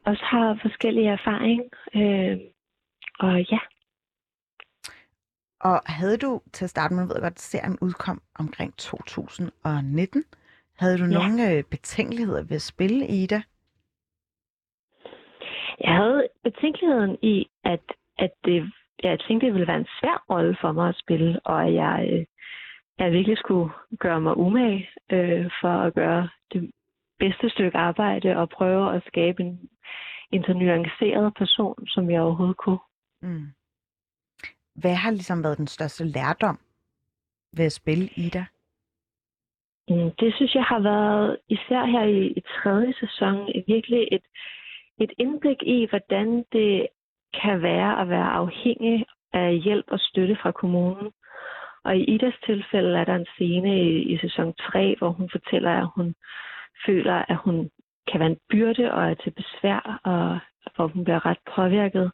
også 0.04 0.22
har 0.24 0.58
forskellige 0.62 1.08
erfaring. 1.08 1.62
Øh, 1.94 2.38
og 3.18 3.42
ja, 3.52 3.58
og 5.60 5.80
havde 5.86 6.16
du 6.16 6.40
til 6.52 6.64
at 6.64 6.70
starte 6.70 6.94
med, 6.94 7.02
jeg 7.02 7.08
ved 7.08 7.22
godt, 7.22 7.40
serien 7.40 7.78
udkom 7.80 8.22
omkring 8.38 8.76
2019, 8.76 10.24
havde 10.78 10.98
du 10.98 11.04
Ja. 11.04 11.10
nogle 11.10 11.52
øh, 11.52 11.64
betænkeligheder 11.70 12.42
ved 12.42 12.56
at 12.56 12.62
spille 12.62 13.06
Ida? 13.06 13.42
jeg 15.80 15.94
havde 15.94 16.28
betænkeligheden 16.44 17.18
i, 17.22 17.46
at, 17.64 17.80
at 18.18 18.30
det, 18.44 18.72
jeg 19.02 19.20
tænkte, 19.20 19.46
det 19.46 19.54
ville 19.54 19.66
være 19.68 19.76
en 19.78 19.88
svær 20.00 20.24
rolle 20.30 20.56
for 20.60 20.72
mig 20.72 20.88
at 20.88 20.98
spille, 20.98 21.40
og 21.44 21.64
at 21.66 21.74
jeg, 21.74 22.08
øh, 22.12 22.24
jeg 22.98 23.12
virkelig 23.12 23.38
skulle 23.38 23.70
gøre 23.98 24.20
mig 24.20 24.36
umage 24.36 24.88
øh, 25.12 25.50
for 25.60 25.68
at 25.68 25.94
gøre 25.94 26.28
det 26.52 26.70
bedste 27.18 27.50
stykke 27.50 27.78
arbejde 27.78 28.36
og 28.36 28.48
prøve 28.48 28.94
at 28.96 29.02
skabe 29.06 29.42
en, 29.42 29.68
en 30.30 30.44
så 30.44 30.52
nuanceret 30.52 31.34
person, 31.34 31.86
som 31.86 32.10
jeg 32.10 32.20
overhovedet 32.20 32.56
kunne. 32.56 32.78
Mm. 33.22 33.46
Hvad 34.80 34.94
har 34.94 35.10
ligesom 35.10 35.44
været 35.44 35.58
den 35.58 35.66
største 35.66 36.04
lærdom 36.04 36.58
ved 37.56 37.64
at 37.64 37.72
spille 37.72 38.08
Ida? 38.16 38.44
Mm, 39.88 40.10
Det 40.20 40.34
synes 40.34 40.54
jeg 40.54 40.64
har 40.64 40.80
været, 40.80 41.38
især 41.48 41.84
her 41.84 42.02
i, 42.02 42.26
i 42.26 42.40
tredje 42.40 42.94
sæson, 43.00 43.48
virkelig 43.66 44.08
et, 44.12 44.26
et 45.00 45.12
indblik 45.18 45.62
i, 45.62 45.86
hvordan 45.90 46.44
det 46.52 46.86
kan 47.42 47.62
være 47.62 48.00
at 48.00 48.08
være 48.08 48.30
afhængig 48.42 49.06
af 49.32 49.58
hjælp 49.58 49.86
og 49.88 50.00
støtte 50.00 50.36
fra 50.42 50.52
kommunen. 50.52 51.12
Og 51.84 51.96
i 51.96 52.04
Idas 52.04 52.34
tilfælde 52.46 52.98
er 52.98 53.04
der 53.04 53.14
en 53.14 53.26
scene 53.34 53.80
i, 53.82 54.14
i 54.14 54.18
sæson 54.18 54.54
3, 54.54 54.94
hvor 54.98 55.10
hun 55.10 55.28
fortæller, 55.32 55.70
at 55.70 55.88
hun 55.96 56.14
føler, 56.86 57.24
at 57.28 57.36
hun 57.36 57.70
kan 58.08 58.20
være 58.20 58.30
en 58.30 58.40
byrde 58.50 58.92
og 58.92 59.10
er 59.10 59.14
til 59.14 59.30
besvær, 59.30 60.00
og 60.04 60.38
hvor 60.76 60.86
hun 60.86 61.04
bliver 61.04 61.26
ret 61.26 61.42
påvirket. 61.56 62.12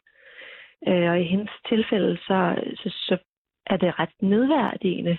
Øh, 0.87 1.09
Og 1.11 1.19
i 1.19 1.23
hendes 1.23 1.51
tilfælde, 1.69 2.17
så, 2.17 2.37
så, 2.75 2.89
så 2.89 3.17
er 3.67 3.77
det 3.77 3.99
ret 3.99 4.15
nedværdigende, 4.21 5.17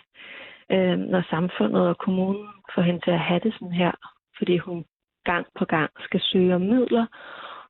øh, 0.71 0.99
når 0.99 1.23
samfundet 1.31 1.89
og 1.89 1.99
kommunen 1.99 2.49
får 2.75 2.83
hende 2.83 3.01
til 3.01 3.11
at 3.11 3.27
have 3.29 3.41
det 3.41 3.53
sådan 3.53 3.73
her, 3.73 3.93
fordi 4.39 4.57
hun 4.59 4.85
gang 5.25 5.47
på 5.59 5.65
gang 5.65 5.91
skal 6.01 6.21
søge 6.21 6.55
om 6.55 6.61
midler, 6.61 7.07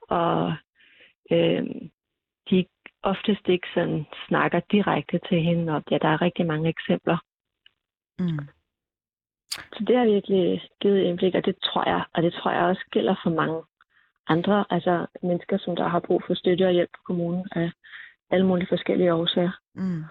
og 0.08 0.54
øh, 1.30 1.66
de 2.50 2.66
oftest 3.02 3.48
ikke 3.48 3.68
sådan 3.74 4.06
snakker 4.28 4.60
direkte 4.60 5.20
til 5.28 5.40
hende, 5.40 5.72
og 5.74 5.82
ja, 5.90 5.98
der 5.98 6.08
er 6.08 6.22
rigtig 6.22 6.46
mange 6.46 6.68
eksempler. 6.68 7.18
Mm. 8.18 8.48
Så 9.50 9.84
det 9.86 9.96
har 9.96 10.04
virkelig 10.04 10.68
givet 10.80 11.02
indblik, 11.02 11.34
og 11.34 11.44
det 11.44 11.56
tror 11.62 11.88
jeg, 11.88 12.04
og 12.14 12.22
det 12.22 12.32
tror 12.32 12.50
jeg 12.50 12.62
også 12.62 12.84
gælder 12.90 13.14
for 13.22 13.30
mange 13.30 13.62
andre, 14.28 14.64
altså 14.70 15.06
mennesker, 15.22 15.58
som 15.58 15.76
der 15.76 15.88
har 15.88 16.00
brug 16.00 16.22
for 16.26 16.34
støtte 16.34 16.66
og 16.66 16.72
hjælp 16.72 16.90
på 16.92 17.00
kommunen 17.06 17.48
af 17.52 17.70
alle 18.30 18.46
mulige 18.46 18.68
forskellige 18.70 19.14
årsager. 19.14 19.52
Mm. 19.74 20.04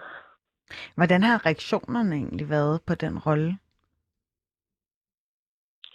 Hvordan 0.94 1.22
har 1.22 1.46
reaktionerne 1.46 2.16
egentlig 2.16 2.50
været 2.50 2.80
på 2.86 2.94
den 2.94 3.18
rolle? 3.18 3.58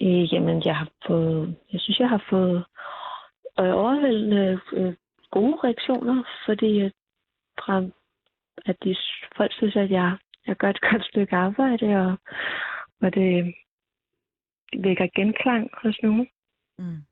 Øh, 0.01 0.33
jamen, 0.33 0.65
jeg 0.65 0.77
har 0.77 0.89
fået, 1.07 1.55
jeg 1.73 1.81
synes, 1.81 1.99
jeg 1.99 2.09
har 2.09 2.23
fået 2.29 2.65
øh, 3.59 3.73
overvældende 3.75 4.59
øh, 4.73 4.93
gode 5.31 5.57
reaktioner, 5.63 6.23
fordi 6.45 6.79
at, 6.79 6.93
fra, 7.59 7.83
at 8.65 8.75
de 8.83 8.95
folk 9.37 9.53
synes, 9.53 9.75
at 9.75 9.91
jeg, 9.91 10.17
jeg 10.47 10.55
gør 10.55 10.69
et 10.69 10.81
godt 10.91 11.05
stykke 11.05 11.35
arbejde, 11.35 11.85
og, 12.05 12.17
og 13.01 13.13
det 13.13 13.55
vækker 14.77 15.07
genklang 15.15 15.69
hos 15.83 15.99
nogen. 16.03 16.27
Mm. 16.77 17.03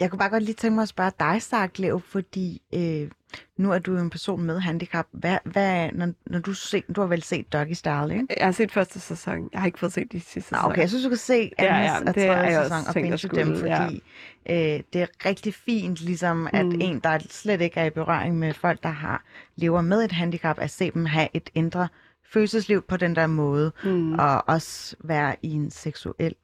Jeg 0.00 0.10
kunne 0.10 0.18
bare 0.18 0.28
godt 0.30 0.42
lige 0.42 0.54
tænke 0.54 0.74
mig 0.74 0.82
at 0.82 0.88
spørge 0.88 1.12
dig, 1.20 1.42
Sarklev, 1.42 2.00
fordi 2.00 2.62
øh, 2.74 3.10
nu 3.56 3.72
er 3.72 3.78
du 3.78 3.92
jo 3.92 3.98
en 3.98 4.10
person 4.10 4.42
med 4.42 4.60
handicap. 4.60 5.06
Hvad, 5.12 5.38
hvad 5.44 5.92
når, 5.92 6.12
når 6.26 6.38
du, 6.38 6.52
se, 6.54 6.82
du 6.96 7.00
har 7.00 7.08
vel 7.08 7.22
set 7.22 7.52
Doggy 7.52 7.72
Style, 7.72 8.12
ikke? 8.14 8.26
Jeg 8.38 8.46
har 8.46 8.52
set 8.52 8.72
første 8.72 9.00
sæson. 9.00 9.48
Jeg 9.52 9.60
har 9.60 9.66
ikke 9.66 9.78
fået 9.78 9.92
set 9.92 10.12
de 10.12 10.20
sidste 10.20 10.32
sæsoner. 10.42 10.64
okay, 10.64 10.80
jeg 10.80 10.88
synes, 10.88 11.04
du 11.04 11.08
kan 11.08 11.18
se 11.18 11.50
Ja, 11.58 11.64
anden 11.66 11.84
ja, 11.84 12.08
og 12.10 12.14
det 12.14 12.22
har 12.26 12.34
tredje 12.34 12.62
sæson 12.62 12.86
og 12.88 12.94
binge 12.94 13.10
dem, 13.10 13.18
skulle, 13.18 13.74
ja. 13.76 13.84
fordi 13.84 14.02
øh, 14.50 14.82
det 14.92 15.02
er 15.02 15.06
rigtig 15.26 15.54
fint, 15.54 16.00
ligesom 16.00 16.48
at 16.52 16.66
Mm. 16.66 16.80
en, 16.80 17.00
der 17.00 17.18
slet 17.30 17.60
ikke 17.60 17.80
er 17.80 17.84
i 17.84 17.90
berøring 17.90 18.38
med 18.38 18.54
folk, 18.54 18.82
der 18.82 18.88
har 18.88 19.24
lever 19.56 19.80
med 19.80 20.04
et 20.04 20.12
handicap, 20.12 20.58
at 20.58 20.70
se 20.70 20.90
dem 20.90 21.04
have 21.04 21.28
et 21.34 21.50
indre 21.54 21.88
følelsesliv 22.32 22.82
på 22.82 22.96
den 22.96 23.16
der 23.16 23.26
måde, 23.26 23.72
Mm. 23.84 24.12
og 24.18 24.48
også 24.48 24.96
være 25.04 25.36
i 25.42 25.50
en 25.52 25.70
seksuel 25.70 26.34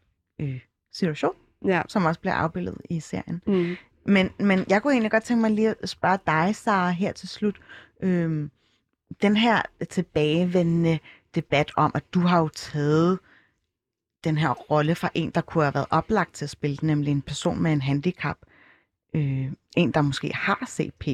øh, 0.40 0.60
situation, 0.94 1.32
Ja. 1.64 1.83
som 1.88 2.05
også 2.05 2.20
bliver 2.20 2.35
afbildet 2.35 2.77
i 2.90 3.00
serien. 3.00 3.42
Mm. 3.46 3.77
Men, 4.07 4.31
men 4.38 4.64
jeg 4.68 4.83
kunne 4.83 4.92
egentlig 4.92 5.11
godt 5.11 5.22
tænke 5.22 5.40
mig 5.40 5.50
lige 5.50 5.74
at 5.83 5.88
spørge 5.88 6.18
dig, 6.27 6.57
Sara, 6.57 6.90
her 6.90 7.12
til 7.12 7.29
slut. 7.29 7.61
Øhm, 8.03 8.50
den 9.22 9.37
her 9.37 9.62
tilbagevendende 9.90 10.98
debat 11.35 11.72
om, 11.77 11.92
at 11.94 12.03
du 12.14 12.20
har 12.20 12.40
jo 12.40 12.48
taget 12.48 13.18
den 14.24 14.38
her 14.38 14.50
rolle 14.50 14.94
fra 14.94 15.11
en, 15.14 15.31
der 15.31 15.40
kunne 15.40 15.64
have 15.64 15.74
været 15.74 15.87
oplagt 15.90 16.35
til 16.35 16.44
at 16.44 16.50
spille, 16.50 16.77
nemlig 16.83 17.11
en 17.11 17.22
person 17.22 17.62
med 17.62 17.72
en 17.72 17.83
handicap. 17.83 18.37
Øh, 19.14 19.53
en, 19.77 19.90
der 19.92 20.03
måske 20.03 20.35
har 20.35 20.66
CP, 20.68 21.07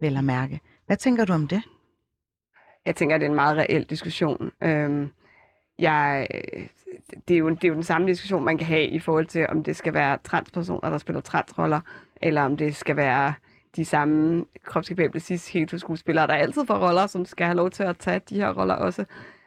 vel 0.00 0.16
at 0.16 0.24
mærke. 0.24 0.60
Hvad 0.86 0.96
tænker 0.96 1.24
du 1.24 1.32
om 1.32 1.48
det? 1.48 1.62
Jeg 2.86 2.96
tænker, 2.96 3.14
at 3.14 3.20
det 3.20 3.26
er 3.26 3.30
en 3.30 3.36
meget 3.36 3.56
reel 3.56 3.84
diskussion. 3.84 4.50
Øhm, 4.62 5.10
jeg, 5.80 6.26
det, 7.28 7.34
er 7.34 7.38
jo, 7.38 7.48
det 7.48 7.64
er 7.64 7.68
jo 7.68 7.74
den 7.74 7.82
samme 7.82 8.08
diskussion, 8.08 8.44
man 8.44 8.58
kan 8.58 8.66
have 8.66 8.86
i 8.86 8.98
forhold 8.98 9.26
til, 9.26 9.46
om 9.48 9.64
det 9.64 9.76
skal 9.76 9.94
være 9.94 10.18
transpersoner, 10.24 10.90
der 10.90 10.98
spiller 10.98 11.20
transroller, 11.20 11.80
eller 12.22 12.42
om 12.42 12.56
det 12.56 12.76
skal 12.76 12.96
være 12.96 13.34
de 13.76 13.84
samme 13.84 14.44
kropskapable 14.64 15.20
cis 15.20 15.48
heteroskuespillere, 15.48 16.26
der 16.26 16.34
altid 16.34 16.66
får 16.66 16.88
roller, 16.88 17.06
som 17.06 17.24
skal 17.24 17.46
have 17.46 17.56
lov 17.56 17.70
til 17.70 17.82
at 17.82 17.96
tage 17.98 18.20
de 18.28 18.34
her 18.34 18.58
roller 18.58 18.74
også. 18.74 19.04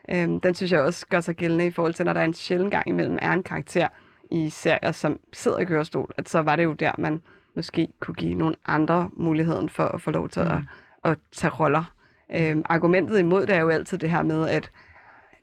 Øhm, 0.09 0.39
den 0.39 0.55
synes 0.55 0.71
jeg 0.71 0.81
også 0.81 1.05
gør 1.07 1.19
sig 1.19 1.35
gældende 1.35 1.65
i 1.65 1.71
forhold 1.71 1.93
til, 1.93 2.05
når 2.05 2.13
der 2.13 2.21
er 2.21 2.25
en 2.25 2.33
sjældent 2.33 2.71
gang 2.71 2.87
imellem 2.87 3.17
er 3.21 3.31
en 3.31 3.43
karakter 3.43 3.87
i 4.31 4.49
serier, 4.49 4.91
som 4.91 5.19
sidder 5.33 5.59
i 5.59 5.65
kørestol, 5.65 6.11
at 6.17 6.29
så 6.29 6.41
var 6.41 6.55
det 6.55 6.63
jo 6.63 6.73
der, 6.73 6.91
man 6.97 7.21
måske 7.55 7.87
kunne 7.99 8.15
give 8.15 8.33
nogle 8.33 8.55
andre 8.65 9.09
muligheden 9.13 9.69
for 9.69 9.83
at 9.83 10.01
få 10.01 10.11
lov 10.11 10.29
til 10.29 10.39
at, 10.39 10.57
at 11.03 11.17
tage 11.31 11.51
roller. 11.51 11.93
Øhm, 12.35 12.61
argumentet 12.65 13.19
imod 13.19 13.45
det 13.45 13.55
er 13.55 13.59
jo 13.59 13.69
altid 13.69 13.97
det 13.97 14.09
her 14.09 14.23
med, 14.23 14.49
at 14.49 14.71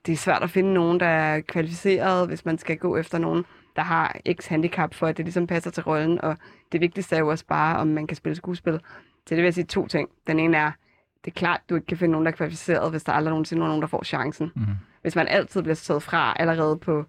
det 0.07 0.13
er 0.13 0.17
svært 0.17 0.43
at 0.43 0.51
finde 0.51 0.75
nogen, 0.75 1.01
der 1.01 1.07
er 1.07 1.41
kvalificeret, 1.41 2.29
hvis 2.29 2.45
man 2.45 2.59
skal 2.59 2.77
gå 2.77 2.97
efter 2.97 3.19
nogen, 3.19 3.45
der 3.77 3.83
har 3.83 4.17
x 4.33 4.47
handicap 4.47 4.95
for, 4.95 5.07
at 5.07 5.17
det 5.17 5.25
ligesom 5.25 5.47
passer 5.47 5.71
til 5.71 5.83
rollen. 5.83 6.21
Og 6.21 6.37
det 6.73 6.81
vigtigste 6.81 7.17
er 7.17 7.21
jo 7.21 7.29
også 7.29 7.47
bare, 7.47 7.79
om 7.79 7.87
man 7.87 8.07
kan 8.07 8.17
spille 8.17 8.37
skuespil. 8.37 8.81
Så 9.27 9.35
det 9.35 9.37
vil 9.37 9.45
jeg 9.45 9.55
sige 9.55 9.65
to 9.65 9.87
ting. 9.87 10.09
Den 10.27 10.39
ene 10.39 10.57
er, 10.57 10.71
det 11.25 11.31
er 11.31 11.35
klart, 11.35 11.61
du 11.71 11.75
ikke 11.75 11.87
kan 11.87 11.97
finde 11.97 12.13
nogen, 12.13 12.27
der 12.27 12.33
er 12.33 12.37
kvalificeret, 12.37 12.91
hvis 12.91 13.05
der 13.05 13.13
aldrig 13.13 13.31
nogensinde 13.31 13.63
er 13.63 13.67
nogen, 13.67 13.83
der 13.83 13.89
får 13.89 14.05
chancen. 14.05 14.53
Mhm. 14.57 14.67
Hvis 15.03 15.17
man 15.17 15.29
altid 15.29 15.63
bliver 15.63 15.75
taget 15.75 16.03
fra 16.03 16.35
allerede 16.37 16.77
på 16.77 17.05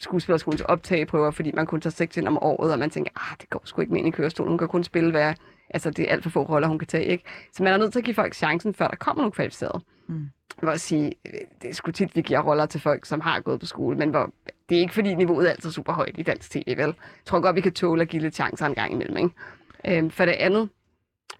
skuespillerskolens 0.00 0.60
optageprøver, 0.60 1.30
fordi 1.30 1.52
man 1.52 1.66
kun 1.66 1.80
tager 1.80 1.92
seks 1.92 2.16
ind 2.16 2.28
om 2.28 2.38
året, 2.42 2.72
og 2.72 2.78
man 2.78 2.90
tænker, 2.90 3.10
ah, 3.16 3.36
det 3.40 3.50
går 3.50 3.62
sgu 3.64 3.80
ikke 3.80 3.92
med 3.92 4.00
ind 4.00 4.08
i 4.08 4.10
kørestolen, 4.10 4.48
hun 4.50 4.58
kan 4.58 4.68
kun 4.68 4.84
spille 4.84 5.10
hver, 5.10 5.34
altså 5.70 5.90
det 5.90 6.08
er 6.08 6.12
alt 6.12 6.22
for 6.22 6.30
få 6.30 6.42
roller, 6.42 6.68
hun 6.68 6.78
kan 6.78 6.88
tage, 6.88 7.04
ikke? 7.04 7.24
Så 7.52 7.62
man 7.62 7.72
er 7.72 7.76
nødt 7.76 7.92
til 7.92 7.98
at 7.98 8.04
give 8.04 8.14
folk 8.14 8.34
chancen, 8.34 8.74
før 8.74 8.88
der 8.88 8.96
kommer 8.96 9.22
nogle 9.22 9.32
kvalificerede. 9.32 9.80
Mm. 10.08 10.26
Vil 10.60 10.68
også 10.70 10.86
sige, 10.86 11.12
øh, 11.26 11.40
det 11.62 11.70
er 11.70 11.74
sgu 11.74 11.90
tit, 11.90 12.16
vi 12.16 12.22
giver 12.22 12.40
roller 12.40 12.66
til 12.66 12.80
folk, 12.80 13.06
som 13.06 13.20
har 13.20 13.40
gået 13.40 13.60
på 13.60 13.66
skole, 13.66 13.96
men 13.98 14.10
hvor, 14.10 14.30
det 14.68 14.76
er 14.76 14.80
ikke 14.80 14.94
fordi 14.94 15.14
niveauet 15.14 15.46
er 15.46 15.50
altid 15.50 15.70
super 15.70 15.92
højt 15.92 16.14
i 16.18 16.22
dansk 16.22 16.50
tv, 16.50 16.64
vel? 16.66 16.78
Jeg 16.78 16.94
tror 17.24 17.40
godt, 17.40 17.56
vi 17.56 17.60
kan 17.60 17.72
tåle 17.72 18.02
at 18.02 18.08
give 18.08 18.22
lidt 18.22 18.34
chancer 18.34 18.66
en 18.66 18.74
gang 18.74 18.92
imellem, 18.92 19.16
ikke? 19.16 19.98
Øhm, 19.98 20.10
for 20.10 20.24
det 20.24 20.32
andet, 20.32 20.68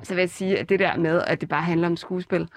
så 0.03 0.15
vil 0.15 0.23
jeg 0.23 0.31
sige, 0.31 0.59
at 0.59 0.69
det 0.69 0.79
der 0.79 0.97
med, 0.97 1.23
at 1.27 1.41
det 1.41 1.49
bare 1.49 1.63
handler 1.63 1.87
om 1.87 1.97
skuespil, 1.97 2.49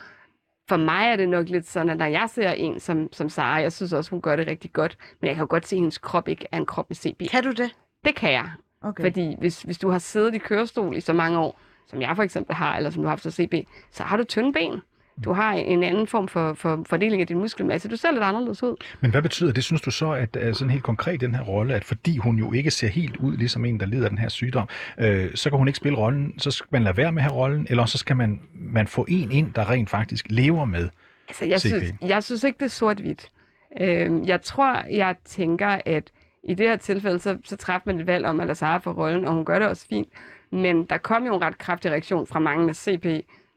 for 0.70 0.78
mig 0.78 1.08
er 1.08 1.16
det 1.16 1.30
nok 1.30 1.50
lidt 1.50 1.68
sådan, 1.68 1.90
at 1.90 1.98
når 1.98 2.06
jeg 2.06 2.30
ser 2.30 2.52
en 2.52 2.80
som, 2.80 3.14
som 3.14 3.30
Sara, 3.30 3.56
jeg 3.56 3.74
synes 3.74 3.94
også, 3.94 4.12
hun 4.12 4.22
gør 4.22 4.36
det 4.36 4.48
rigtig 4.48 4.74
godt, 4.74 4.98
men 5.22 5.28
jeg 5.28 5.36
kan 5.36 5.42
jo 5.42 5.48
godt 5.50 5.68
se, 5.68 5.76
at 5.76 5.80
hendes 5.80 5.98
krop 5.98 6.28
ikke 6.28 6.48
er 6.52 6.58
en 6.58 6.66
krop 6.66 6.90
med 6.90 6.96
CB. 6.96 7.30
Kan 7.32 7.44
du 7.44 7.52
det? 7.52 7.76
Det 8.06 8.16
kan 8.16 8.32
jeg. 8.32 8.50
Okay. 8.82 9.04
Fordi 9.04 9.36
hvis, 9.40 9.62
hvis 9.62 9.78
du 9.78 9.90
har 9.90 10.00
siddet 10.00 10.36
i 10.36 10.38
kørestol 10.38 10.98
i 10.98 11.02
så 11.02 11.14
mange 11.14 11.40
år, 11.40 11.60
som 11.88 12.02
jeg 12.02 12.16
for 12.16 12.24
eksempel 12.24 12.56
har, 12.56 12.78
eller 12.78 12.90
som 12.90 13.02
du 13.02 13.08
har 13.08 13.12
haft 13.12 13.24
så 13.24 13.32
CB, 13.32 13.54
så 13.92 14.04
har 14.04 14.18
du 14.18 14.24
tynde 14.24 14.54
ben. 14.54 14.82
Du 15.24 15.34
har 15.34 15.54
en 15.54 15.84
anden 15.84 16.08
form 16.08 16.28
for, 16.28 16.54
for 16.54 16.84
fordeling 16.90 17.22
af 17.22 17.28
din 17.28 17.40
muskelmasse. 17.40 17.90
Du 17.90 17.96
ser 17.96 18.12
lidt 18.12 18.24
anderledes 18.24 18.64
ud. 18.64 18.76
Men 19.02 19.12
hvad 19.12 19.22
betyder 19.22 19.54
det, 19.54 19.64
synes 19.64 19.82
du 19.82 19.92
så, 19.92 20.12
at 20.12 20.38
sådan 20.54 20.70
helt 20.70 20.84
konkret 20.84 21.22
den 21.22 21.36
her 21.36 21.44
rolle, 21.44 21.74
at 21.74 21.84
fordi 21.84 22.18
hun 22.18 22.38
jo 22.38 22.54
ikke 22.54 22.72
ser 22.72 22.88
helt 22.88 23.18
ud 23.18 23.38
ligesom 23.38 23.66
en, 23.66 23.80
der 23.80 23.86
lider 23.86 24.04
af 24.04 24.10
den 24.10 24.18
her 24.18 24.30
sygdom, 24.30 24.68
øh, 25.00 25.36
så 25.36 25.50
kan 25.50 25.58
hun 25.58 25.68
ikke 25.68 25.78
spille 25.78 25.98
rollen, 25.98 26.40
så 26.40 26.52
skal 26.52 26.68
man 26.72 26.84
lade 26.84 26.98
være 26.98 27.12
med 27.12 27.22
have 27.22 27.34
rollen, 27.34 27.68
eller 27.70 27.86
så 27.86 27.98
skal 27.98 28.16
man, 28.16 28.42
man 28.54 28.88
få 28.88 29.06
en 29.08 29.32
ind, 29.32 29.54
der 29.54 29.70
rent 29.70 29.90
faktisk 29.90 30.26
lever 30.30 30.66
med. 30.66 30.90
Altså, 31.28 31.46
jeg, 31.46 31.60
synes, 31.60 31.94
jeg 32.02 32.24
synes 32.24 32.44
ikke, 32.44 32.58
det 32.58 32.66
er 32.66 32.70
sort-hvidt. 32.70 33.32
Øh, 33.82 34.28
jeg 34.28 34.42
tror, 34.42 34.84
jeg 34.92 35.16
tænker, 35.26 35.80
at 35.86 36.12
i 36.44 36.54
det 36.54 36.68
her 36.68 36.76
tilfælde, 36.76 37.20
så, 37.20 37.38
så 37.44 37.56
træffer 37.58 37.92
man 37.92 38.00
et 38.00 38.08
valg 38.08 38.26
om, 38.26 38.56
Sara 38.56 38.78
for 38.78 38.94
rollen, 38.94 39.26
og 39.26 39.34
hun 39.34 39.46
gør 39.46 39.60
det 39.60 39.68
også 39.68 39.88
fint. 39.88 40.08
Men 40.52 40.86
der 40.86 40.98
kom 40.98 41.26
jo 41.26 41.36
en 41.36 41.42
ret 41.42 41.58
kraftig 41.58 41.92
reaktion 41.92 42.28
fra 42.28 42.40
mange 42.40 42.66
med 42.66 42.74
CP. 42.74 43.06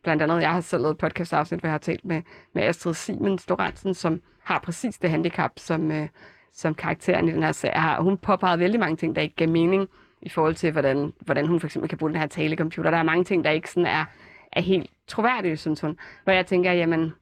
Blandt 0.08 0.22
andet, 0.22 0.40
jeg 0.40 0.52
har 0.52 0.60
selv 0.60 0.82
lavet 0.82 0.98
podcast-afsnit, 0.98 1.60
hvor 1.60 1.68
jeg 1.68 1.72
har 1.72 1.78
talt 1.78 2.04
med, 2.04 2.22
med 2.52 2.62
Astrid 2.62 2.94
Simens 2.94 3.48
Lorentzen, 3.48 3.94
som 3.94 4.22
har 4.44 4.58
præcis 4.58 4.98
det 4.98 5.10
handicap, 5.10 5.50
som, 5.56 5.90
øh, 5.90 6.08
som 6.52 6.74
karakteren 6.74 7.28
i 7.28 7.32
den 7.32 7.42
her 7.42 7.52
serie 7.52 7.80
har. 7.80 8.00
Hun 8.00 8.16
påpegede 8.16 8.58
vældig 8.58 8.80
mange 8.80 8.96
ting, 8.96 9.16
der 9.16 9.22
ikke 9.22 9.34
gav 9.36 9.48
mening 9.48 9.88
i 10.22 10.28
forhold 10.28 10.54
til, 10.54 10.72
hvordan, 10.72 11.12
hvordan 11.20 11.46
hun 11.46 11.60
for 11.60 11.66
eksempel 11.66 11.88
kan 11.88 11.98
bruge 11.98 12.12
den 12.12 12.20
her 12.20 12.26
talecomputer. 12.26 12.90
Der 12.90 12.98
er 12.98 13.02
mange 13.02 13.24
ting, 13.24 13.44
der 13.44 13.50
ikke 13.50 13.70
sådan 13.70 13.86
er, 13.86 14.04
er 14.52 14.60
helt 14.60 14.90
troværdige, 15.06 15.56
synes 15.56 15.80
hun. 15.80 15.98
Hvor 16.24 16.32
jeg 16.32 16.46
tænker, 16.46 16.72
jamen, 16.72 17.12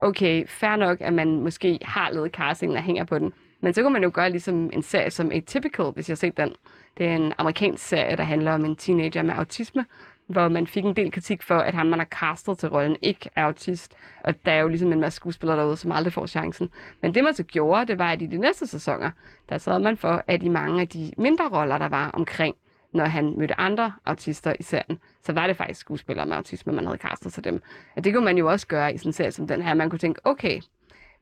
okay, 0.00 0.46
fair 0.48 0.76
nok, 0.76 1.00
at 1.00 1.12
man 1.12 1.40
måske 1.40 1.78
har 1.82 2.10
lavet 2.10 2.32
castingen 2.32 2.76
og 2.76 2.82
hænger 2.82 3.04
på 3.04 3.18
den. 3.18 3.32
Men 3.60 3.74
så 3.74 3.82
kunne 3.82 3.92
man 3.92 4.02
jo 4.02 4.10
gøre 4.14 4.30
ligesom 4.30 4.70
en 4.72 4.82
serie 4.82 5.10
som 5.10 5.30
Atypical, 5.32 5.90
hvis 5.94 6.08
jeg 6.08 6.14
har 6.14 6.16
set 6.16 6.36
den. 6.36 6.52
Det 6.98 7.06
er 7.06 7.16
en 7.16 7.32
amerikansk 7.38 7.88
serie, 7.88 8.16
der 8.16 8.24
handler 8.24 8.52
om 8.52 8.64
en 8.64 8.76
teenager 8.76 9.22
med 9.22 9.34
autisme, 9.34 9.84
hvor 10.26 10.48
man 10.48 10.66
fik 10.66 10.84
en 10.84 10.96
del 10.96 11.12
kritik 11.12 11.42
for, 11.42 11.54
at 11.54 11.74
ham, 11.74 11.86
man 11.86 11.98
har 11.98 12.06
castet 12.06 12.58
til 12.58 12.68
rollen, 12.68 12.96
ikke 13.02 13.30
er 13.36 13.44
autist. 13.44 13.96
Og 14.24 14.34
der 14.46 14.52
er 14.52 14.60
jo 14.60 14.68
ligesom 14.68 14.92
en 14.92 15.00
masse 15.00 15.16
skuespillere 15.16 15.58
derude, 15.58 15.76
som 15.76 15.92
aldrig 15.92 16.12
får 16.12 16.26
chancen. 16.26 16.70
Men 17.02 17.14
det 17.14 17.24
man 17.24 17.34
så 17.34 17.42
gjorde, 17.42 17.86
det 17.86 17.98
var, 17.98 18.12
at 18.12 18.22
i 18.22 18.26
de 18.26 18.38
næste 18.38 18.66
sæsoner, 18.66 19.10
der 19.48 19.58
sørgede 19.58 19.84
man 19.84 19.96
for, 19.96 20.24
at 20.26 20.42
i 20.42 20.48
mange 20.48 20.80
af 20.80 20.88
de 20.88 21.12
mindre 21.18 21.48
roller, 21.48 21.78
der 21.78 21.88
var 21.88 22.10
omkring, 22.10 22.54
når 22.92 23.04
han 23.04 23.34
mødte 23.38 23.60
andre 23.60 23.92
autister 24.04 24.54
i 24.60 24.62
serien, 24.62 24.98
så 25.24 25.32
var 25.32 25.46
det 25.46 25.56
faktisk 25.56 25.80
skuespillere 25.80 26.26
med 26.26 26.36
autisme, 26.36 26.72
man 26.72 26.86
havde 26.86 26.98
castet 26.98 27.32
til 27.32 27.44
dem. 27.44 27.62
Og 27.96 28.04
det 28.04 28.14
kunne 28.14 28.24
man 28.24 28.38
jo 28.38 28.50
også 28.50 28.66
gøre 28.66 28.94
i 28.94 28.98
sådan 28.98 29.08
en 29.08 29.12
serie 29.12 29.32
som 29.32 29.46
den 29.46 29.62
her. 29.62 29.74
Man 29.74 29.90
kunne 29.90 29.98
tænke, 29.98 30.20
okay, 30.24 30.60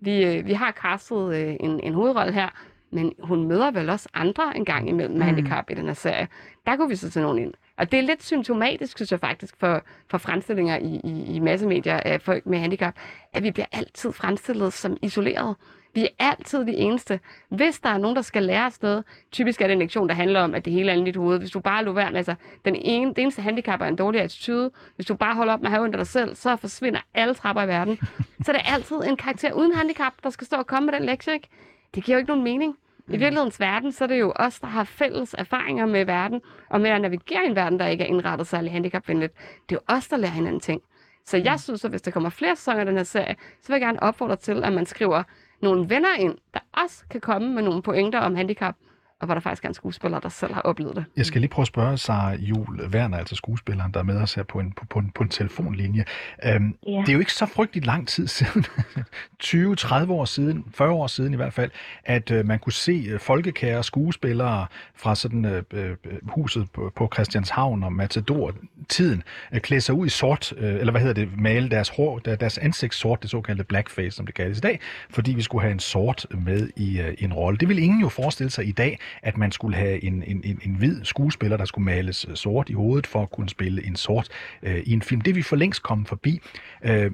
vi, 0.00 0.24
øh, 0.24 0.46
vi 0.46 0.52
har 0.52 0.72
castet 0.72 1.34
øh, 1.34 1.56
en, 1.60 1.80
en 1.80 1.94
hovedrolle 1.94 2.32
her, 2.32 2.48
men 2.94 3.12
hun 3.22 3.48
møder 3.48 3.70
vel 3.70 3.90
også 3.90 4.08
andre 4.14 4.56
en 4.56 4.64
gang 4.64 4.88
imellem 4.88 5.12
med 5.18 5.26
Mm. 5.26 5.34
handicap 5.34 5.70
i 5.70 5.74
den 5.74 5.86
her 5.86 5.94
serie. 5.94 6.28
Der 6.66 6.76
kunne 6.76 6.88
vi 6.88 6.96
så 6.96 7.10
tage 7.10 7.22
nogen 7.24 7.38
ind. 7.38 7.54
Og 7.78 7.92
det 7.92 7.98
er 7.98 8.02
lidt 8.02 8.22
symptomatisk, 8.24 8.98
synes 8.98 9.12
jeg 9.12 9.20
faktisk, 9.20 9.54
for, 9.60 9.82
for 10.10 10.18
fremstillinger 10.18 10.78
i, 10.78 11.00
i, 11.04 11.34
i 11.34 11.38
massemedier 11.38 12.00
af 12.00 12.20
folk 12.22 12.46
med 12.46 12.58
handicap, 12.58 12.94
at 13.32 13.42
vi 13.42 13.50
bliver 13.50 13.66
altid 13.72 14.12
fremstillet 14.12 14.72
som 14.72 14.96
isoleret. 15.02 15.56
Vi 15.94 16.02
er 16.04 16.08
altid 16.18 16.64
de 16.66 16.72
eneste. 16.72 17.20
Hvis 17.48 17.80
der 17.80 17.88
er 17.88 17.98
nogen, 17.98 18.16
der 18.16 18.22
skal 18.22 18.42
lære 18.42 18.66
os 18.66 18.82
noget, 18.82 19.04
typisk 19.32 19.60
er 19.60 19.66
det 19.66 19.72
en 19.72 19.78
lektion, 19.78 20.08
der 20.08 20.14
handler 20.14 20.40
om, 20.40 20.54
at 20.54 20.64
det 20.64 20.72
hele 20.72 20.92
er 20.92 20.96
i 20.96 21.04
dit 21.04 21.16
hoved. 21.16 21.38
Hvis 21.38 21.50
du 21.50 21.60
bare 21.60 21.84
lå 21.84 21.92
være 21.92 22.10
med, 22.10 22.16
altså, 22.16 22.34
den 22.64 22.76
ene, 22.76 23.08
det 23.10 23.18
eneste 23.18 23.42
handicap 23.42 23.80
er 23.80 23.86
en 23.86 23.96
dårlig 23.96 24.20
attitude. 24.20 24.70
Hvis 24.96 25.06
du 25.06 25.14
bare 25.14 25.34
holder 25.34 25.52
op 25.52 25.60
med 25.60 25.66
at 25.66 25.70
have 25.70 25.82
ondt 25.84 25.94
af 25.94 25.98
dig 25.98 26.06
selv, 26.06 26.34
så 26.34 26.56
forsvinder 26.56 27.00
alle 27.14 27.34
trapper 27.34 27.62
i 27.62 27.68
verden. 27.68 27.98
Så 28.44 28.52
er 28.52 28.56
det 28.56 28.66
altid 28.72 28.96
en 28.96 29.16
karakter 29.16 29.52
uden 29.52 29.74
handicap, 29.74 30.12
der 30.22 30.30
skal 30.30 30.46
stå 30.46 30.56
og 30.56 30.66
komme 30.66 30.86
med 30.90 30.98
den 30.98 31.06
lektie, 31.06 31.34
ikke? 31.34 31.48
Det 31.94 32.04
giver 32.04 32.16
jo 32.16 32.18
ikke 32.18 32.28
nogen 32.30 32.44
mening. 32.44 32.76
I 33.08 33.16
virkelighedens 33.16 33.60
verden, 33.60 33.92
så 33.92 34.04
er 34.04 34.08
det 34.08 34.20
jo 34.20 34.32
os, 34.36 34.60
der 34.60 34.66
har 34.66 34.84
fælles 34.84 35.34
erfaringer 35.38 35.86
med 35.86 36.04
verden, 36.04 36.40
og 36.70 36.80
med 36.80 36.90
at 36.90 37.00
navigere 37.00 37.44
i 37.44 37.46
en 37.46 37.56
verden, 37.56 37.78
der 37.78 37.86
ikke 37.86 38.04
er 38.04 38.08
indrettet 38.08 38.46
særlig 38.46 38.72
handicapvenligt. 38.72 39.32
Det 39.68 39.76
er 39.76 39.80
jo 39.80 39.96
os, 39.96 40.08
der 40.08 40.16
lærer 40.16 40.32
hinanden 40.32 40.60
ting. 40.60 40.82
Så 41.24 41.36
jeg 41.36 41.60
synes, 41.60 41.84
at 41.84 41.90
hvis 41.90 42.02
der 42.02 42.10
kommer 42.10 42.30
flere 42.30 42.56
sæsoner 42.56 42.80
af 42.80 42.86
den 42.86 42.96
her 42.96 43.04
serie, 43.04 43.36
så 43.60 43.68
vil 43.68 43.74
jeg 43.74 43.80
gerne 43.80 44.02
opfordre 44.02 44.36
til, 44.36 44.64
at 44.64 44.72
man 44.72 44.86
skriver 44.86 45.22
nogle 45.62 45.90
venner 45.90 46.14
ind, 46.18 46.38
der 46.54 46.60
også 46.82 47.04
kan 47.10 47.20
komme 47.20 47.54
med 47.54 47.62
nogle 47.62 47.82
pointer 47.82 48.18
om 48.18 48.34
handicap, 48.34 48.74
og 49.24 49.26
hvor 49.26 49.34
der 49.34 49.40
faktisk 49.40 49.64
er 49.64 49.68
en 49.68 49.74
skuespiller, 49.74 50.20
der 50.20 50.28
selv 50.28 50.54
har 50.54 50.60
oplevet 50.60 50.96
det. 50.96 51.04
Jeg 51.16 51.26
skal 51.26 51.40
lige 51.40 51.50
prøve 51.50 51.62
at 51.64 51.66
spørge 51.66 51.98
Sara 51.98 52.34
Jul 52.34 52.80
Werner, 52.86 53.18
altså 53.18 53.34
skuespilleren, 53.34 53.92
der 53.92 54.00
er 54.00 54.04
med 54.04 54.16
os 54.16 54.34
her 54.34 54.42
på 54.42 54.58
en, 54.60 54.72
på, 54.72 54.86
på 54.90 54.98
en, 54.98 55.10
på 55.14 55.22
en 55.22 55.28
telefonlinje. 55.28 56.04
Øhm, 56.44 56.74
Ja. 56.86 56.90
Det 57.00 57.08
er 57.08 57.12
jo 57.12 57.18
ikke 57.18 57.32
så 57.32 57.46
frygteligt 57.46 57.86
lang 57.86 58.08
tid 58.08 58.26
siden, 58.26 58.64
20, 59.38 59.76
30 59.76 60.12
år 60.12 60.24
siden, 60.24 60.64
40 60.74 60.90
år 60.92 61.06
siden 61.06 61.32
i 61.32 61.36
hvert 61.36 61.52
fald, 61.52 61.70
at 62.04 62.30
øh, 62.30 62.46
man 62.46 62.58
kunne 62.58 62.72
se 62.72 63.06
øh, 63.10 63.20
folkekære 63.20 63.84
skuespillere 63.84 64.66
fra 64.96 65.14
sådan 65.14 65.44
øh, 65.44 65.62
øh, 65.72 65.96
huset 66.22 66.70
på, 66.72 66.92
på 66.96 67.10
Christianshavn 67.14 67.82
og 67.82 67.92
Matador-tiden 67.92 69.22
øh, 69.52 69.60
klæde 69.60 69.80
sig 69.80 69.94
ud 69.94 70.06
i 70.06 70.10
sort, 70.10 70.52
øh, 70.56 70.74
eller 70.74 70.90
hvad 70.90 71.00
hedder 71.00 71.14
det, 71.14 71.38
male 71.40 71.70
deres, 71.70 71.88
hår, 71.88 72.18
der- 72.18 72.36
deres 72.36 72.58
ansigt 72.58 72.94
sort, 72.94 73.22
det 73.22 73.30
såkaldte 73.30 73.64
blackface, 73.64 74.10
som 74.10 74.26
det 74.26 74.34
kaldes 74.34 74.58
i 74.58 74.60
dag, 74.60 74.80
fordi 75.10 75.34
vi 75.34 75.42
skulle 75.42 75.62
have 75.62 75.72
en 75.72 75.78
sort 75.80 76.26
med 76.30 76.68
i, 76.76 77.00
øh, 77.00 77.14
i 77.18 77.24
en 77.24 77.32
rolle. 77.32 77.58
Det 77.58 77.68
ville 77.68 77.82
ingen 77.82 78.00
jo 78.00 78.08
forestille 78.08 78.50
sig 78.50 78.66
i 78.68 78.72
dag, 78.72 78.98
at 79.22 79.36
man 79.36 79.52
skulle 79.52 79.76
have 79.76 80.04
en, 80.04 80.22
en, 80.22 80.40
en, 80.44 80.60
en 80.64 80.74
hvid 80.78 81.04
skuespiller, 81.04 81.56
der 81.56 81.64
skulle 81.64 81.84
males 81.84 82.26
øh, 82.28 82.34
sort 82.36 82.68
i 82.68 82.72
hovedet 82.72 83.06
for 83.06 83.22
at 83.22 83.30
kunne 83.30 83.48
spille 83.48 83.86
en 83.86 83.96
sort 83.96 84.28
øh, 84.62 84.76
i 84.86 84.92
en 84.92 85.02
film. 85.02 85.20
Det 85.20 85.30
er 85.30 85.34
vi 85.34 85.42
for 85.42 85.56
længst 85.56 85.82
kommet 85.82 86.08
forbi. 86.08 86.40
Øh, 86.84 87.10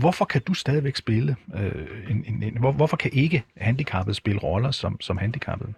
hvorfor 0.00 0.24
kan 0.24 0.42
du 0.42 0.54
stadigvæk 0.54 0.96
spille 0.96 1.36
øh, 1.54 2.10
en, 2.10 2.24
en, 2.28 2.42
en, 2.42 2.58
hvor, 2.58 2.72
hvorfor 2.72 2.96
kan 2.96 3.10
ikke 3.12 3.42
handicappede 3.56 4.14
spille 4.14 4.40
roller 4.40 4.70
som, 4.70 5.00
som 5.00 5.16
handicappede? 5.16 5.72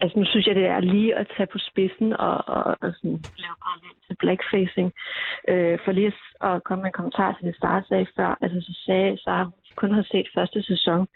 Altså 0.00 0.18
nu 0.18 0.24
synes 0.24 0.46
jeg, 0.46 0.54
det 0.54 0.66
er 0.66 0.80
lige 0.80 1.14
at 1.20 1.26
tage 1.36 1.46
på 1.52 1.58
spidsen 1.58 2.12
og, 2.12 2.48
og, 2.48 2.64
og 2.82 2.92
sådan, 2.96 3.18
lave 3.44 3.56
parallel 3.64 3.94
til 4.06 4.16
blackfacing. 4.22 4.88
Øh, 5.48 5.78
for 5.84 5.92
lige 5.92 6.06
at- 6.06 6.50
at 6.50 6.64
komme 6.64 6.82
med 6.82 6.90
en 6.90 6.98
kommentar 7.00 7.30
til 7.32 7.46
det, 7.46 7.56
Sara 7.60 7.82
sagde 7.88 8.06
før, 8.16 8.38
altså 8.42 8.58
så 8.60 8.72
sagde 8.86 9.18
Sara, 9.24 9.44
hun 9.44 9.52
kun 9.76 9.92
har 9.94 10.02
set 10.02 10.28
første 10.34 10.62
sæson. 10.62 11.06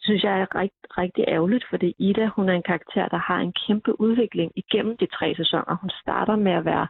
Synes 0.00 0.22
jeg 0.24 0.40
er 0.40 0.54
rigt, 0.60 0.86
rigtig 0.98 1.24
ærgerligt, 1.28 1.64
fordi 1.70 1.94
Ida, 1.98 2.26
hun 2.26 2.48
er 2.48 2.52
en 2.52 2.62
karakter, 2.62 3.08
der 3.08 3.16
har 3.16 3.38
en 3.38 3.52
kæmpe 3.66 4.00
udvikling 4.00 4.52
igennem 4.56 4.96
de 4.96 5.06
tre 5.06 5.34
sæsoner. 5.34 5.76
Hun 5.80 5.90
starter 6.02 6.36
med 6.36 6.52
at 6.52 6.64
være 6.64 6.86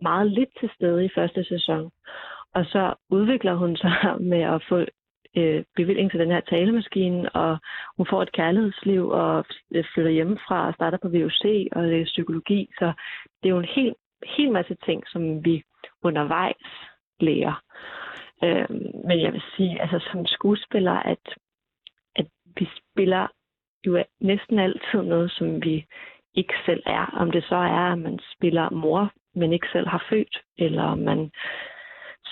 meget 0.00 0.30
lidt 0.30 0.48
til 0.60 0.70
stede 0.76 1.04
i 1.04 1.14
første 1.14 1.44
sæson, 1.44 1.90
og 2.54 2.64
så 2.64 2.94
udvikler 3.10 3.54
hun 3.54 3.76
sig 3.76 3.96
med 4.32 4.42
at 4.42 4.64
få 4.68 4.84
øh, 5.36 5.64
bevilling 5.76 6.10
til 6.10 6.20
den 6.20 6.30
her 6.30 6.40
talemaskine, 6.40 7.30
og 7.30 7.58
hun 7.96 8.06
får 8.10 8.22
et 8.22 8.32
kærlighedsliv 8.32 9.08
og 9.08 9.44
flytter 9.94 10.10
hjemmefra 10.10 10.66
og 10.66 10.74
starter 10.74 10.98
på 11.02 11.08
VUC 11.08 11.68
og 11.72 11.82
det 11.82 12.04
psykologi. 12.04 12.68
Så 12.78 12.92
det 13.42 13.48
er 13.48 13.54
jo 13.54 13.58
en 13.58 13.74
hel, 13.76 13.94
hel 14.36 14.52
masse 14.52 14.76
ting, 14.86 15.02
som 15.06 15.44
vi 15.44 15.62
undervejs 16.02 16.66
lærer. 17.20 17.62
Øh, 18.44 18.66
men 19.08 19.20
jeg 19.20 19.32
vil 19.32 19.42
sige, 19.56 19.82
altså 19.82 20.08
som 20.12 20.26
skuespiller, 20.26 20.92
at, 20.92 21.24
at 22.16 22.26
vi 22.58 22.68
spiller 22.80 23.26
jo 23.86 24.04
næsten 24.20 24.58
altid 24.58 25.02
noget, 25.02 25.30
som 25.30 25.62
vi 25.64 25.86
ikke 26.34 26.54
selv 26.66 26.82
er. 26.86 27.04
Om 27.16 27.30
det 27.30 27.44
så 27.44 27.56
er, 27.56 27.92
at 27.92 27.98
man 27.98 28.18
spiller 28.36 28.70
mor, 28.70 29.12
men 29.34 29.52
ikke 29.52 29.66
selv 29.72 29.88
har 29.88 30.06
født, 30.10 30.36
eller 30.58 30.94
man 30.94 31.30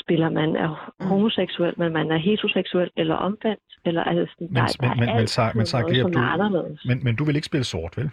spiller, 0.00 0.28
man 0.30 0.57
er 0.57 0.92
homoseksuel, 1.00 1.74
men 1.78 1.92
man 1.92 2.11
er 2.11 2.16
heteroseksuel, 2.16 2.90
eller 2.96 3.14
omvendt. 3.14 3.62
Eller, 3.84 4.05
altså, 4.05 4.32
sådan, 4.34 4.46
Men- 4.46 4.57
der, 4.57 4.66
der 4.80 4.88
men- 4.88 5.00
men- 5.00 5.09
er 5.09 5.12
men, 5.12 5.59
men 5.59 5.66
Sara 5.66 5.82
noget, 6.48 6.64
er 6.64 6.68
du-. 6.68 6.88
Men, 6.88 7.05
men 7.05 7.16
du 7.16 7.24
vil 7.24 7.36
ikke 7.36 7.46
spille 7.46 7.64
sort, 7.64 7.96
vel? 7.98 8.11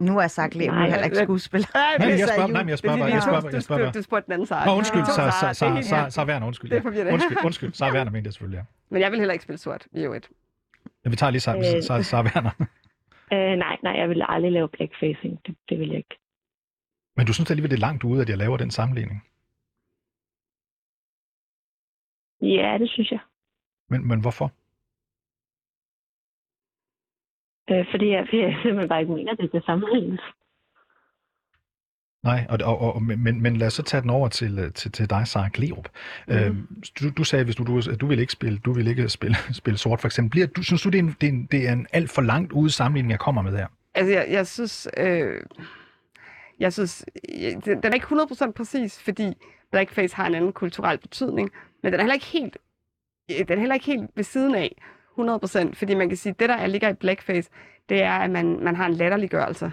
Nu 0.00 0.18
er 0.18 0.26
Sark 0.26 0.54
Lev 0.54 0.66
Nej, 0.70 0.88
heller 0.90 1.04
ikke 1.04 1.16
jeg- 1.16 1.26
skuespiller. 1.26 1.66
Nej, 1.74 1.96
det 1.98 2.04
jeg 2.18 2.20
er 2.20 2.26
spørger, 2.32 2.46
nej, 2.52 2.62
men 2.62 2.68
jeg 2.68 2.78
spørger 2.78 2.98
bare, 2.98 3.08
jeg 3.08 3.22
spørger, 3.22 3.50
jeg 3.52 3.62
spørger 3.62 3.82
du- 3.82 3.86
bare. 3.86 3.92
Du 3.98 4.02
spurgte 4.02 4.24
den 4.26 4.32
anden 4.32 4.46
side. 4.46 4.58
Nå, 4.66 4.72
undskyld, 4.76 5.04
Sara, 5.04 5.54
så, 5.54 5.68
her. 5.96 6.08
så, 6.08 6.24
Werner, 6.24 6.46
undskyld. 6.46 6.70
Det 6.70 6.76
er. 7.08 7.12
Undskyld, 7.12 7.38
undskyld. 7.44 7.72
Så 7.72 7.84
Werner 7.84 8.10
mente 8.10 8.26
jeg 8.28 8.32
selvfølgelig, 8.32 8.58
ja. 8.58 8.64
Men 8.90 9.02
jeg 9.02 9.10
vil 9.10 9.18
heller 9.18 9.32
ikke 9.32 9.42
spille 9.42 9.58
sort 9.58 9.86
i 9.92 10.00
øvrigt. 10.00 10.28
ja. 11.04 11.10
Vi 11.10 11.16
tager 11.16 11.30
lige 11.30 11.40
sammen, 11.40 11.64
Øh. 11.76 11.82
så, 11.82 12.02
så 12.02 12.16
Werner. 12.16 12.50
Øh, 13.32 13.38
nej, 13.58 13.76
nej, 13.82 13.92
jeg 13.92 14.08
vil 14.08 14.22
aldrig 14.28 14.52
lave 14.52 14.68
blackfacing. 14.68 15.40
Det, 15.46 15.56
det 15.68 15.78
vil 15.78 15.88
jeg 15.88 15.96
ikke. 15.96 16.18
Men 17.16 17.26
du 17.26 17.32
synes 17.32 17.50
alligevel, 17.50 17.70
det 17.70 17.76
er 17.76 17.80
langt 17.80 18.04
ude, 18.04 18.22
at 18.22 18.28
jeg 18.28 18.38
laver 18.38 18.56
den 18.56 18.70
sammenligning. 18.70 19.24
Ja, 22.40 22.76
det 22.80 22.90
synes 22.90 23.10
jeg. 23.10 23.18
Men, 23.88 24.08
men 24.08 24.20
hvorfor? 24.20 24.52
Øh, 27.70 27.86
fordi 27.90 28.08
jeg, 28.08 28.26
jeg 28.32 28.56
simpelthen 28.62 28.88
bare 28.88 29.00
ikke 29.00 29.12
mener, 29.12 29.32
at 29.32 29.38
det 29.38 29.50
kan 29.50 29.62
sammenlignes. 29.66 30.20
Nej, 32.24 32.46
og, 32.48 32.58
og, 32.64 32.94
og, 32.94 33.02
men, 33.02 33.42
men- 33.42 33.56
lad 33.56 33.66
os 33.66 33.72
så 33.72 33.82
tage 33.82 34.00
den 34.00 34.10
over 34.10 34.28
til, 34.28 34.58
øh, 34.58 34.72
til, 34.72 34.92
til 34.92 35.10
dig, 35.10 35.26
Sara 35.26 35.48
Klerup. 35.48 35.88
Mm. 36.28 36.34
Øhm, 36.34 36.82
du, 37.00 37.10
du 37.10 37.24
sagde, 37.24 37.44
hvis 37.44 37.56
du, 37.56 37.64
du, 37.64 37.80
du 38.00 38.06
vil 38.06 38.18
ikke 38.18 38.32
spille, 38.32 38.58
du 38.58 38.72
vil 38.72 38.86
ikke 38.86 39.08
spille, 39.08 39.36
spille 39.62 39.78
sort, 39.78 40.00
for 40.00 40.08
eksempel. 40.08 40.30
Bliver, 40.30 40.46
du, 40.46 40.62
synes 40.62 40.82
du, 40.82 40.88
det 40.88 40.98
er, 40.98 41.02
en, 41.02 41.16
det, 41.20 41.26
er 41.28 41.32
en, 41.32 41.48
det 41.52 41.68
er 41.68 41.72
en 41.72 41.86
alt 41.92 42.10
for 42.10 42.22
langt 42.22 42.52
ude 42.52 42.70
sammenligning, 42.70 43.10
jeg 43.10 43.18
kommer 43.18 43.42
med 43.42 43.56
her? 43.56 43.66
Altså, 43.94 44.12
jeg, 44.12 44.26
jeg 44.30 44.46
synes... 44.46 44.88
Øh, 44.96 45.40
jeg 46.60 46.72
synes, 46.72 47.04
jeg, 47.28 47.64
den 47.64 47.82
den 47.82 47.90
er 47.92 47.94
ikke 47.94 48.06
100% 48.06 48.50
præcis, 48.52 49.02
fordi 49.02 49.32
blackface 49.70 50.16
har 50.16 50.26
en 50.26 50.34
anden 50.34 50.52
kulturel 50.52 50.98
betydning, 50.98 51.50
men 51.82 51.92
den 51.92 52.00
er 52.00 52.04
heller 52.04 52.14
ikke 52.14 52.26
helt, 52.26 52.56
øh, 53.30 53.48
den 53.48 53.56
er 53.56 53.60
heller 53.60 53.74
ikke 53.74 53.86
helt 53.86 54.10
ved 54.14 54.24
siden 54.24 54.54
af 54.54 54.76
100%, 55.18 55.74
fordi 55.74 55.94
man 55.94 56.08
kan 56.08 56.16
sige, 56.16 56.30
at 56.30 56.40
det, 56.40 56.48
der 56.48 56.54
er, 56.54 56.66
ligger 56.66 56.88
i 56.88 56.94
blackface, 56.94 57.50
det 57.88 58.02
er, 58.02 58.12
at 58.12 58.30
man, 58.30 58.60
man 58.60 58.76
har 58.76 58.86
en 58.86 58.94
latterliggørelse. 58.94 59.72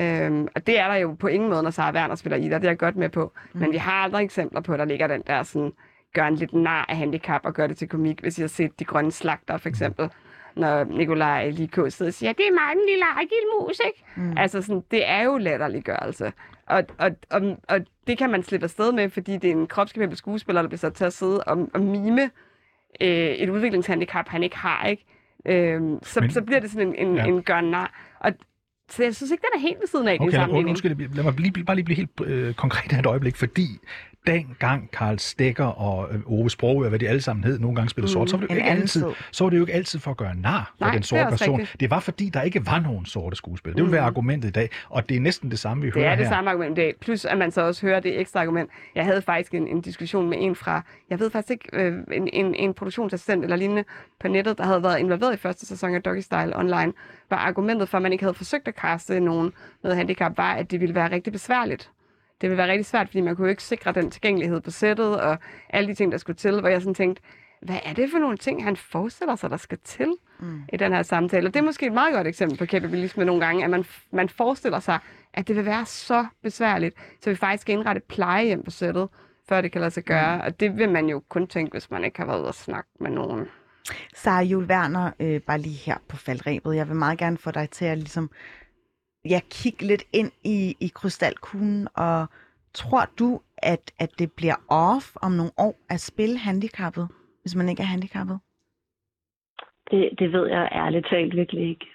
Øhm, 0.00 0.48
og 0.54 0.66
det 0.66 0.78
er 0.78 0.88
der 0.88 0.94
jo 0.94 1.16
på 1.20 1.26
ingen 1.26 1.50
måde, 1.50 1.62
når 1.62 1.70
Sarah 1.70 1.94
Werner 1.94 2.14
spiller 2.14 2.36
i, 2.36 2.44
det 2.44 2.52
er 2.52 2.60
jeg 2.62 2.78
godt 2.78 2.96
med 2.96 3.08
på. 3.08 3.32
Mm. 3.52 3.60
Men 3.60 3.72
vi 3.72 3.76
har 3.76 3.92
aldrig 3.92 4.24
eksempler 4.24 4.60
på, 4.60 4.72
at 4.72 4.78
der 4.78 4.84
ligger 4.84 5.06
den 5.06 5.22
der 5.26 5.42
sådan, 5.42 5.72
gør 6.14 6.26
en 6.26 6.34
lidt 6.34 6.52
nar 6.52 6.86
af 6.88 6.96
handicap 6.96 7.40
og 7.44 7.54
gør 7.54 7.66
det 7.66 7.76
til 7.76 7.88
komik, 7.88 8.20
hvis 8.20 8.38
I 8.38 8.40
har 8.40 8.48
set 8.48 8.78
De 8.78 8.84
Grønne 8.84 9.12
Slagter 9.12 9.56
for 9.56 9.68
eksempel, 9.68 10.10
når 10.56 10.84
Nikolaj 10.84 11.50
Likå 11.50 11.90
sidder 11.90 12.10
og 12.10 12.14
siger, 12.14 12.32
det 12.32 12.46
er 12.46 12.52
mig, 12.52 12.76
den 12.76 12.86
lille 12.88 13.04
Ejgil 13.04 13.36
Mus, 13.60 13.80
ikke? 13.86 14.04
Mm. 14.16 14.38
Altså 14.38 14.62
sådan, 14.62 14.84
det 14.90 15.08
er 15.08 15.22
jo 15.22 15.36
latterliggørelse. 15.36 16.32
Og, 16.66 16.84
og, 16.98 17.10
og, 17.30 17.56
og 17.68 17.80
det 18.06 18.18
kan 18.18 18.30
man 18.30 18.42
slippe 18.42 18.64
afsted 18.64 18.92
med, 18.92 19.10
fordi 19.10 19.36
det 19.36 19.50
er 19.50 19.52
en 19.52 19.66
kropskapabel 19.66 20.16
skuespiller, 20.16 20.62
der 20.62 20.68
bliver 20.68 20.78
sat 20.78 20.94
til 20.94 21.04
at 21.04 21.12
sidde 21.12 21.44
og, 21.44 21.68
og 21.74 21.80
mime 21.80 22.30
øh, 23.00 23.08
et 23.30 23.48
udviklingshandicap, 23.50 24.28
han 24.28 24.42
ikke 24.42 24.56
har, 24.56 24.86
ikke? 24.86 25.04
Øhm, 25.46 25.98
så, 26.02 26.20
Men- 26.20 26.30
så 26.30 26.42
bliver 26.42 26.60
det 26.60 26.70
sådan 26.70 26.88
en, 26.88 27.06
en, 27.08 27.16
Ja. 27.16 27.24
en 27.24 27.42
gørnar. 27.42 28.16
Og 28.20 28.32
så 28.90 29.02
jeg 29.04 29.14
synes 29.14 29.30
ikke, 29.30 29.42
den 29.52 29.58
er 29.58 29.60
helt 29.68 29.80
ved 29.80 29.86
siden 29.86 30.08
af, 30.08 30.14
Okay, 30.20 30.24
lad, 30.24 30.32
sammenligning. 30.32 30.68
undskyld, 30.70 31.14
lad 31.14 31.24
mig 31.24 31.40
lige, 31.40 31.64
bare 31.64 31.76
lige 31.76 31.84
blive 31.84 31.96
helt 31.96 32.10
øh, 32.24 32.54
konkret 32.54 32.92
her 32.92 32.98
et 32.98 33.06
øjeblik, 33.06 33.36
fordi 33.36 33.66
dengang 34.26 34.90
Karl 34.90 35.18
Stegger 35.18 35.64
og 35.64 36.14
øh, 36.14 36.20
Ove 36.26 36.50
Sprogø, 36.50 36.88
hvad 36.88 36.98
de 36.98 37.08
alle 37.08 37.20
sammen 37.22 37.44
hed, 37.44 37.58
nogle 37.58 37.76
gange 37.76 37.90
spillede 37.90 38.12
sort, 38.12 38.30
så 38.30 38.36
var, 38.36 38.46
det 38.46 38.50
jo 38.50 38.56
ikke 38.56 38.68
altid, 38.70 39.02
tid. 39.02 39.10
så 39.32 39.44
var 39.44 39.50
det 39.50 39.56
jo 39.56 39.62
ikke 39.62 39.72
altid 39.72 39.98
for 39.98 40.10
at 40.10 40.16
gøre 40.16 40.34
nar 40.34 40.74
for 40.78 40.84
Nej, 40.84 40.92
den 40.94 41.02
det 41.02 41.12
er 41.12 41.24
sorte 41.24 41.30
person. 41.30 41.58
rigtigt. 41.60 41.80
Det 41.80 41.90
var 41.90 42.00
fordi, 42.00 42.28
der 42.28 42.42
ikke 42.42 42.66
var 42.66 42.78
nogen 42.80 43.06
sorte 43.06 43.36
skuespillere. 43.36 43.76
Det 43.76 43.84
vil 43.84 43.92
være 43.92 44.02
argumentet 44.02 44.48
i 44.48 44.52
dag, 44.52 44.70
og 44.88 45.08
det 45.08 45.16
er 45.16 45.20
næsten 45.20 45.50
det 45.50 45.58
samme, 45.58 45.80
vi 45.82 45.86
Det 45.86 45.94
hører 45.94 46.10
er 46.10 46.16
det 46.16 46.26
her. 46.26 46.32
samme 46.32 46.50
argument 46.50 46.78
i 46.78 46.80
dag. 46.80 46.94
Plus 47.00 47.24
at 47.24 47.38
man 47.38 47.50
så 47.50 47.60
også 47.60 47.86
hører 47.86 48.00
det 48.00 48.20
ekstra 48.20 48.40
argument. 48.40 48.70
Jeg 48.94 49.04
havde 49.04 49.22
faktisk 49.22 49.54
en, 49.54 49.68
en 49.68 49.80
diskussion 49.80 50.28
med 50.28 50.38
en 50.40 50.54
fra, 50.56 50.82
jeg 51.10 51.20
ved 51.20 51.30
faktisk 51.30 51.50
ikke, 51.50 51.68
øh, 51.72 51.98
en, 52.12 52.28
en, 52.32 52.54
en 52.54 52.74
produktionsassistent 52.74 53.44
eller 53.44 53.56
lignende 53.56 53.84
på 54.20 54.28
nettet, 54.28 54.58
der 54.58 54.64
havde 54.64 54.82
været 54.82 54.98
involveret 54.98 55.34
i 55.34 55.36
første 55.36 55.66
sæson 55.66 55.94
af 55.94 56.02
Doggy 56.02 56.20
Style 56.20 56.56
Online, 56.56 56.92
var 57.30 57.36
argumentet 57.36 57.88
for, 57.88 57.98
at 57.98 58.02
man 58.02 58.12
ikke 58.12 58.24
havde 58.24 58.34
forsøgt 58.34 58.68
at 58.68 58.74
kaste 58.76 59.20
nogen 59.20 59.52
med 59.82 59.94
handicap, 59.94 60.36
var, 60.38 60.52
at 60.54 60.70
det 60.70 60.80
ville 60.80 60.94
være 60.94 61.10
rigtig 61.10 61.32
besværligt. 61.32 61.90
Det 62.40 62.50
ville 62.50 62.58
være 62.58 62.70
rigtig 62.70 62.86
svært, 62.86 63.08
fordi 63.08 63.20
man 63.20 63.36
kunne 63.36 63.46
jo 63.46 63.50
ikke 63.50 63.62
sikre 63.62 63.92
den 63.92 64.10
tilgængelighed 64.10 64.60
på 64.60 64.70
sættet, 64.70 65.20
og 65.20 65.38
alle 65.70 65.88
de 65.88 65.94
ting, 65.94 66.12
der 66.12 66.18
skulle 66.18 66.36
til, 66.36 66.60
hvor 66.60 66.68
jeg 66.68 66.80
sådan 66.80 66.94
tænkte, 66.94 67.22
hvad 67.62 67.78
er 67.84 67.92
det 67.92 68.10
for 68.10 68.18
nogle 68.18 68.36
ting, 68.36 68.64
han 68.64 68.76
forestiller 68.76 69.36
sig, 69.36 69.50
der 69.50 69.56
skal 69.56 69.78
til 69.84 70.14
mm. 70.40 70.62
i 70.72 70.76
den 70.76 70.92
her 70.92 71.02
samtale? 71.02 71.48
Og 71.48 71.54
det 71.54 71.60
er 71.60 71.64
måske 71.64 71.86
et 71.86 71.92
meget 71.92 72.14
godt 72.14 72.26
eksempel 72.26 72.58
på 72.58 72.66
kapitalisme 72.66 73.24
nogle 73.24 73.46
gange, 73.46 73.64
at 73.64 73.70
man, 73.70 73.84
man 74.10 74.28
forestiller 74.28 74.80
sig, 74.80 74.98
at 75.34 75.48
det 75.48 75.56
vil 75.56 75.64
være 75.64 75.86
så 75.86 76.26
besværligt, 76.42 76.94
så 77.20 77.30
vi 77.30 77.36
faktisk 77.36 77.62
skal 77.62 77.72
indrette 77.72 77.98
et 77.98 78.04
plejehjem 78.04 78.62
på 78.62 78.70
sættet, 78.70 79.08
før 79.48 79.60
det 79.60 79.72
kan 79.72 79.80
lade 79.80 79.90
sig 79.90 80.04
gøre. 80.04 80.42
Og 80.42 80.60
det 80.60 80.76
vil 80.78 80.90
man 80.90 81.06
jo 81.06 81.22
kun 81.28 81.46
tænke, 81.46 81.72
hvis 81.72 81.90
man 81.90 82.04
ikke 82.04 82.18
har 82.18 82.26
været 82.26 82.38
ude 82.38 82.48
og 82.48 82.54
snakke 82.54 82.90
med 83.00 83.10
nogen. 83.10 83.46
Sara 84.14 84.42
Jul 84.42 84.64
Werner, 84.64 85.10
øh, 85.20 85.40
bare 85.40 85.58
lige 85.58 85.76
her 85.76 85.96
på 86.08 86.16
faldrebet. 86.16 86.76
Jeg 86.76 86.88
vil 86.88 86.96
meget 86.96 87.18
gerne 87.18 87.38
få 87.38 87.50
dig 87.50 87.70
til 87.70 87.84
at 87.84 87.98
ligesom, 87.98 88.30
ja, 89.24 89.40
kigge 89.50 89.86
lidt 89.86 90.04
ind 90.12 90.32
i, 90.44 90.76
i 90.80 90.88
krystalkuglen, 90.94 91.88
og 91.94 92.26
tror 92.74 93.04
du, 93.18 93.40
at, 93.58 93.92
at 93.98 94.10
det 94.18 94.32
bliver 94.32 94.56
off 94.68 95.16
om 95.22 95.32
nogle 95.32 95.52
år 95.58 95.76
at 95.90 96.00
spille 96.00 96.38
handicappet, 96.38 97.08
hvis 97.42 97.56
man 97.56 97.68
ikke 97.68 97.82
er 97.82 97.86
handicappet? 97.86 98.38
Det, 99.90 100.10
det 100.18 100.32
ved 100.32 100.46
jeg 100.46 100.68
ærligt 100.72 101.06
talt 101.10 101.36
virkelig 101.36 101.68
ikke. 101.68 101.86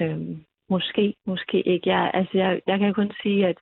Øhm, 0.00 0.44
måske, 0.70 1.14
måske 1.26 1.62
ikke. 1.62 1.90
Jeg, 1.90 2.10
altså 2.14 2.38
jeg, 2.38 2.60
jeg 2.66 2.78
kan 2.78 2.94
kun 2.94 3.12
sige, 3.22 3.46
at, 3.46 3.56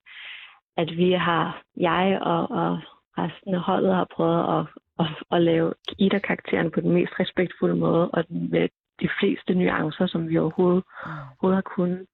at 0.76 0.96
vi 0.96 1.12
har, 1.12 1.62
jeg 1.76 2.18
og, 2.22 2.50
og 2.50 2.80
resten 3.18 3.54
af 3.54 3.60
holdet 3.60 3.94
har 3.94 4.06
prøvet 4.16 4.58
at, 4.58 4.66
at, 4.98 5.06
at 5.30 5.42
lave 5.42 5.74
Ida-karakteren 5.98 6.70
på 6.70 6.80
den 6.80 6.92
mest 6.92 7.12
respektfulde 7.20 7.76
måde, 7.76 8.10
og 8.10 8.28
den 8.28 8.50
med 8.50 8.68
de 9.00 9.08
fleste 9.20 9.54
nuancer, 9.54 10.06
som 10.06 10.28
vi 10.28 10.38
overhovedet, 10.38 10.84
overhovedet 11.04 11.56
har 11.56 11.74
kunnet. 11.76 12.06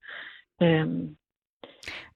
Øhm, 0.63 1.17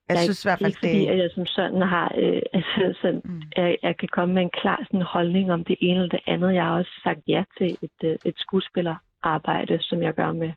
Jeg 0.09 0.19
synes 0.19 0.45
i 0.45 0.49
hvert 0.49 0.59
fald, 0.59 0.75
fordi, 0.79 0.99
det... 1.01 1.09
at 1.09 1.19
jeg 1.19 1.31
som 1.35 1.47
sådan 1.47 1.83
har, 1.83 2.13
øh, 2.19 2.43
altså 2.53 2.99
sådan, 3.03 3.21
Mm. 3.25 3.43
jeg, 3.57 3.77
jeg 3.83 3.97
kan 3.97 4.09
komme 4.13 4.35
med 4.35 4.43
en 4.43 4.51
klar 4.63 4.81
sådan, 4.87 5.03
holdning 5.03 5.53
om 5.53 5.65
det 5.65 5.77
ene 5.81 5.95
eller 6.03 6.09
det 6.09 6.21
andet. 6.27 6.55
Jeg 6.55 6.65
har 6.65 6.79
også 6.79 7.01
sagt 7.05 7.21
ja 7.29 7.45
til 7.59 7.79
et, 7.83 7.99
øh, 8.05 8.17
et 8.25 8.35
skuespillerarbejde, 8.39 9.79
som 9.83 10.03
jeg 10.03 10.15
gør 10.15 10.33
med 10.33 10.53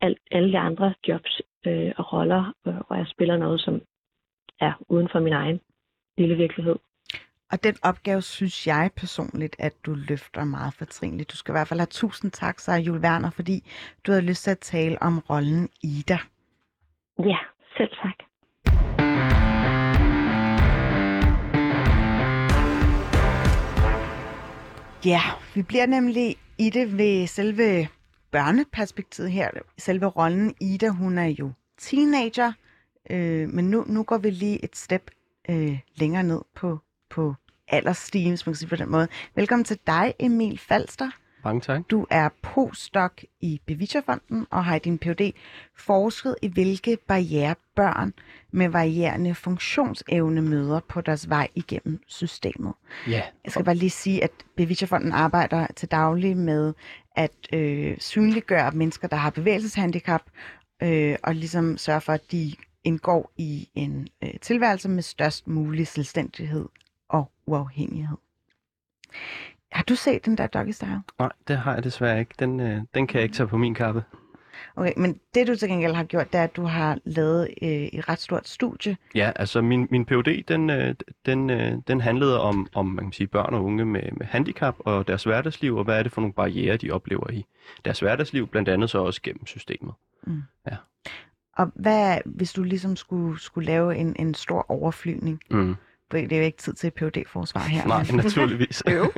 al, 0.00 0.16
alle 0.30 0.52
de 0.52 0.58
andre 0.58 0.94
jobs 1.08 1.40
øh, 1.66 1.92
og 1.96 2.12
roller, 2.12 2.52
øh, 2.66 2.74
og 2.88 2.98
jeg 2.98 3.06
spiller 3.06 3.36
noget, 3.36 3.60
som 3.60 3.80
er 4.60 4.72
uden 4.88 5.08
for 5.12 5.20
min 5.20 5.32
egen 5.32 5.60
lille 6.18 6.36
virkelighed. 6.36 6.76
Og 7.52 7.64
den 7.64 7.76
opgave 7.82 8.22
synes 8.22 8.66
jeg 8.66 8.90
personligt, 8.96 9.56
at 9.58 9.72
du 9.86 9.94
løfter 10.08 10.44
meget 10.44 10.74
fortrinligt. 10.74 11.30
Du 11.32 11.36
skal 11.36 11.52
i 11.52 11.56
hvert 11.56 11.68
fald 11.68 11.80
have 11.80 11.86
tusind 11.86 12.30
tak, 12.30 12.58
Sara 12.58 12.78
Jul 12.78 12.98
Werner, 12.98 13.30
fordi 13.30 13.70
du 14.06 14.12
havde 14.12 14.24
lyst 14.26 14.44
til 14.44 14.50
at 14.50 14.58
tale 14.58 15.02
om 15.02 15.18
rollen 15.30 15.68
Ida. 15.82 16.18
Ja, 17.18 17.38
selv 17.76 17.90
tak. 18.02 18.14
Ja, 25.04 25.20
vi 25.54 25.62
bliver 25.62 25.86
nemlig 25.86 26.36
i 26.58 26.70
det 26.70 26.98
ved 26.98 27.26
selve 27.26 27.88
børneperspektivet 28.30 29.30
her. 29.30 29.50
Selve 29.78 30.06
rollen 30.06 30.54
Ida, 30.60 30.88
hun 30.88 31.18
er 31.18 31.26
jo 31.26 31.52
teenager, 31.78 32.52
øh, 33.10 33.48
men 33.48 33.70
nu, 33.70 33.84
nu 33.88 34.02
går 34.02 34.18
vi 34.18 34.30
lige 34.30 34.64
et 34.64 34.76
step 34.76 35.10
øh, 35.48 35.78
længere 35.94 36.22
ned 36.22 36.40
på, 36.54 36.78
på 37.10 37.34
aldersstigen, 37.68 38.30
hvis 38.30 38.46
man 38.46 38.52
kan 38.52 38.58
sige 38.58 38.68
på 38.68 38.76
den 38.76 38.90
måde. 38.90 39.08
Velkommen 39.34 39.64
til 39.64 39.78
dig, 39.86 40.14
Emil 40.18 40.58
Falster. 40.58 41.10
Mange 41.46 41.60
tak. 41.60 41.90
Du 41.90 42.06
er 42.10 42.28
postdoc 42.42 43.12
i 43.40 43.60
Bevicherfonden 43.66 44.46
og 44.50 44.64
har 44.64 44.76
i 44.76 44.78
din 44.78 44.98
PhD 44.98 45.32
forsket 45.76 46.36
i, 46.42 46.48
hvilke 46.48 46.98
barriere 47.08 47.54
børn 47.76 48.12
med 48.50 48.68
varierende 48.68 49.34
funktionsevne 49.34 50.42
møder 50.42 50.80
på 50.80 51.00
deres 51.00 51.28
vej 51.28 51.48
igennem 51.54 52.00
systemet. 52.06 52.74
Ja, 53.08 53.22
Jeg 53.44 53.52
skal 53.52 53.64
bare 53.64 53.74
lige 53.74 53.90
sige, 53.90 54.24
at 54.24 54.30
Bevicherfonden 54.56 55.12
arbejder 55.12 55.66
til 55.76 55.90
daglig 55.90 56.36
med 56.36 56.74
at 57.16 57.32
øh, 57.52 57.96
synliggøre 57.98 58.70
mennesker, 58.70 59.08
der 59.08 59.16
har 59.16 59.30
bevægelseshandicap, 59.30 60.22
øh, 60.82 61.16
og 61.22 61.34
ligesom 61.34 61.78
sørge 61.78 62.00
for, 62.00 62.12
at 62.12 62.32
de 62.32 62.54
indgår 62.84 63.32
i 63.36 63.68
en 63.74 64.08
øh, 64.22 64.30
tilværelse 64.42 64.88
med 64.88 65.02
størst 65.02 65.48
mulig 65.48 65.86
selvstændighed 65.86 66.68
og 67.08 67.30
uafhængighed. 67.46 68.16
Har 69.72 69.82
du 69.82 69.94
set 69.94 70.24
den 70.24 70.38
der 70.38 70.46
Doggy 70.46 70.70
Style? 70.70 71.02
nej, 71.18 71.32
det 71.48 71.58
har 71.58 71.74
jeg 71.74 71.84
desværre 71.84 72.18
ikke. 72.20 72.34
Den, 72.38 72.60
øh, 72.60 72.80
den 72.94 73.06
kan 73.06 73.14
jeg 73.16 73.22
ikke 73.22 73.36
tage 73.36 73.48
på 73.48 73.56
min 73.56 73.74
kappe. 73.74 74.04
Okay, 74.76 74.92
men 74.96 75.20
det 75.34 75.46
du 75.46 75.56
til 75.56 75.68
gengæld 75.68 75.94
har 75.94 76.04
gjort, 76.04 76.32
det 76.32 76.38
er, 76.40 76.44
at 76.44 76.56
du 76.56 76.62
har 76.62 76.98
lavet 77.04 77.48
øh, 77.62 77.68
et 77.68 78.08
ret 78.08 78.20
stort 78.20 78.48
studie. 78.48 78.96
Ja, 79.14 79.32
altså 79.36 79.60
min, 79.60 79.88
min 79.90 80.04
PhD, 80.04 80.42
den, 80.48 80.70
øh, 80.70 80.94
den, 81.26 81.50
øh, 81.50 81.72
den 81.88 82.00
handlede 82.00 82.40
om, 82.40 82.66
om 82.74 82.86
man 82.86 83.04
kan 83.04 83.12
sige, 83.12 83.26
børn 83.26 83.54
og 83.54 83.64
unge 83.64 83.84
med, 83.84 84.02
med 84.16 84.26
handicap 84.26 84.74
og 84.78 85.08
deres 85.08 85.24
hverdagsliv, 85.24 85.76
og 85.76 85.84
hvad 85.84 85.98
er 85.98 86.02
det 86.02 86.12
for 86.12 86.20
nogle 86.20 86.32
barriere, 86.34 86.76
de 86.76 86.90
oplever 86.90 87.30
i 87.30 87.46
deres 87.84 88.00
hverdagsliv, 88.00 88.46
blandt 88.46 88.68
andet 88.68 88.90
så 88.90 88.98
også 88.98 89.22
gennem 89.22 89.46
systemet. 89.46 89.94
Og 91.56 91.72
hvad, 91.74 92.18
hvis 92.24 92.52
du 92.52 92.62
ligesom 92.62 92.96
skulle, 92.96 93.40
skulle 93.40 93.66
lave 93.66 93.96
en, 93.96 94.16
en 94.18 94.34
stor 94.34 94.70
overflyvning, 94.70 95.40
Mm. 95.50 95.76
Det 96.12 96.32
er 96.32 96.36
jo 96.36 96.42
ikke 96.42 96.58
tid 96.58 96.72
til 96.72 96.90
phd 96.90 97.24
forsvar 97.26 97.60
her. 97.60 97.86
Nej, 97.86 98.04
naturligvis. 98.22 98.82
Jo, 98.86 99.12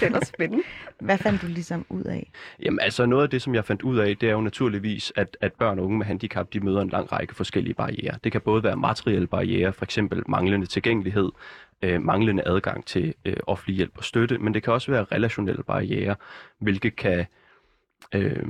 det 0.00 0.02
er 0.02 0.24
spændende. 0.34 0.64
Hvad 1.00 1.18
fandt 1.18 1.42
du 1.42 1.46
ligesom 1.46 1.86
ud 1.88 2.04
af? 2.04 2.30
Jamen 2.62 2.80
altså 2.80 3.06
noget 3.06 3.22
af 3.22 3.30
det, 3.30 3.42
som 3.42 3.54
jeg 3.54 3.64
fandt 3.64 3.82
ud 3.82 3.98
af, 3.98 4.16
det 4.16 4.28
er 4.28 4.32
jo 4.32 4.40
naturligvis, 4.40 5.12
at, 5.16 5.36
at 5.40 5.52
børn 5.52 5.78
og 5.78 5.84
unge 5.84 5.98
med 5.98 6.06
handicap, 6.06 6.52
de 6.52 6.60
møder 6.60 6.80
en 6.80 6.88
lang 6.88 7.12
række 7.12 7.34
forskellige 7.34 7.74
barriere. 7.74 8.18
Det 8.24 8.32
kan 8.32 8.40
både 8.40 8.62
være 8.62 8.76
materielle 8.76 9.26
barriere, 9.26 9.72
for 9.72 9.84
eksempel 9.84 10.22
manglende 10.28 10.66
tilgængelighed, 10.66 11.30
øh, 11.82 12.02
manglende 12.02 12.42
adgang 12.46 12.86
til 12.86 13.14
øh, 13.24 13.36
offentlig 13.46 13.76
hjælp 13.76 13.98
og 13.98 14.04
støtte, 14.04 14.38
men 14.38 14.54
det 14.54 14.62
kan 14.62 14.72
også 14.72 14.90
være 14.90 15.04
relationelle 15.04 15.62
barriere, 15.62 16.16
hvilket 16.58 16.96
kan... 16.96 17.26
Øh, 18.14 18.46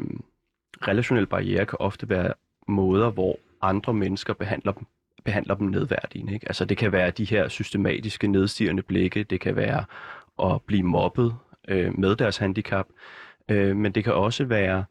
relationelle 0.89 1.27
barriere 1.27 1.67
kan 1.67 1.77
ofte 1.81 2.09
være 2.09 2.33
måder, 2.69 3.11
hvor 3.11 3.39
andre 3.63 3.95
mennesker 3.95 4.35
behandler 4.35 4.73
dem 4.73 4.87
behandler 5.25 5.55
dem 5.55 5.67
nedværdigende. 5.67 6.33
Ikke? 6.35 6.49
Altså 6.49 6.65
det 6.65 6.77
kan 6.77 6.93
være 6.93 7.11
de 7.11 7.25
her 7.25 7.49
systematiske 7.49 8.27
nedstigende 8.27 8.83
blikke, 8.83 9.23
det 9.23 9.41
kan 9.41 9.57
være 9.57 9.85
at 10.43 10.63
blive 10.63 10.83
mobbet 10.83 11.35
øh, 11.69 11.99
med 11.99 12.17
deres 12.17 12.37
handicap, 12.37 12.87
øh, 13.49 13.77
men 13.77 13.93
det 13.93 14.05
kan 14.05 14.15
også 14.15 14.45
være 14.45 14.85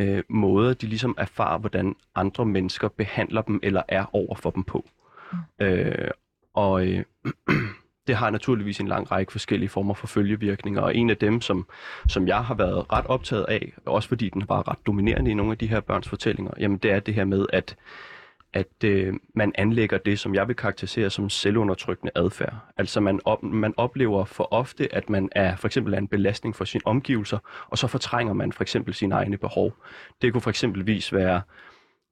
øh, 0.00 0.22
måder, 0.28 0.74
de 0.74 0.86
ligesom 0.86 1.14
erfarer, 1.18 1.58
hvordan 1.58 1.96
andre 2.14 2.44
mennesker 2.44 2.88
behandler 2.88 3.42
dem 3.42 3.60
eller 3.62 3.82
er 3.88 4.14
over 4.14 4.34
for 4.34 4.50
dem 4.50 4.64
på. 4.64 4.84
Mm. 5.32 5.66
Øh, 5.66 6.10
og 6.54 6.86
øh, 6.86 7.04
det 8.06 8.16
har 8.16 8.30
naturligvis 8.30 8.80
en 8.80 8.88
lang 8.88 9.10
række 9.10 9.32
forskellige 9.32 9.68
former 9.68 9.94
for 9.94 10.06
følgevirkninger, 10.06 10.80
og 10.80 10.96
en 10.96 11.10
af 11.10 11.16
dem, 11.16 11.40
som, 11.40 11.66
som 12.08 12.28
jeg 12.28 12.44
har 12.44 12.54
været 12.54 12.92
ret 12.92 13.06
optaget 13.06 13.44
af, 13.48 13.72
også 13.86 14.08
fordi 14.08 14.28
den 14.28 14.44
var 14.48 14.68
ret 14.68 14.86
dominerende 14.86 15.30
i 15.30 15.34
nogle 15.34 15.52
af 15.52 15.58
de 15.58 15.66
her 15.66 15.80
børns 15.80 16.08
fortællinger, 16.08 16.52
jamen 16.58 16.78
det 16.78 16.92
er 16.92 17.00
det 17.00 17.14
her 17.14 17.24
med, 17.24 17.46
at 17.52 17.76
at 18.54 18.84
øh, 18.84 19.14
man 19.34 19.52
anlægger 19.54 19.98
det, 19.98 20.18
som 20.18 20.34
jeg 20.34 20.48
vil 20.48 20.56
karakterisere 20.56 21.10
som 21.10 21.30
selvundertrykkende 21.30 22.12
adfærd. 22.14 22.54
Altså 22.76 23.00
man, 23.00 23.20
op, 23.24 23.42
man 23.42 23.74
oplever 23.76 24.24
for 24.24 24.48
ofte, 24.52 24.94
at 24.94 25.10
man 25.10 25.28
er 25.32 25.56
for 25.56 25.68
eksempel 25.68 25.94
er 25.94 25.98
en 25.98 26.08
belastning 26.08 26.56
for 26.56 26.64
sine 26.64 26.82
omgivelser, 26.84 27.38
og 27.68 27.78
så 27.78 27.86
fortrænger 27.86 28.32
man 28.32 28.52
for 28.52 28.62
eksempel 28.62 28.94
sine 28.94 29.14
egne 29.14 29.36
behov. 29.36 29.72
Det 30.22 30.32
kunne 30.32 30.40
for 30.40 30.50
eksempelvis 30.50 31.12
være, 31.12 31.42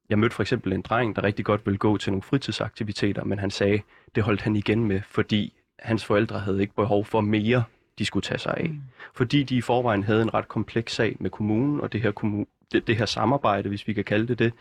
jeg 0.09 0.19
mødte 0.19 0.35
for 0.35 0.43
eksempel 0.43 0.73
en 0.73 0.81
dreng, 0.81 1.15
der 1.15 1.23
rigtig 1.23 1.45
godt 1.45 1.65
ville 1.65 1.77
gå 1.77 1.97
til 1.97 2.11
nogle 2.11 2.23
fritidsaktiviteter, 2.23 3.23
men 3.23 3.39
han 3.39 3.51
sagde, 3.51 3.81
det 4.15 4.23
holdt 4.23 4.41
han 4.41 4.55
igen 4.55 4.85
med, 4.85 5.01
fordi 5.07 5.53
hans 5.79 6.05
forældre 6.05 6.39
havde 6.39 6.61
ikke 6.61 6.75
behov 6.75 7.05
for 7.05 7.21
mere, 7.21 7.63
de 7.99 8.05
skulle 8.05 8.23
tage 8.23 8.37
sig 8.37 8.53
af. 8.57 8.69
Mm. 8.69 8.81
Fordi 9.13 9.43
de 9.43 9.55
i 9.55 9.61
forvejen 9.61 10.03
havde 10.03 10.21
en 10.21 10.33
ret 10.33 10.47
kompleks 10.47 10.93
sag 10.95 11.17
med 11.19 11.29
kommunen, 11.29 11.81
og 11.81 11.93
det 11.93 12.01
her, 12.01 12.11
kommun, 12.11 12.47
det, 12.71 12.87
det 12.87 12.97
her 12.97 13.05
samarbejde, 13.05 13.69
hvis 13.69 13.87
vi 13.87 13.93
kan 13.93 14.03
kalde 14.03 14.27
det 14.27 14.39
det, 14.39 14.53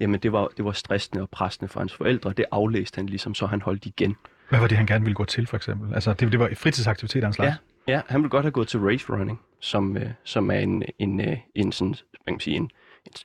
jamen 0.00 0.20
det 0.20 0.32
var, 0.32 0.48
det 0.56 0.64
var 0.64 0.72
stressende 0.72 1.22
og 1.22 1.30
pressende 1.30 1.68
for 1.68 1.80
hans 1.80 1.94
forældre. 1.94 2.32
Det 2.32 2.44
aflæste 2.50 2.96
han 2.96 3.06
ligesom, 3.06 3.34
så 3.34 3.46
han 3.46 3.62
holdt 3.62 3.86
igen. 3.86 4.16
Hvad 4.48 4.60
var 4.60 4.66
det, 4.66 4.76
han 4.76 4.86
gerne 4.86 5.04
ville 5.04 5.14
gå 5.14 5.24
til, 5.24 5.46
for 5.46 5.56
eksempel? 5.56 5.94
Altså, 5.94 6.12
det, 6.12 6.32
det 6.32 6.40
var 6.40 6.50
fritidsaktiviteter 6.56 7.26
af 7.26 7.28
en 7.28 7.32
slags? 7.32 7.56
Ja, 7.88 7.92
ja, 7.92 8.00
han 8.08 8.20
ville 8.20 8.30
godt 8.30 8.44
have 8.44 8.52
gået 8.52 8.68
til 8.68 8.80
race 8.80 9.12
running, 9.12 9.40
som, 9.60 9.96
øh, 9.96 10.10
som 10.24 10.50
er 10.50 10.58
en, 10.58 10.82
en, 10.98 11.20
øh, 11.20 11.36
en, 11.54 11.72
sådan, 11.72 11.94
man 12.26 12.34
kan 12.34 12.40
sige, 12.40 12.56
en, 12.56 12.70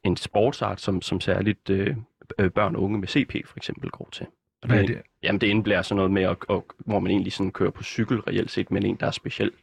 en 0.04 0.18
sportsart, 0.18 0.82
som, 0.82 1.02
som 1.02 1.22
særligt 1.22 1.70
øh, 1.70 1.96
øh 2.40 2.52
børn 2.52 2.76
og 2.76 2.82
unge 2.82 2.98
med 2.98 3.08
CP 3.08 3.32
for 3.46 3.58
eksempel 3.58 3.90
går 3.90 4.10
til. 4.12 4.26
Og 4.62 4.68
Hvad 4.68 4.78
det, 4.78 4.84
er 4.84 4.88
det? 4.88 5.02
Jamen 5.24 5.42
det 5.42 5.48
indebærer 5.48 5.82
sådan 5.82 5.96
noget 5.96 6.12
med, 6.12 6.24
at, 6.24 6.38
at, 6.50 6.62
hvor 6.78 7.00
man 7.00 7.12
egentlig 7.12 7.34
sådan 7.34 7.52
kører 7.52 7.72
på 7.72 7.84
cykel 7.84 8.20
reelt 8.20 8.52
set, 8.52 8.72
men 8.72 8.86
en, 8.86 8.96
der 8.96 9.08
er 9.08 9.12
specielt 9.12 9.56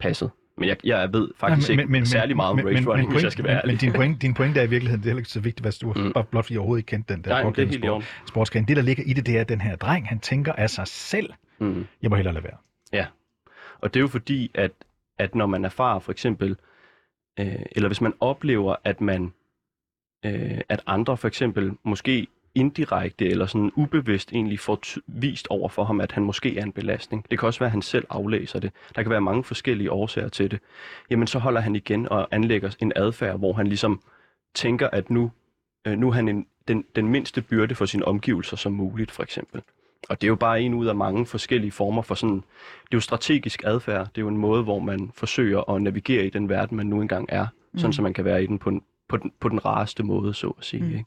passet. 0.00 0.30
Men 0.58 0.68
jeg, 0.68 0.76
jeg 0.84 1.12
ved 1.12 1.30
faktisk 1.36 1.68
men, 1.68 1.78
ikke 1.78 1.92
men, 1.92 2.00
men, 2.00 2.06
særlig 2.06 2.36
meget 2.36 2.50
om 2.50 2.58
race 2.58 2.88
running, 2.88 3.08
men, 3.08 3.12
hvis 3.12 3.24
jeg 3.24 3.32
skal 3.32 3.44
være 3.44 3.54
men, 3.54 3.60
men 3.64 3.70
ærlig. 3.70 3.80
din, 3.80 3.92
point, 3.92 4.22
din 4.22 4.34
pointe 4.34 4.60
er 4.60 4.64
i 4.64 4.70
virkeligheden, 4.70 5.02
det 5.02 5.06
er 5.06 5.10
heller 5.10 5.20
ikke 5.20 5.30
så 5.30 5.40
vigtigt, 5.40 5.64
hvad 5.64 5.72
du 5.72 5.92
mm. 6.04 6.12
bare 6.12 6.24
blot 6.24 6.44
fordi 6.44 6.54
jeg 6.54 6.60
overhovedet 6.60 6.80
ikke 6.80 6.88
kendte 6.88 7.14
den 7.14 7.24
der 7.24 7.30
Nej, 7.30 7.42
det 7.50 7.58
er 7.58 7.66
helt 7.66 7.84
sport, 7.84 8.04
sportsgren. 8.28 8.68
Det, 8.68 8.76
der 8.76 8.82
ligger 8.82 9.04
i 9.06 9.12
det, 9.12 9.26
det 9.26 9.36
er, 9.36 9.40
at 9.40 9.48
den 9.48 9.60
her 9.60 9.76
dreng, 9.76 10.08
han 10.08 10.20
tænker 10.20 10.52
af 10.52 10.70
sig 10.70 10.86
selv, 10.86 11.32
Mm. 11.58 11.86
jeg 12.02 12.10
må 12.10 12.16
hellere 12.16 12.34
lade 12.34 12.44
være. 12.44 12.56
Ja, 12.92 13.06
og 13.80 13.94
det 13.94 14.00
er 14.00 14.02
jo 14.02 14.08
fordi, 14.08 14.50
at, 14.54 14.72
at 15.18 15.34
når 15.34 15.46
man 15.46 15.64
erfarer 15.64 15.98
for 15.98 16.12
eksempel, 16.12 16.56
øh, 17.40 17.56
eller 17.72 17.88
hvis 17.88 18.00
man 18.00 18.12
oplever, 18.20 18.76
at 18.84 19.00
man, 19.00 19.32
øh, 20.24 20.60
at 20.68 20.80
andre 20.86 21.16
for 21.16 21.28
eksempel 21.28 21.72
måske 21.84 22.26
indirekte 22.56 23.28
eller 23.28 23.46
sådan 23.46 23.72
ubevidst 23.74 24.32
egentlig 24.32 24.60
får 24.60 24.80
vist 25.06 25.46
over 25.50 25.68
for 25.68 25.84
ham, 25.84 26.00
at 26.00 26.12
han 26.12 26.22
måske 26.22 26.58
er 26.58 26.62
en 26.62 26.72
belastning. 26.72 27.26
Det 27.30 27.38
kan 27.38 27.46
også 27.46 27.60
være, 27.60 27.66
at 27.66 27.72
han 27.72 27.82
selv 27.82 28.06
aflæser 28.10 28.60
det. 28.60 28.70
Der 28.96 29.02
kan 29.02 29.10
være 29.10 29.20
mange 29.20 29.44
forskellige 29.44 29.92
årsager 29.92 30.28
til 30.28 30.50
det. 30.50 30.60
Jamen 31.10 31.26
så 31.26 31.38
holder 31.38 31.60
han 31.60 31.76
igen 31.76 32.08
og 32.08 32.28
anlægger 32.30 32.70
en 32.80 32.92
adfærd, 32.96 33.38
hvor 33.38 33.52
han 33.52 33.66
ligesom 33.66 34.00
tænker, 34.54 34.88
at 34.92 35.10
nu, 35.10 35.30
øh, 35.86 35.98
nu 35.98 36.08
er 36.08 36.12
han 36.12 36.28
en, 36.28 36.46
den, 36.68 36.84
den 36.96 37.08
mindste 37.08 37.42
byrde 37.42 37.74
for 37.74 37.86
sine 37.86 38.04
omgivelser 38.04 38.56
som 38.56 38.72
muligt, 38.72 39.10
for 39.10 39.22
eksempel. 39.22 39.62
Og 40.08 40.20
det 40.20 40.26
er 40.26 40.28
jo 40.28 40.36
bare 40.36 40.60
en 40.60 40.74
ud 40.74 40.86
af 40.86 40.94
mange 40.94 41.26
forskellige 41.26 41.72
former 41.72 42.02
for 42.02 42.14
sådan, 42.14 42.36
det 42.36 42.92
er 42.92 42.96
jo 42.96 43.00
strategisk 43.00 43.62
adfærd. 43.64 44.06
Det 44.06 44.18
er 44.18 44.22
jo 44.22 44.28
en 44.28 44.36
måde, 44.36 44.62
hvor 44.62 44.78
man 44.78 45.10
forsøger 45.14 45.70
at 45.70 45.82
navigere 45.82 46.26
i 46.26 46.30
den 46.30 46.48
verden, 46.48 46.76
man 46.76 46.86
nu 46.86 47.00
engang 47.00 47.26
er, 47.28 47.46
mm. 47.72 47.78
sådan 47.78 47.92
så 47.92 48.02
man 48.02 48.14
kan 48.14 48.24
være 48.24 48.42
i 48.42 48.46
den 48.46 48.58
på, 48.58 48.70
den, 48.70 48.82
på, 49.08 49.16
den, 49.16 49.32
på 49.40 49.48
den 49.48 49.64
rareste 49.64 50.02
måde, 50.02 50.34
så 50.34 50.54
at 50.58 50.64
sige. 50.64 50.82
Mm. 50.82 50.90
Ikke? 50.90 51.04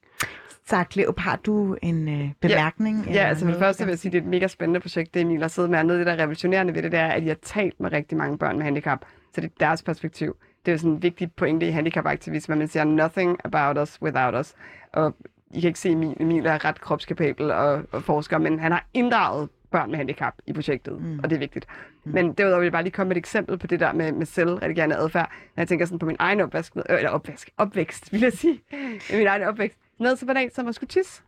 Så 0.69 0.83
Cleo, 0.91 1.13
har 1.17 1.35
du 1.35 1.77
en 1.81 2.07
øh, 2.09 2.31
bemærkning? 2.41 3.05
Ja, 3.05 3.27
altså 3.27 3.45
for 3.45 3.51
det 3.51 3.59
første 3.59 3.85
vil 3.85 3.91
jeg 3.91 3.99
sige, 3.99 4.09
at 4.09 4.13
det 4.13 4.19
er 4.19 4.23
et 4.23 4.29
mega 4.29 4.47
spændende 4.47 4.79
projekt, 4.79 5.13
det 5.13 5.21
Emil 5.21 5.41
har 5.41 5.47
siddet 5.47 5.71
med. 5.71 5.79
Og 5.79 5.85
noget 5.85 5.99
af 5.99 6.05
det, 6.05 6.11
der 6.11 6.17
er 6.17 6.23
revolutionerende 6.23 6.75
ved 6.75 6.83
det, 6.83 6.91
det 6.91 6.99
er, 6.99 7.07
at 7.07 7.23
I 7.23 7.27
har 7.27 7.37
talt 7.41 7.79
med 7.79 7.91
rigtig 7.91 8.17
mange 8.17 8.37
børn 8.37 8.57
med 8.57 8.63
handicap. 8.63 9.05
Så 9.35 9.41
det 9.41 9.47
er 9.47 9.51
deres 9.59 9.83
perspektiv. 9.83 10.35
Det 10.65 10.71
er 10.71 10.73
jo 10.73 10.77
sådan 10.77 10.91
en 10.91 11.03
vigtig 11.03 11.31
pointe 11.31 11.67
i 11.67 11.69
handicapaktivisme, 11.69 12.53
at 12.53 12.57
man 12.59 12.67
siger 12.67 12.83
nothing 12.83 13.37
about 13.43 13.77
us 13.77 14.01
without 14.01 14.35
us. 14.39 14.53
Og 14.93 15.15
I 15.51 15.61
kan 15.61 15.67
ikke 15.67 15.79
se, 15.79 15.89
Emil, 15.89 16.17
Emil 16.19 16.45
er 16.45 16.65
ret 16.65 16.81
kropskapabel 16.81 17.51
og, 17.51 17.83
og 17.91 18.03
forsker, 18.03 18.37
men 18.37 18.59
han 18.59 18.71
har 18.71 18.85
inddraget 18.93 19.49
børn 19.71 19.89
med 19.89 19.97
handicap 19.97 20.33
i 20.47 20.53
projektet, 20.53 21.01
mm. 21.01 21.19
og 21.23 21.29
det 21.29 21.35
er 21.35 21.39
vigtigt. 21.39 21.65
Mm. 22.03 22.11
Men 22.11 22.33
derudover 22.33 22.59
vil 22.59 22.65
jeg 22.65 22.71
bare 22.71 22.83
lige 22.83 22.93
komme 22.93 23.07
med 23.07 23.15
et 23.15 23.19
eksempel 23.19 23.57
på 23.57 23.67
det 23.67 23.79
der 23.79 23.93
med, 23.93 24.11
med 24.11 24.25
selvredigerende 24.25 24.95
adfærd. 24.95 25.31
Når 25.55 25.61
jeg 25.61 25.67
tænker 25.67 25.85
sådan 25.85 25.99
på 25.99 26.05
min 26.05 26.15
egen 26.19 26.41
opvask, 26.41 26.73
eller 26.89 27.09
opvask, 27.09 27.49
opvækst, 27.57 28.13
vil 28.13 28.21
jeg 28.21 28.33
sige. 28.33 28.61
min 29.17 29.27
egen 29.27 29.43
opvækst. 29.43 29.77
Noget 29.99 30.19
så 30.19 30.25
banalt 30.25 30.55
som 30.55 30.67
at 30.67 30.75
skulle 30.75 30.87
tisse. 30.87 31.21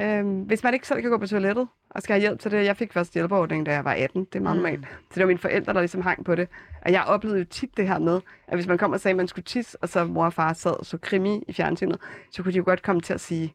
Øhm, 0.00 0.40
hvis 0.42 0.62
man 0.64 0.74
ikke 0.74 0.86
selv 0.88 1.00
kan 1.00 1.10
gå 1.10 1.18
på 1.18 1.26
toilettet 1.26 1.68
og 1.90 2.02
skal 2.02 2.14
have 2.14 2.20
hjælp 2.20 2.40
til 2.40 2.50
det. 2.50 2.64
Jeg 2.64 2.76
fik 2.76 2.92
først 2.92 3.14
hjælperordning, 3.14 3.66
da 3.66 3.72
jeg 3.72 3.84
var 3.84 3.92
18. 3.92 4.24
Det 4.24 4.34
er 4.38 4.40
meget 4.40 4.56
Mm. 4.56 4.62
normalt. 4.62 4.86
Så 4.86 5.14
det 5.14 5.20
var 5.20 5.26
mine 5.26 5.38
forældre, 5.38 5.72
der 5.72 5.80
ligesom 5.80 6.00
hang 6.00 6.24
på 6.24 6.34
det. 6.34 6.48
Og 6.84 6.92
jeg 6.92 7.04
oplevede 7.04 7.38
jo 7.38 7.44
tit 7.44 7.76
det 7.76 7.88
her 7.88 7.98
med, 7.98 8.20
at 8.48 8.54
hvis 8.56 8.66
man 8.66 8.78
kom 8.78 8.92
og 8.92 9.00
sagde, 9.00 9.12
at 9.12 9.16
man 9.16 9.28
skulle 9.28 9.44
tisse, 9.44 9.78
og 9.82 9.88
så 9.88 10.04
mor 10.04 10.24
og 10.24 10.32
far 10.32 10.52
sad 10.52 10.70
og 10.80 10.86
så 10.86 10.98
krimi 10.98 11.42
i 11.48 11.52
fjernsynet, 11.52 12.00
så 12.32 12.42
kunne 12.42 12.52
de 12.52 12.56
jo 12.58 12.64
godt 12.64 12.82
komme 12.82 13.00
til 13.02 13.14
at 13.14 13.20
sige, 13.20 13.54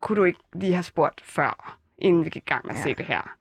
kunne 0.00 0.16
du 0.16 0.24
ikke 0.24 0.40
lige 0.54 0.72
have 0.72 0.82
spurgt 0.82 1.20
før, 1.20 1.78
inden 1.98 2.24
vi 2.24 2.30
gik 2.30 2.42
i 2.42 2.48
gang 2.48 2.66
med 2.66 2.74
at 2.74 2.78
Ja. 2.78 2.82
se 2.82 2.94
det 2.94 3.06
her? 3.06 3.34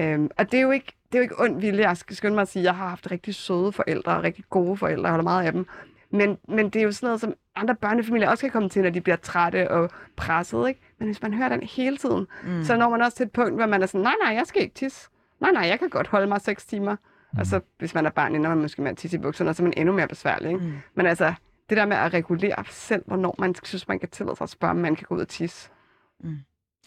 Øhm, 0.00 0.30
og 0.38 0.52
det 0.52 0.58
er 0.58 0.62
jo 0.62 0.70
ikke, 0.70 0.92
det 1.12 1.14
er 1.14 1.18
jo 1.18 1.22
ikke 1.22 1.40
ond 1.40 1.60
vilje. 1.60 1.88
Jeg 1.88 1.96
skal 1.96 2.16
skynde 2.16 2.34
mig 2.34 2.42
at 2.42 2.48
sige, 2.48 2.60
at 2.60 2.64
jeg 2.64 2.74
har 2.76 2.88
haft 2.88 3.10
rigtig 3.10 3.34
søde 3.34 3.72
forældre, 3.72 4.16
og 4.16 4.22
rigtig 4.22 4.44
gode 4.50 4.76
forældre, 4.76 5.02
jeg 5.04 5.10
holder 5.10 5.22
meget 5.24 5.46
af 5.46 5.52
dem. 5.52 5.66
Men, 6.14 6.38
men 6.48 6.70
det 6.70 6.80
er 6.80 6.84
jo 6.84 6.92
sådan 6.92 7.06
noget, 7.06 7.20
som 7.20 7.34
andre 7.56 7.74
børnefamilier 7.74 8.28
også 8.28 8.40
kan 8.40 8.50
komme 8.50 8.68
til, 8.68 8.82
når 8.82 8.90
de 8.90 9.00
bliver 9.00 9.16
trætte 9.16 9.70
og 9.70 9.90
presset. 10.16 10.68
Ikke? 10.68 10.80
Men 10.98 11.08
hvis 11.08 11.22
man 11.22 11.34
hører 11.34 11.48
den 11.48 11.62
hele 11.62 11.96
tiden, 11.96 12.26
mm. 12.44 12.64
så 12.64 12.76
når 12.76 12.88
man 12.88 13.02
også 13.02 13.16
til 13.16 13.24
et 13.24 13.32
punkt, 13.32 13.54
hvor 13.54 13.66
man 13.66 13.82
er 13.82 13.86
sådan, 13.86 14.00
nej, 14.00 14.14
nej, 14.24 14.34
jeg 14.34 14.46
skal 14.46 14.62
ikke 14.62 14.74
tisse. 14.74 15.08
Nej, 15.40 15.50
nej, 15.50 15.62
jeg 15.62 15.78
kan 15.78 15.88
godt 15.88 16.06
holde 16.06 16.26
mig 16.26 16.40
seks 16.40 16.66
timer. 16.66 16.96
Mm. 17.32 17.38
Og 17.38 17.46
så, 17.46 17.60
hvis 17.78 17.94
man 17.94 18.06
er 18.06 18.10
barn, 18.10 18.34
ender 18.34 18.48
man 18.48 18.58
måske 18.58 18.82
med 18.82 18.90
at 18.90 18.96
tisse 18.96 19.16
i 19.16 19.20
bukserne, 19.20 19.50
og 19.50 19.56
så 19.56 19.62
er 19.62 19.64
man 19.64 19.74
endnu 19.76 19.94
mere 19.94 20.08
besværlig. 20.08 20.52
Ikke? 20.52 20.64
Mm. 20.64 20.72
Men 20.94 21.06
altså, 21.06 21.34
det 21.68 21.76
der 21.76 21.86
med 21.86 21.96
at 21.96 22.14
regulere 22.14 22.64
selv, 22.70 23.02
hvornår 23.06 23.34
man 23.38 23.54
synes, 23.64 23.88
man 23.88 23.98
kan 23.98 24.08
tillade 24.08 24.36
sig 24.36 24.44
at 24.44 24.50
spørge, 24.50 24.70
om 24.70 24.76
man 24.76 24.96
kan 24.96 25.06
gå 25.08 25.14
ud 25.14 25.20
og 25.20 25.28
tisse. 25.28 25.70
Mm. 26.20 26.38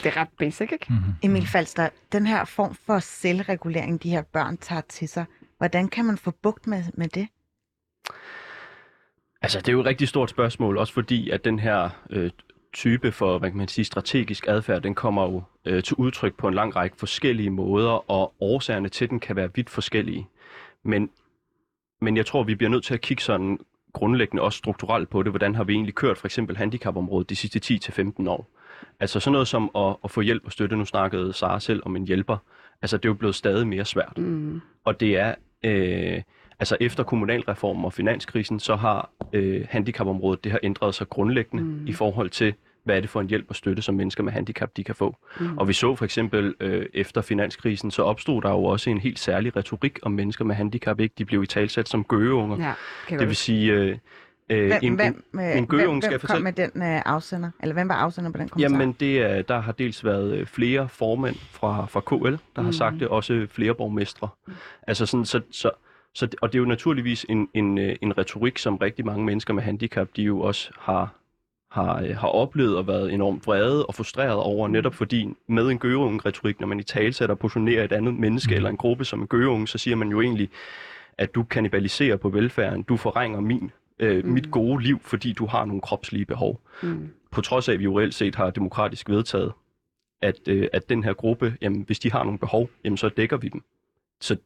Det 0.04 0.06
er 0.06 0.18
ret 0.18 0.30
basic, 0.38 0.72
ikke? 0.72 0.86
Mm-hmm. 0.90 1.14
Emil 1.24 1.48
Falster, 1.48 1.90
den 2.12 2.28
her 2.28 2.46
form 2.46 2.76
for 2.86 3.00
selvregulering, 3.00 4.04
de 4.04 4.10
her 4.10 4.22
børn 4.22 4.58
tager 4.58 4.82
til 4.82 5.10
sig, 5.10 5.26
hvordan 5.58 5.88
kan 5.88 6.06
man 6.06 6.18
få 6.18 6.32
bugt 6.32 6.68
med, 6.68 6.84
med 6.94 7.08
det? 7.08 7.28
Altså, 9.48 9.60
det 9.60 9.68
er 9.70 9.74
jo 9.74 9.80
et 9.80 9.86
rigtig 9.86 10.08
stort 10.08 10.30
spørgsmål, 10.30 10.78
også 10.78 10.94
fordi, 10.94 11.30
at 11.30 11.46
den 11.46 11.60
her 11.60 11.90
øh, 12.10 12.32
type 12.74 13.12
for, 13.12 13.38
hvad 13.38 13.50
kan 13.50 13.58
man 13.58 13.68
sige, 13.68 13.86
strategisk 13.86 14.48
adfærd, 14.48 14.82
den 14.82 14.96
kommer 14.96 15.24
jo 15.24 15.44
øh, 15.66 15.84
til 15.84 15.96
udtryk 15.96 16.38
på 16.38 16.48
en 16.48 16.54
lang 16.54 16.76
række 16.76 16.98
forskellige 16.98 17.50
måder, 17.50 18.12
og 18.12 18.34
årsagerne 18.40 18.90
til 18.90 19.10
den 19.10 19.20
kan 19.20 19.36
være 19.36 19.50
vidt 19.56 19.70
forskellige. 19.70 20.28
Men, 20.84 21.10
men 22.02 22.18
jeg 22.18 22.26
tror, 22.26 22.44
vi 22.44 22.56
bliver 22.56 22.70
nødt 22.70 22.84
til 22.84 22.94
at 22.94 23.02
kigge 23.02 23.24
sådan 23.24 23.60
grundlæggende 23.94 24.44
også 24.44 24.58
strukturelt 24.58 25.10
på 25.10 25.24
det. 25.24 25.32
Hvordan 25.32 25.56
har 25.56 25.64
vi 25.64 25.74
egentlig 25.74 25.96
kørt 25.96 26.18
for 26.18 26.28
eksempel 26.28 26.58
handicapområdet 26.58 27.30
de 27.30 27.36
sidste 27.36 27.80
10-15 28.00 28.30
år? 28.30 28.50
Altså 29.00 29.20
sådan 29.20 29.32
noget 29.32 29.48
som 29.48 29.72
at, 29.76 29.96
at 30.04 30.12
få 30.12 30.22
hjælp 30.22 30.46
og 30.46 30.52
støtte. 30.52 30.78
Nu 30.78 30.86
snakkede 30.86 31.34
Sara 31.34 31.60
selv 31.60 31.82
om 31.86 31.96
en 31.96 32.08
hjælper. 32.08 32.38
Altså 32.82 32.98
det 32.98 33.06
er 33.06 33.10
jo 33.10 33.14
blevet 33.14 33.36
stadig 33.36 33.68
mere 33.68 33.86
svært. 33.86 34.18
Mm. 34.18 34.62
Og 34.84 35.00
det 35.00 35.18
er, 35.18 35.36
øh, 35.64 36.22
altså 36.60 36.78
efter 36.80 37.04
kommunalreformen 37.04 37.86
og 37.86 37.94
finanskrisen, 37.94 38.60
så 38.60 38.76
har 38.76 39.10
øh, 39.34 39.66
handicapområdet, 39.70 40.44
det 40.44 40.52
har 40.52 40.60
ændret 40.64 40.96
sig 40.96 41.10
grundlæggende 41.10 41.64
mm. 41.64 41.88
i 41.88 41.94
forhold 41.94 42.30
til, 42.30 42.54
hvad 42.84 42.98
er 42.98 43.02
det 43.02 43.10
for 43.10 43.22
en 43.22 43.28
hjælp 43.28 43.46
og 43.50 43.56
støtte, 43.56 43.82
som 43.82 43.96
mennesker 43.96 44.24
med 44.24 44.32
handicap, 44.34 44.70
de 44.78 44.84
kan 44.84 44.96
få. 44.96 45.18
Mm. 45.40 45.58
Og 45.58 45.68
vi 45.68 45.74
så 45.74 45.96
for 45.96 46.06
eksempel 46.06 46.56
øh, 46.60 46.86
efter 46.94 47.22
finanskrisen, 47.22 47.92
så 47.92 48.04
opstod 48.04 48.42
der 48.42 48.50
jo 48.50 48.64
også 48.64 48.90
en 48.90 48.98
helt 48.98 49.20
særlig 49.20 49.56
retorik 49.56 50.00
om 50.02 50.12
mennesker 50.12 50.46
med 50.46 50.56
handicap, 50.56 51.00
ikke? 51.00 51.16
De 51.18 51.26
blev 51.26 51.44
i 51.44 51.48
talsat 51.48 51.90
som 51.90 52.04
gøgeunger. 52.04 52.74
Ja, 53.10 53.18
Det 53.18 53.28
vil 53.28 53.36
sige, 53.36 53.74
øh, 53.74 53.98
Øh, 54.50 54.68
Hvem, 54.68 54.80
en- 54.84 54.96
hvem, 54.96 55.24
en- 55.34 55.40
en 55.40 55.66
hvem, 55.70 56.02
skal 56.02 56.10
hvem 56.20 56.20
kom 56.28 56.42
med 56.42 56.54
den 56.54 56.72
øh, 56.76 57.02
afsender? 57.06 57.50
Eller 57.64 57.74
hvem 57.74 57.90
var 57.90 57.96
afsender 57.96 58.32
på 58.32 58.38
den 58.38 58.50
kommentar? 58.50 58.72
Jamen, 58.80 58.92
det 59.00 59.22
er, 59.22 59.42
der 59.42 59.60
har 59.62 59.72
dels 59.72 60.06
været 60.06 60.38
øh, 60.38 60.46
flere 60.46 60.90
formænd 60.90 61.36
fra, 61.36 61.86
fra 61.86 62.00
KL, 62.02 62.36
der 62.56 62.62
har 62.62 62.72
sagt 62.72 63.00
det, 63.00 63.08
også 63.08 63.48
flere 63.52 63.74
borgmestre. 63.76 64.28
Altså 64.88 65.06
sådan, 65.06 65.26
så, 65.26 65.42
så, 65.52 65.72
så, 66.18 66.26
det- 66.26 66.40
og 66.42 66.52
det 66.54 66.58
er 66.58 66.60
jo 66.60 66.66
naturligvis 66.66 67.26
en, 67.30 67.50
en, 67.54 67.78
øh, 67.78 67.96
en 68.02 68.18
retorik, 68.18 68.58
som 68.58 68.76
rigtig 68.78 69.06
mange 69.06 69.26
mennesker 69.26 69.54
med 69.54 69.64
handicap, 69.64 70.08
de 70.16 70.22
jo 70.24 70.40
også 70.42 70.72
har, 70.80 71.16
har, 71.72 72.02
øh, 72.04 72.16
har 72.16 72.28
oplevet 72.28 72.78
og 72.78 72.88
været 72.88 73.14
enormt 73.14 73.48
vrede 73.48 73.86
og 73.86 73.96
frustreret 73.96 74.36
over, 74.36 74.68
netop 74.68 74.94
fordi 74.96 75.34
med 75.48 75.68
en 75.68 75.80
gøgeunge-retorik, 75.80 76.60
når 76.60 76.68
man 76.68 76.80
i 76.80 76.84
talsætter 76.84 77.36
og 77.36 77.40
positionerer 77.40 77.84
et 77.84 77.92
andet 77.92 78.14
menneske 78.14 78.56
eller 78.56 78.70
en 78.70 78.78
gruppe 78.78 79.06
som 79.06 79.22
en 79.22 79.28
gøgeunge, 79.28 79.68
så 79.68 79.78
siger 79.78 79.96
man 79.96 80.10
jo 80.10 80.22
egentlig, 80.22 80.50
at 81.18 81.36
du 81.36 81.44
kannibaliserer 81.44 82.18
på 82.18 82.30
velfærden, 82.30 82.84
du 82.84 82.98
forringer 82.98 83.40
min, 83.40 83.72
øh, 84.00 84.26
mit 84.26 84.52
gode 84.52 84.84
liv, 84.84 85.00
fordi 85.04 85.34
du 85.34 85.46
har 85.46 85.66
nogle 85.66 85.82
kropslige 85.82 86.26
behov 86.26 86.62
Mm. 86.84 87.10
på 87.32 87.42
trods 87.42 87.70
af, 87.70 87.74
at 87.74 87.80
vi 87.80 87.84
jo 87.84 88.00
reelt 88.00 88.14
set 88.16 88.36
har 88.36 88.50
demokratisk 88.50 89.10
vedtaget, 89.10 89.52
at, 90.22 90.36
øh, 90.48 90.68
at 90.74 90.90
den 90.90 91.04
her 91.04 91.14
gruppe, 91.14 91.56
jamen, 91.62 91.82
hvis 91.82 92.00
de 92.00 92.12
har 92.12 92.24
nogle 92.24 92.40
behov, 92.40 92.70
jamen, 92.84 92.98
så 92.98 93.10
dækker 93.10 93.38
vi 93.38 93.48
dem. 93.48 93.64
Så, 94.22 94.38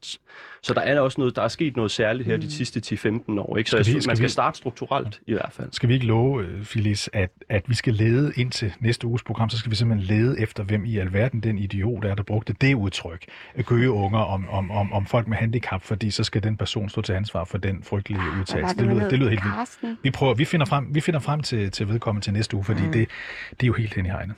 så 0.64 0.74
der 0.74 0.82
er 0.82 1.00
også 1.00 1.22
noget, 1.22 1.36
der 1.36 1.42
er 1.42 1.48
sket 1.48 1.76
noget 1.76 1.92
særligt 1.92 2.28
her 2.28 2.36
mm. 2.36 2.42
de 2.42 2.52
sidste 2.52 2.96
10-15 2.96 3.40
år. 3.40 3.58
Ikke? 3.58 3.70
Så 3.70 3.84
Skal 3.84 3.96
vi- 3.96 4.02
skal 4.02 4.10
man 4.10 4.16
skal 4.16 4.24
vi- 4.28 4.30
starte 4.32 4.58
strukturelt 4.58 5.20
i 5.28 5.34
hvert 5.34 5.50
fald. 5.52 5.70
Skal 5.72 5.90
vi 5.90 5.94
ikke 5.94 6.06
love, 6.06 6.44
øh, 6.44 6.64
Phyllis, 6.66 7.10
at, 7.14 7.30
at 7.50 7.64
vi 7.70 7.76
skal 7.76 7.94
lede 7.94 8.32
ind 8.38 8.52
til 8.52 8.74
næste 8.80 9.08
uges 9.08 9.24
program, 9.24 9.50
så 9.50 9.58
skal 9.58 9.72
vi 9.72 9.76
simpelthen 9.76 10.18
lede 10.18 10.40
efter, 10.40 10.64
hvem 10.64 10.86
i 10.86 10.98
alverden 10.98 11.40
den 11.44 11.58
idiot 11.60 12.06
er, 12.06 12.16
der 12.16 12.24
brugte 12.24 12.54
det 12.62 12.74
udtryk, 12.74 13.26
gøgeunger 13.66 14.20
om, 14.20 14.50
om, 14.50 14.72
om, 14.72 14.94
om 14.94 15.06
folk 15.06 15.28
med 15.28 15.38
handicap, 15.38 15.82
fordi 15.84 16.12
så 16.12 16.24
skal 16.24 16.44
den 16.44 16.58
person 16.58 16.90
stå 16.90 17.02
til 17.02 17.14
ansvar 17.14 17.44
for 17.44 17.58
den 17.58 17.84
frygtelige 17.84 18.22
udtalelse. 18.40 18.76
Det 18.78 18.86
lyder, 18.88 19.10
det 19.10 19.20
lyder 19.20 19.30
helt 19.30 19.44
vildt. 19.84 20.04
Vi, 20.04 20.12
prøver, 20.12 20.34
vi 20.34 20.46
finder 20.46 20.66
frem, 20.66 20.96
vi 20.96 21.02
finder 21.02 21.20
frem 21.20 21.42
til, 21.42 21.72
til 21.72 21.88
vedkommende 21.88 22.26
til 22.26 22.34
næste 22.34 22.56
uge, 22.56 22.64
fordi 22.66 22.82
mm. 22.82 22.92
det, 22.92 23.08
det 23.52 23.64
er 23.64 23.68
jo 23.68 23.74
helt 23.74 23.94
hen 23.94 24.06
i 24.06 24.10
hegnet. 24.10 24.36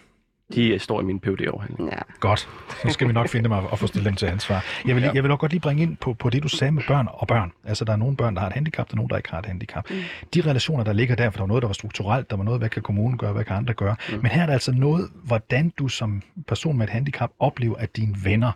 De 0.56 0.80
står 0.80 1.02
i 1.02 1.04
min 1.04 1.20
phd 1.20 1.42
afhandling 1.54 1.90
Ja. 1.92 1.98
Godt. 2.20 2.40
Så 2.84 2.90
skal 2.90 3.08
vi 3.08 3.14
nok 3.14 3.30
finde 3.30 3.44
dem 3.44 3.52
og, 3.52 3.80
få 3.80 3.88
stillet 3.88 4.06
dem 4.06 4.16
til 4.16 4.26
ansvar. 4.26 4.66
Jeg 4.88 4.96
vil, 4.96 5.04
jeg 5.14 5.24
vil 5.24 5.32
også 5.32 5.40
godt 5.40 5.52
lige 5.52 5.62
bringe 5.62 5.84
ind 5.84 5.98
på, 5.98 6.14
på 6.14 6.30
det, 6.30 6.44
du 6.44 6.48
sagde 6.48 6.72
med 6.72 6.84
børn 6.88 7.08
og 7.12 7.28
børn. 7.28 7.52
Altså, 7.64 7.86
der 7.86 7.94
er 7.94 7.98
nogle 7.98 8.18
børn, 8.18 8.36
der 8.36 8.42
har 8.42 8.48
et 8.48 8.54
handicap, 8.54 8.88
der 8.88 8.94
er 8.94 8.96
nogle, 8.96 9.10
der 9.10 9.18
ikke 9.18 9.30
har 9.30 9.40
et 9.40 9.46
handicap. 9.46 9.90
Mm. 9.90 9.96
De 10.34 10.42
relationer, 10.42 10.84
der 10.84 10.94
ligger 10.94 11.16
der, 11.16 11.30
for 11.30 11.38
der 11.38 11.42
var 11.42 11.48
noget, 11.48 11.62
der 11.62 11.68
var 11.68 11.74
strukturelt, 11.74 12.30
der 12.30 12.36
var 12.36 12.44
noget, 12.44 12.60
hvad 12.60 12.70
kan 12.70 12.82
kommunen 12.82 13.18
gøre, 13.18 13.34
hvad 13.34 13.44
kan 13.44 13.56
andre 13.56 13.74
gøre. 13.74 13.96
Mm. 14.10 14.18
Men 14.18 14.26
her 14.26 14.42
er 14.42 14.46
der 14.46 14.54
altså 14.54 14.72
noget, 14.72 15.10
hvordan 15.24 15.70
du 15.70 15.88
som 15.88 16.22
person 16.48 16.78
med 16.78 16.88
et 16.88 16.94
handicap 16.94 17.32
oplever, 17.40 17.76
at 17.76 17.96
dine 17.96 18.16
venner, 18.24 18.52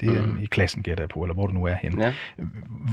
det 0.00 0.08
er 0.08 0.26
mm. 0.26 0.42
i 0.42 0.46
klassen 0.46 0.82
gætter 0.82 1.04
jeg 1.04 1.08
på, 1.08 1.22
eller 1.22 1.34
hvor 1.34 1.46
du 1.46 1.52
nu 1.52 1.64
er 1.64 1.74
henne. 1.74 2.04
Ja. 2.04 2.12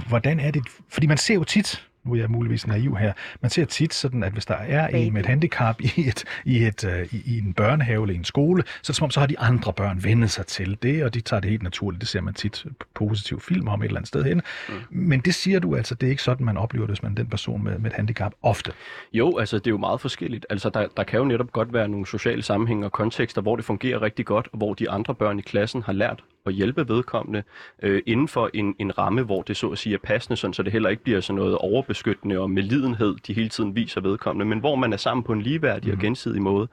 Hvordan 0.08 0.40
er 0.40 0.52
det? 0.52 0.64
Fordi 0.90 1.08
man 1.08 1.18
ser 1.18 1.34
jo 1.34 1.44
tit, 1.44 1.88
nu 2.08 2.14
er 2.14 2.20
jeg 2.20 2.32
muligvis 2.32 2.68
naiv 2.68 2.98
her, 2.98 3.14
man 3.42 3.52
ser 3.52 3.66
tit 3.66 3.94
sådan, 3.94 4.24
at 4.24 4.32
hvis 4.32 4.46
der 4.46 4.56
er 4.56 4.88
en 4.88 5.14
med 5.14 5.22
et 5.22 5.28
handicap 5.28 5.82
i, 5.82 5.92
et, 6.08 6.24
i, 6.46 6.64
et, 6.64 6.84
uh, 6.84 7.14
i, 7.14 7.22
i 7.26 7.38
en 7.38 7.54
børnehave 7.54 8.04
eller 8.04 8.16
en 8.16 8.24
skole, 8.24 8.64
så 8.68 8.72
er 8.72 8.88
det 8.88 8.96
som 8.96 9.04
om, 9.04 9.12
så 9.12 9.20
har 9.20 9.28
de 9.28 9.40
andre 9.40 9.74
børn 9.74 10.04
vendet 10.04 10.32
sig 10.32 10.46
til 10.46 10.78
det, 10.82 11.04
og 11.04 11.14
de 11.14 11.22
tager 11.22 11.42
det 11.42 11.50
helt 11.50 11.64
naturligt. 11.64 12.02
Det 12.02 12.10
ser 12.10 12.22
man 12.22 12.34
tit 12.34 12.66
positive 12.94 13.42
film 13.42 13.68
om 13.68 13.82
et 13.82 13.86
eller 13.86 13.98
andet 13.98 14.08
sted 14.08 14.24
hen. 14.24 14.42
Mm. 14.70 14.74
Men 14.90 15.20
det 15.20 15.36
siger 15.36 15.60
du 15.60 15.76
altså, 15.76 15.96
det 15.96 16.08
er 16.08 16.12
ikke 16.12 16.24
sådan, 16.24 16.46
man 16.46 16.58
oplever 16.58 16.86
det, 16.86 16.92
hvis 16.92 17.04
man 17.04 17.12
er 17.12 17.16
den 17.16 17.28
person 17.28 17.64
med, 17.64 17.80
med 17.80 17.92
et 17.92 17.96
handicap 17.96 18.34
ofte. 18.42 18.72
Jo, 19.14 19.38
altså 19.38 19.58
det 19.58 19.68
er 19.68 19.72
jo 19.72 19.78
meget 19.78 20.02
forskelligt. 20.02 20.46
Altså 20.50 20.70
der, 20.70 20.88
der 20.98 21.04
kan 21.04 21.20
jo 21.20 21.26
netop 21.26 21.52
godt 21.52 21.74
være 21.74 21.88
nogle 21.88 22.08
sociale 22.08 22.44
sammenhænge 22.44 22.86
og 22.86 22.92
kontekster, 22.92 23.42
hvor 23.42 23.56
det 23.56 23.66
fungerer 23.66 24.02
rigtig 24.02 24.26
godt, 24.26 24.48
og 24.52 24.58
hvor 24.58 24.74
de 24.74 24.90
andre 24.90 25.16
børn 25.16 25.40
i 25.40 25.42
klassen 25.42 25.84
har 25.84 25.94
lært 25.94 26.24
at 26.48 26.54
hjælpe 26.54 26.88
vedkommende 26.88 27.44
øh, 27.84 28.02
inden 28.06 28.28
for 28.28 28.50
en, 28.54 28.76
en 28.80 28.98
ramme, 28.98 29.24
hvor 29.24 29.42
det 29.42 29.58
så 29.58 29.70
at 29.70 29.78
sige 29.78 29.94
er 29.94 30.00
passende, 30.04 30.38
sådan, 30.38 30.54
så 30.54 30.64
det 30.64 30.72
heller 30.72 30.90
ikke 30.90 31.04
bliver 31.04 31.22
sådan 31.22 31.36
noget 31.36 31.58
overbeskyttende 31.58 32.40
og 32.40 32.52
med 32.52 32.64
lidenhed, 32.64 33.16
de 33.28 33.34
hele 33.34 33.50
tiden 33.50 33.76
viser 33.76 34.02
vedkommende, 34.02 34.46
men 34.46 34.60
hvor 34.60 34.76
man 34.76 34.94
er 34.94 34.98
sammen 34.98 35.24
på 35.24 35.34
en 35.34 35.42
ligeværdig 35.42 35.88
mm. 35.88 35.98
og 35.98 36.02
gensidig 36.02 36.42
måde. 36.42 36.68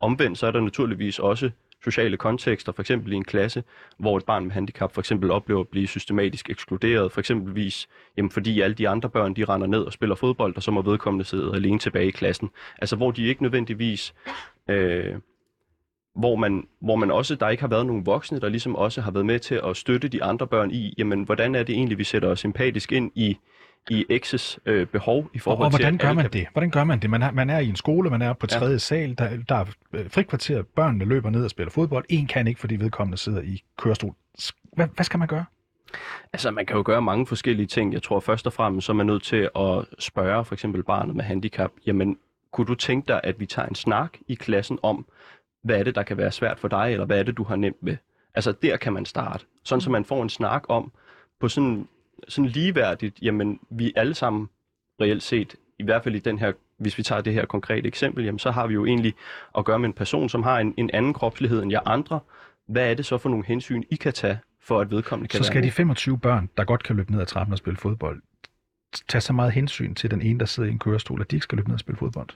Omvendt 0.00 0.38
så 0.38 0.46
er 0.46 0.50
der 0.50 0.60
naturligvis 0.60 1.18
også 1.18 1.50
sociale 1.84 2.16
kontekster, 2.16 2.72
for 2.72 2.82
eksempel 2.82 3.12
i 3.12 3.16
en 3.16 3.24
klasse, 3.24 3.64
hvor 3.98 4.16
et 4.16 4.24
barn 4.24 4.44
med 4.44 4.52
handicap 4.52 4.94
for 4.94 5.00
eksempel 5.00 5.30
oplever 5.30 5.60
at 5.60 5.68
blive 5.68 5.86
systematisk 5.86 6.50
ekskluderet, 6.50 7.12
for 7.12 7.20
eksempelvis 7.20 7.88
jamen, 8.16 8.30
fordi 8.30 8.60
alle 8.60 8.74
de 8.74 8.88
andre 8.88 9.08
børn, 9.08 9.36
de 9.36 9.44
render 9.44 9.66
ned 9.66 9.80
og 9.80 9.92
spiller 9.92 10.14
fodbold, 10.14 10.56
og 10.56 10.62
så 10.62 10.70
må 10.70 10.82
vedkommende 10.82 11.24
sidde 11.24 11.54
alene 11.54 11.78
tilbage 11.78 12.08
i 12.08 12.10
klassen. 12.10 12.50
Altså 12.78 12.96
hvor 12.96 13.10
de 13.10 13.26
ikke 13.26 13.42
nødvendigvis, 13.42 14.14
øh, 14.70 15.14
hvor, 16.16 16.36
man, 16.36 16.66
hvor 16.80 16.96
man 16.96 17.10
også, 17.10 17.34
der 17.34 17.48
ikke 17.48 17.60
har 17.60 17.68
været 17.68 17.86
nogen 17.86 18.06
voksne, 18.06 18.40
der 18.40 18.48
ligesom 18.48 18.76
også 18.76 19.00
har 19.00 19.10
været 19.10 19.26
med 19.26 19.38
til 19.38 19.60
at 19.66 19.76
støtte 19.76 20.08
de 20.08 20.24
andre 20.24 20.46
børn 20.46 20.70
i, 20.70 20.94
jamen 20.98 21.22
hvordan 21.22 21.54
er 21.54 21.62
det 21.62 21.74
egentlig, 21.74 21.98
vi 21.98 22.04
sætter 22.04 22.28
os 22.28 22.38
sympatisk 22.38 22.92
ind 22.92 23.10
i, 23.14 23.38
i 23.90 24.04
X's 24.10 24.56
øh, 24.66 24.86
behov 24.86 25.30
i 25.34 25.36
Og, 25.36 25.40
forhold 25.40 25.66
og 25.66 25.72
til... 25.72 25.78
hvordan 25.84 25.98
gør 25.98 26.12
man 26.12 26.30
det? 26.32 26.46
Hvordan 26.52 26.70
gør 26.70 26.84
man 26.84 27.00
det? 27.00 27.10
Man 27.10 27.22
er, 27.22 27.30
man 27.30 27.50
er 27.50 27.58
i 27.58 27.68
en 27.68 27.76
skole, 27.76 28.10
man 28.10 28.22
er 28.22 28.32
på 28.32 28.46
Ja. 28.52 28.58
tredje 28.58 28.78
sal, 28.78 29.18
der, 29.18 29.28
der 29.48 29.54
er 29.54 29.64
øh, 29.92 30.10
frikvarter, 30.10 30.62
børnene 30.62 31.04
løber 31.04 31.30
ned 31.30 31.44
og 31.44 31.50
spiller 31.50 31.70
fodbold. 31.70 32.04
En 32.08 32.26
kan 32.26 32.46
ikke, 32.46 32.60
fordi 32.60 32.76
vedkommende 32.76 33.18
sidder 33.18 33.42
i 33.42 33.62
kørestol. 33.78 34.14
Hvad, 34.72 34.86
hvad 34.94 35.04
skal 35.04 35.18
man 35.18 35.28
gøre? 35.28 35.44
Altså, 36.32 36.50
man 36.50 36.66
kan 36.66 36.76
jo 36.76 36.82
gøre 36.86 37.02
mange 37.02 37.26
forskellige 37.26 37.66
ting. 37.66 37.92
Jeg 37.92 38.02
tror 38.02 38.20
først 38.20 38.46
og 38.46 38.52
fremmest, 38.52 38.86
så 38.86 38.92
er 38.92 38.94
man 38.94 39.06
nødt 39.06 39.22
til 39.22 39.48
at 39.56 39.84
spørge 39.98 40.44
for 40.44 40.54
eksempel 40.54 40.82
barnet 40.82 41.16
med 41.16 41.24
handicap, 41.24 41.70
jamen, 41.86 42.16
kunne 42.52 42.66
du 42.66 42.74
tænke 42.74 43.08
dig, 43.08 43.20
at 43.24 43.40
vi 43.40 43.46
tager 43.46 43.68
en 43.68 43.74
snak 43.74 44.12
i 44.28 44.34
klassen 44.34 44.78
om, 44.82 45.06
hvad 45.66 45.78
er 45.78 45.82
det, 45.82 45.94
der 45.94 46.02
kan 46.02 46.16
være 46.16 46.32
svært 46.32 46.58
for 46.58 46.68
dig, 46.68 46.92
eller 46.92 47.06
hvad 47.06 47.18
er 47.18 47.22
det, 47.22 47.36
du 47.36 47.44
har 47.44 47.56
nemt 47.56 47.82
med? 47.82 47.96
Altså, 48.34 48.52
der 48.52 48.76
kan 48.76 48.92
man 48.92 49.04
starte. 49.04 49.44
Sådan, 49.64 49.80
så 49.80 49.90
man 49.90 50.04
får 50.04 50.22
en 50.22 50.28
snak 50.28 50.64
om, 50.68 50.92
på 51.40 51.48
sådan, 51.48 51.88
sådan 52.28 52.50
ligeværdigt, 52.50 53.18
jamen, 53.22 53.58
vi 53.70 53.92
alle 53.96 54.14
sammen 54.14 54.48
reelt 55.00 55.22
set, 55.22 55.54
i 55.78 55.84
hvert 55.84 56.04
fald 56.04 56.14
i 56.14 56.18
den 56.18 56.38
her, 56.38 56.52
hvis 56.78 56.98
vi 56.98 57.02
tager 57.02 57.20
det 57.20 57.32
her 57.32 57.46
konkrete 57.46 57.88
eksempel, 57.88 58.24
jamen, 58.24 58.38
så 58.38 58.50
har 58.50 58.66
vi 58.66 58.74
jo 58.74 58.86
egentlig 58.86 59.14
at 59.58 59.64
gøre 59.64 59.78
med 59.78 59.88
en 59.88 59.92
person, 59.92 60.28
som 60.28 60.42
har 60.42 60.58
en, 60.58 60.74
en 60.76 60.90
anden 60.92 61.14
kropslighed 61.14 61.62
end 61.62 61.70
jer 61.70 61.80
andre. 61.86 62.20
Hvad 62.68 62.90
er 62.90 62.94
det 62.94 63.06
så 63.06 63.18
for 63.18 63.28
nogle 63.28 63.44
hensyn, 63.46 63.82
I 63.90 63.96
kan 63.96 64.12
tage, 64.12 64.38
for 64.62 64.80
at 64.80 64.90
vedkommende 64.90 65.28
kan 65.28 65.38
Så 65.38 65.44
skal 65.44 65.62
de 65.62 65.66
med? 65.66 65.72
25 65.72 66.18
børn, 66.18 66.48
der 66.56 66.64
godt 66.64 66.82
kan 66.82 66.96
løbe 66.96 67.12
ned 67.12 67.20
ad 67.20 67.26
trappen 67.26 67.52
og 67.52 67.58
spille 67.58 67.76
fodbold, 67.76 68.22
tage 69.08 69.22
så 69.22 69.32
meget 69.32 69.52
hensyn 69.52 69.94
til 69.94 70.10
den 70.10 70.22
ene, 70.22 70.38
der 70.38 70.46
sidder 70.46 70.68
i 70.68 70.72
en 70.72 70.78
kørestol, 70.78 71.20
at 71.20 71.30
de 71.30 71.36
ikke 71.36 71.44
skal 71.44 71.56
løbe 71.56 71.68
ned 71.68 71.74
og 71.74 71.80
spille 71.80 71.98
fodbold? 71.98 72.28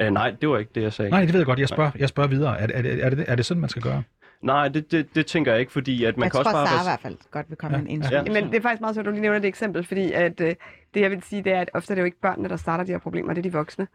Uh, 0.00 0.06
nej, 0.06 0.34
det 0.40 0.48
var 0.48 0.58
ikke 0.58 0.70
det, 0.74 0.82
jeg 0.82 0.92
sagde. 0.92 1.10
Nej, 1.10 1.20
det 1.20 1.32
ved 1.32 1.40
jeg 1.40 1.46
godt. 1.46 1.58
Jeg 1.58 1.68
spørger, 1.68 1.90
jeg 1.98 2.08
spørger 2.08 2.28
videre. 2.28 2.60
Er, 2.60 2.66
er, 2.74 3.06
er, 3.06 3.10
det, 3.10 3.24
er 3.28 3.34
det 3.34 3.46
sådan, 3.46 3.60
man 3.60 3.70
skal 3.70 3.82
gøre? 3.82 4.02
Nej, 4.42 4.68
det, 4.68 4.92
det, 4.92 5.14
det 5.14 5.26
tænker 5.26 5.52
jeg 5.52 5.60
ikke, 5.60 5.72
fordi 5.72 6.04
at 6.04 6.16
man 6.16 6.24
jeg 6.24 6.32
kan 6.32 6.44
tror, 6.44 6.50
også 6.50 6.52
bare... 6.52 6.66
Sara 6.66 6.76
i 6.76 6.80
res- 6.80 6.86
hvert 6.88 7.00
fald 7.00 7.16
godt 7.30 7.46
vil 7.48 7.56
komme 7.58 7.76
Ja, 7.76 7.84
en 7.88 8.02
ja. 8.10 8.22
Men 8.22 8.44
det 8.50 8.54
er 8.54 8.60
faktisk 8.60 8.80
meget 8.80 8.94
sjovt, 8.96 9.06
at 9.06 9.10
du 9.10 9.10
lige 9.12 9.22
nævner 9.22 9.38
det 9.38 9.48
eksempel, 9.48 9.84
fordi 9.84 10.12
at, 10.12 10.40
øh, 10.40 10.54
det 10.94 11.00
jeg 11.00 11.10
vil 11.10 11.22
sige, 11.22 11.42
det 11.42 11.52
er, 11.52 11.60
at 11.60 11.70
ofte 11.74 11.92
er 11.92 11.94
det 11.94 12.00
jo 12.00 12.04
ikke 12.04 12.20
børnene, 12.20 12.48
der 12.48 12.56
starter 12.56 12.84
de 12.84 12.92
her 12.92 12.98
problemer, 12.98 13.32
det 13.32 13.38
er 13.38 13.42
de 13.42 13.52
voksne. 13.52 13.86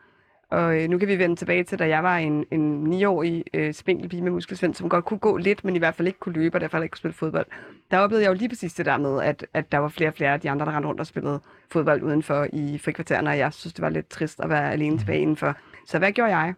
Og 0.52 0.82
øh, 0.84 0.90
nu 0.90 0.98
kan 0.98 1.08
vi 1.08 1.20
vende 1.20 1.36
tilbage 1.36 1.64
til, 1.64 1.80
da 1.80 1.88
jeg 1.88 2.04
var 2.04 2.18
en, 2.18 2.46
en 2.52 2.94
9-årig 2.94 3.44
øh, 3.54 3.74
spinkel 3.74 4.10
pige 4.10 4.22
med 4.22 4.32
muskelsvind, 4.32 4.74
som 4.74 4.90
godt 4.90 5.06
kunne 5.06 5.20
gå 5.20 5.38
lidt, 5.38 5.66
men 5.66 5.76
i 5.76 5.80
hvert 5.80 5.96
fald 5.96 6.08
ikke 6.08 6.20
kunne 6.20 6.36
løbe, 6.36 6.58
og 6.58 6.62
derfor 6.62 6.78
ikke 6.78 6.92
kunne 6.92 6.98
spille 6.98 7.14
fodbold. 7.14 7.46
Der 7.92 8.00
oplevede 8.00 8.24
jeg 8.24 8.30
jo 8.30 8.34
lige 8.34 8.50
præcis 8.50 8.74
det 8.74 8.86
der 8.86 8.98
med, 8.98 9.22
at, 9.24 9.46
at 9.54 9.72
der 9.72 9.78
var 9.78 9.88
flere 9.88 10.10
og 10.10 10.14
flere 10.14 10.34
af 10.34 10.40
de 10.40 10.50
andre, 10.50 10.66
der 10.66 10.72
rendte 10.76 10.88
rundt 10.88 11.00
og 11.00 11.08
spillede 11.08 11.40
fodbold 11.72 12.02
udenfor 12.04 12.48
i 12.54 12.78
frikvartererne, 12.78 13.30
og 13.30 13.38
jeg 13.38 13.54
synes, 13.54 13.74
det 13.74 13.82
var 13.82 13.90
lidt 13.90 14.10
trist 14.10 14.40
at 14.40 14.50
være 14.50 14.72
alene 14.72 14.98
tilbage 14.98 15.20
indenfor. 15.20 15.56
Så 15.88 16.00
hvad 16.00 16.12
gjorde 16.12 16.38
jeg? 16.38 16.54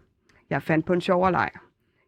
Jeg 0.50 0.62
fandt 0.62 0.86
på 0.86 0.92
en 0.92 1.00
sjovere 1.00 1.32
leg. 1.32 1.50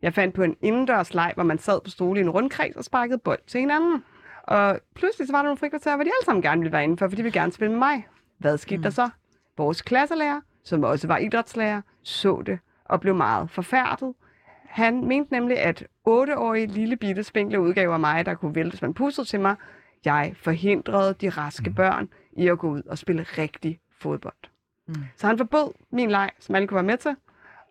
Jeg 0.03 0.15
fandt 0.15 0.35
på 0.35 0.43
en 0.43 0.57
indendørs 0.63 1.15
leg, 1.15 1.33
hvor 1.35 1.45
man 1.45 1.59
sad 1.59 1.81
på 1.85 1.91
stole 1.91 2.21
i 2.21 2.23
en 2.23 2.31
rundkreds 2.31 2.77
og 2.77 2.85
sparkede 2.85 3.19
bold 3.19 3.41
til 3.47 3.61
hinanden. 3.61 4.05
Og 4.43 4.81
pludselig 4.95 5.27
så 5.27 5.33
var 5.33 5.39
der 5.39 5.43
nogle 5.43 5.57
frikvarterer, 5.57 5.97
hvor 5.97 6.05
de 6.05 6.11
alle 6.11 6.25
sammen 6.25 6.43
gerne 6.43 6.61
ville 6.61 6.73
være 6.73 6.85
indenfor, 6.85 7.09
for 7.09 7.17
de 7.17 7.23
ville 7.23 7.41
gerne 7.41 7.53
spille 7.53 7.71
med 7.71 7.79
mig. 7.79 8.07
Hvad 8.39 8.59
skete 8.59 8.77
mm. 8.77 8.83
der 8.83 8.91
så? 8.91 9.11
Vores 9.57 9.83
klasselærer, 9.83 10.41
som 10.65 10.85
også 10.85 11.07
var 11.07 11.17
idrætslærer, 11.17 11.83
så 12.03 12.43
det 12.47 12.59
og 12.85 13.01
blev 13.01 13.15
meget 13.15 13.51
forfærdet. 13.51 14.15
Han 14.67 15.05
mente 15.05 15.33
nemlig, 15.33 15.59
at 15.59 15.83
8-årige 16.09 16.67
lille 16.67 16.97
bitte 16.97 17.23
spinkle 17.23 17.61
udgave 17.61 17.93
af 17.93 18.01
mig, 18.01 18.27
der 18.27 18.35
kunne 18.35 18.55
vælte, 18.55 18.71
hvis 18.71 18.83
man 18.83 18.95
pustede 18.95 19.29
til 19.29 19.41
mig, 19.41 19.57
jeg 20.05 20.33
forhindrede 20.37 21.15
de 21.21 21.29
raske 21.29 21.71
børn 21.71 22.09
i 22.33 22.49
at 22.49 22.59
gå 22.59 22.71
ud 22.71 22.83
og 22.83 22.99
spille 22.99 23.23
rigtig 23.23 23.81
fodbold. 24.01 24.52
Mm. 24.87 24.95
Så 25.17 25.27
han 25.27 25.39
forbød 25.39 25.73
min 25.91 26.11
leg, 26.11 26.31
som 26.39 26.55
alle 26.55 26.69
kunne 26.69 26.75
være 26.75 26.85
med 26.85 26.97
til. 26.97 27.17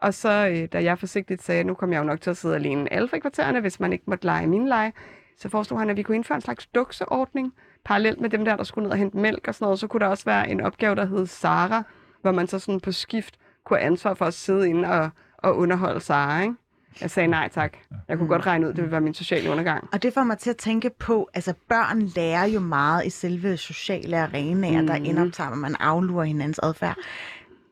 Og 0.02 0.14
så, 0.14 0.48
øh, 0.48 0.68
da 0.74 0.84
jeg 0.84 1.00
forsigtigt 1.00 1.44
sagde, 1.44 1.60
at 1.60 1.66
nu 1.66 1.74
kom 1.74 1.94
jeg 1.94 2.00
jo 2.00 2.04
nok 2.04 2.22
til 2.22 2.30
at 2.30 2.38
sidde 2.38 2.56
alene 2.56 2.84
i 2.84 2.88
alle 2.92 3.08
frikvartererne, 3.08 3.60
hvis 3.60 3.80
man 3.80 3.94
ikke 3.94 4.04
måtte 4.08 4.26
lege 4.26 4.48
min 4.48 4.68
leg, 4.68 4.94
så 5.38 5.50
foreslog 5.50 5.80
han, 5.80 5.90
at 5.90 5.98
vi 5.98 6.04
kunne 6.04 6.16
indføre 6.16 6.36
en 6.36 6.42
slags 6.42 6.68
dukseordning, 6.68 7.54
parallelt 7.86 8.22
med 8.22 8.30
dem 8.30 8.46
der, 8.46 8.56
der 8.56 8.64
skulle 8.64 8.84
ned 8.84 8.92
og 8.92 8.98
hente 8.98 9.18
mælk 9.18 9.48
og 9.48 9.56
sådan 9.56 9.66
noget. 9.66 9.80
Så 9.80 9.88
kunne 9.88 10.00
der 10.00 10.08
også 10.08 10.26
være 10.26 10.50
en 10.50 10.62
opgave, 10.62 10.96
der 10.96 11.06
hed 11.06 11.26
Sara, 11.26 11.84
hvor 12.22 12.32
man 12.32 12.48
så 12.48 12.60
sådan 12.60 12.80
på 12.80 12.92
skift 12.92 13.38
kunne 13.66 13.78
have 13.78 13.86
ansvar 13.86 14.14
for 14.14 14.26
at 14.26 14.34
sidde 14.34 14.70
inde 14.70 14.90
og, 14.90 15.10
og 15.38 15.58
underholde 15.58 16.00
Sara, 16.00 16.42
ikke? 16.42 16.56
Jeg 17.02 17.12
sagde 17.12 17.28
nej 17.28 17.50
tak. 17.50 17.78
Jeg 18.08 18.18
kunne 18.18 18.28
godt 18.28 18.46
regne 18.46 18.68
ud, 18.68 18.74
det 18.74 18.78
ville 18.78 18.92
være 18.92 19.02
min 19.02 19.14
sociale 19.14 19.50
undergang. 19.50 19.88
Og 19.94 20.04
det 20.04 20.14
får 20.14 20.24
mig 20.24 20.38
til 20.38 20.50
at 20.50 20.58
tænke 20.58 20.92
på, 21.00 21.30
altså 21.34 21.54
børn 21.70 22.02
lærer 22.16 22.46
jo 22.46 22.60
meget 22.60 23.06
i 23.06 23.10
selve 23.10 23.58
sociale 23.58 24.18
arenaer, 24.18 24.82
mm. 24.82 24.88
der 24.88 24.96
indoptager, 24.96 25.50
at 25.50 25.58
man 25.58 25.76
aflurer 25.80 26.26
hinandens 26.26 26.60
adfærd. 26.64 26.96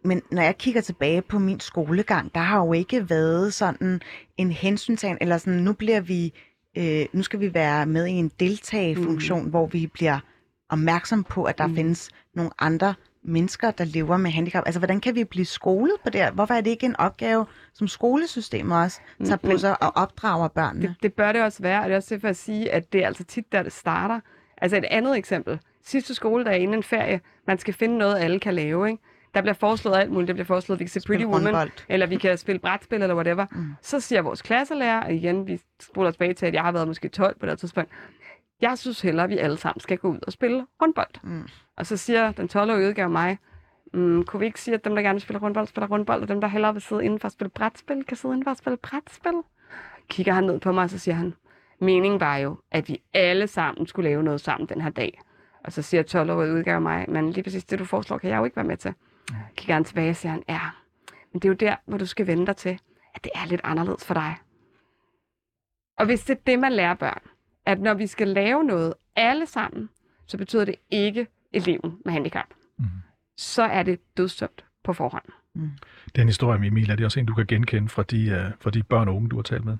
Men 0.03 0.21
når 0.31 0.41
jeg 0.41 0.57
kigger 0.57 0.81
tilbage 0.81 1.21
på 1.21 1.39
min 1.39 1.59
skolegang, 1.59 2.35
der 2.35 2.41
har 2.41 2.59
jo 2.65 2.73
ikke 2.73 3.09
været 3.09 3.53
sådan 3.53 4.01
en 4.37 4.51
hensyntagen, 4.51 5.17
eller 5.21 5.37
sådan, 5.37 5.59
nu 5.59 5.73
bliver 5.73 6.01
vi, 6.01 6.33
øh, 6.77 7.05
nu 7.13 7.23
skal 7.23 7.39
vi 7.39 7.53
være 7.53 7.85
med 7.85 8.07
i 8.07 8.11
en 8.11 8.31
deltagefunktion, 8.39 9.43
mm. 9.43 9.49
hvor 9.49 9.65
vi 9.65 9.87
bliver 9.87 10.19
opmærksom 10.69 11.23
på, 11.23 11.43
at 11.43 11.57
der 11.57 11.67
mm. 11.67 11.75
findes 11.75 12.09
nogle 12.35 12.51
andre 12.59 12.93
mennesker, 13.29 13.71
der 13.71 13.83
lever 13.83 14.17
med 14.17 14.31
handicap? 14.31 14.63
Altså, 14.65 14.79
hvordan 14.79 15.01
kan 15.01 15.15
vi 15.15 15.23
blive 15.23 15.45
skolet 15.45 15.95
på 16.03 16.09
det? 16.09 16.29
Hvorfor 16.33 16.53
er 16.53 16.61
det 16.61 16.69
ikke 16.71 16.85
en 16.85 16.95
opgave, 16.99 17.45
som 17.73 17.87
skolesystemet 17.87 18.77
også 18.77 18.99
tager 19.25 19.37
på 19.37 19.47
Men- 19.47 19.59
sig 19.59 19.83
og 19.83 19.91
opdrager 19.95 20.47
børnene? 20.47 20.87
Det, 20.87 20.95
det 21.03 21.13
bør 21.13 21.31
det 21.31 21.41
også 21.43 21.61
være, 21.63 21.79
og 21.79 21.85
det 21.85 21.91
er 21.91 21.97
også 21.97 22.17
for 22.21 22.27
at 22.27 22.37
sige, 22.37 22.71
at 22.71 22.93
det 22.93 23.03
er 23.03 23.07
altså 23.07 23.23
tit, 23.23 23.51
der 23.51 23.63
det 23.63 23.73
starter. 23.73 24.19
Altså 24.57 24.77
et 24.77 24.85
andet 24.85 25.17
eksempel. 25.17 25.59
Sidste 25.85 26.15
skoledag 26.15 26.59
inden 26.59 26.77
en 26.77 26.83
ferie, 26.83 27.21
man 27.47 27.57
skal 27.57 27.73
finde 27.73 27.97
noget, 27.97 28.17
alle 28.19 28.39
kan 28.39 28.53
lave, 28.53 28.89
ikke? 28.89 29.03
Der 29.35 29.41
bliver 29.41 29.53
foreslået 29.53 29.95
alt 29.97 30.11
muligt. 30.11 30.27
Der 30.27 30.33
bliver 30.33 30.45
foreslået, 30.45 30.75
at 30.75 30.79
vi 30.79 30.85
kan 30.85 31.01
se 31.01 31.07
Pretty 31.07 31.25
Woman, 31.25 31.69
eller 31.89 32.05
vi 32.05 32.15
kan 32.15 32.37
spille 32.37 32.59
brætspil, 32.59 33.01
eller 33.01 33.15
whatever. 33.15 33.45
Mm. 33.51 33.65
Så 33.81 33.99
siger 33.99 34.21
vores 34.21 34.41
klasselærer, 34.41 35.03
og 35.03 35.13
igen, 35.13 35.47
vi 35.47 35.59
spoler 35.81 36.11
tilbage 36.11 36.33
til, 36.33 36.45
at 36.45 36.53
jeg 36.53 36.61
har 36.63 36.71
været 36.71 36.87
måske 36.87 37.07
12 37.09 37.39
på 37.39 37.45
det 37.45 37.59
tidspunkt, 37.59 37.91
jeg 38.61 38.77
synes 38.77 39.01
hellere, 39.01 39.23
at 39.23 39.29
vi 39.29 39.37
alle 39.37 39.57
sammen 39.57 39.79
skal 39.79 39.97
gå 39.97 40.07
ud 40.07 40.19
og 40.27 40.31
spille 40.31 40.67
håndbold. 40.79 41.23
Mm. 41.23 41.47
Og 41.77 41.85
så 41.85 41.97
siger 41.97 42.31
den 42.31 42.49
12-årige 42.53 42.87
udgave 42.87 43.09
mig, 43.09 43.37
mm, 43.93 44.25
kunne 44.25 44.39
vi 44.39 44.45
ikke 44.45 44.61
sige, 44.61 44.75
at 44.75 44.85
dem, 44.85 44.95
der 44.95 45.01
gerne 45.01 45.13
vil 45.13 45.21
spille 45.21 45.39
rundbold, 45.39 45.67
spiller 45.67 45.87
rundbold, 45.87 46.21
og 46.21 46.27
dem, 46.27 46.41
der 46.41 46.47
hellere 46.47 46.73
vil 46.73 46.81
sidde 46.81 47.05
indenfor 47.05 47.27
og 47.27 47.31
spille 47.31 47.49
brætspil, 47.49 48.03
kan 48.03 48.17
sidde 48.17 48.33
indenfor 48.33 48.51
og 48.51 48.57
spille 48.57 48.77
brætspil? 48.77 49.41
Kigger 50.07 50.33
han 50.33 50.43
ned 50.43 50.59
på 50.59 50.71
mig, 50.71 50.83
og 50.83 50.89
så 50.89 50.99
siger 50.99 51.15
han, 51.15 51.33
meningen 51.79 52.19
var 52.19 52.37
jo, 52.37 52.57
at 52.71 52.89
vi 52.89 53.01
alle 53.13 53.47
sammen 53.47 53.87
skulle 53.87 54.09
lave 54.09 54.23
noget 54.23 54.41
sammen 54.41 54.69
den 54.69 54.81
her 54.81 54.89
dag. 54.89 55.21
Og 55.63 55.71
så 55.71 55.81
siger 55.81 56.03
12-årige 56.03 56.53
udgave 56.53 56.81
mig, 56.81 57.05
men 57.09 57.31
lige 57.31 57.43
præcis 57.43 57.65
det, 57.65 57.79
du 57.79 57.85
foreslår, 57.85 58.17
kan 58.17 58.29
jeg 58.29 58.37
jo 58.37 58.45
ikke 58.45 58.55
være 58.55 58.65
med 58.65 58.77
til. 58.77 58.93
Kigger 59.55 59.73
han 59.73 59.83
tilbage 59.83 60.09
og 60.09 60.15
siger 60.15 60.31
han, 60.31 60.43
ja, 60.49 60.61
men 61.33 61.41
det 61.41 61.45
er 61.47 61.49
jo 61.49 61.55
der, 61.55 61.75
hvor 61.85 61.97
du 61.97 62.05
skal 62.05 62.27
vende 62.27 62.45
dig 62.45 62.55
til, 62.55 62.79
at 63.15 63.23
det 63.23 63.31
er 63.35 63.45
lidt 63.45 63.61
anderledes 63.63 64.05
for 64.05 64.13
dig. 64.13 64.35
Og 65.97 66.05
hvis 66.05 66.23
det 66.23 66.37
er 66.37 66.41
det, 66.47 66.59
man 66.59 66.71
lærer 66.71 66.93
børn, 66.93 67.21
at 67.69 67.81
når 67.81 67.93
vi 67.93 68.07
skal 68.07 68.27
lave 68.27 68.63
noget 68.63 68.93
alle 69.15 69.45
sammen, 69.45 69.89
så 70.27 70.37
betyder 70.37 70.65
det 70.65 70.75
ikke 70.91 71.27
eleven 71.53 71.97
med 72.05 72.13
handicap. 72.13 72.47
Mhm. 72.77 72.87
Så 73.37 73.63
er 73.63 73.83
det 73.83 73.99
dødsdømt 74.17 74.65
på 74.83 74.93
forhånd. 74.93 75.25
Den 76.15 76.27
historie 76.27 76.59
med 76.59 76.67
Emil, 76.67 76.89
er 76.89 76.95
det 76.95 77.05
også 77.05 77.19
en, 77.19 77.25
du 77.25 77.33
kan 77.33 77.45
genkende 77.45 77.89
fra 77.89 78.03
de, 78.03 78.25
uh, 78.25 78.61
fra 78.61 78.69
de 78.69 78.83
børn 78.83 79.07
og 79.07 79.15
unge, 79.15 79.29
du 79.29 79.35
har 79.35 79.43
talt 79.43 79.65
med? 79.65 79.77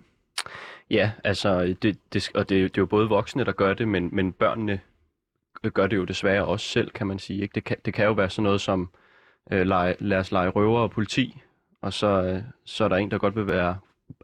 Ja, 0.90 1.12
altså, 1.24 1.76
det, 1.82 2.14
det, 2.14 2.32
og 2.36 2.50
det, 2.50 2.64
det 2.64 2.78
er 2.78 2.82
jo 2.82 2.86
både 2.86 3.10
voksne, 3.10 3.44
der 3.44 3.52
gør 3.52 3.74
det, 3.74 3.88
men, 3.88 4.10
men 4.16 4.34
børnene 4.34 4.80
gør 5.74 5.88
det 5.88 5.98
jo 5.98 6.04
desværre 6.04 6.46
også 6.46 6.66
selv, 6.66 6.92
kan 6.92 7.08
man 7.08 7.20
sige. 7.20 7.42
Ikke? 7.42 7.54
Det, 7.56 7.64
kan, 7.64 7.78
det 7.86 7.94
kan 7.94 8.06
jo 8.06 8.12
være 8.12 8.30
sådan 8.30 8.44
noget 8.44 8.62
som, 8.62 8.90
øh, 9.52 9.68
lege, 9.68 9.96
lad 10.00 10.18
os 10.18 10.32
lege 10.32 10.50
røver 10.50 10.80
og 10.80 10.92
politi, 10.92 11.42
og 11.82 11.94
så, 11.94 12.24
øh, 12.24 12.42
så 12.66 12.84
er 12.84 12.88
der 12.88 12.96
en, 12.96 13.12
der 13.12 13.18
godt 13.18 13.36
vil 13.36 13.48
være, 13.48 13.78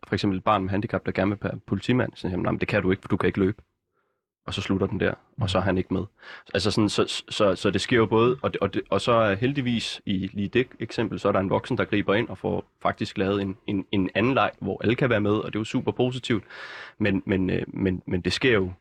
for 0.07 0.15
eksempel 0.15 0.37
et 0.37 0.43
barn 0.43 0.61
med 0.61 0.69
handicap, 0.69 1.05
der 1.05 1.11
gerne 1.11 1.31
vil 1.31 1.37
være 1.41 1.59
politimand. 1.67 2.11
Så 2.15 2.21
siger 2.21 2.31
han, 2.31 2.39
"Nej, 2.39 2.51
men 2.51 2.59
det 2.59 2.67
kan 2.67 2.81
du 2.81 2.91
ikke, 2.91 3.01
for 3.01 3.07
du 3.07 3.17
kan 3.17 3.27
ikke 3.27 3.39
løbe. 3.39 3.61
Og 4.47 4.53
så 4.53 4.61
slutter 4.61 4.87
den 4.87 4.99
der, 4.99 5.13
og 5.41 5.49
så 5.49 5.57
er 5.57 5.61
han 5.61 5.77
ikke 5.77 5.93
med. 5.93 6.03
Altså 6.53 6.71
sådan, 6.71 6.89
så, 6.89 7.05
så, 7.07 7.23
så, 7.29 7.55
så 7.55 7.69
det 7.71 7.81
sker 7.81 7.97
jo 7.97 8.05
både, 8.05 8.37
og, 8.41 8.53
det, 8.53 8.61
og, 8.61 8.73
det, 8.73 8.81
og 8.89 9.01
så 9.01 9.11
er 9.11 9.35
heldigvis 9.35 10.01
i 10.05 10.29
lige 10.33 10.47
det 10.47 10.67
eksempel, 10.79 11.19
så 11.19 11.27
er 11.27 11.31
der 11.31 11.39
en 11.39 11.49
voksen, 11.49 11.77
der 11.77 11.85
griber 11.85 12.13
ind 12.15 12.29
og 12.29 12.37
får 12.37 12.65
faktisk 12.81 13.17
lavet 13.17 13.41
en, 13.41 13.57
en, 13.67 13.85
en 13.91 14.09
anden 14.15 14.33
leg, 14.33 14.51
hvor 14.59 14.81
alle 14.83 14.95
kan 14.95 15.09
være 15.09 15.21
med, 15.21 15.31
og 15.31 15.45
det 15.45 15.55
er 15.55 15.59
jo 15.59 15.63
super 15.63 15.91
positivt. 15.91 16.43
Men, 16.97 17.23
men, 17.25 17.49
øh, 17.49 17.61
men, 17.67 18.01
men 18.07 18.21
det 18.21 18.33
sker 18.33 18.53
jo 18.53 18.63
Og 18.63 18.71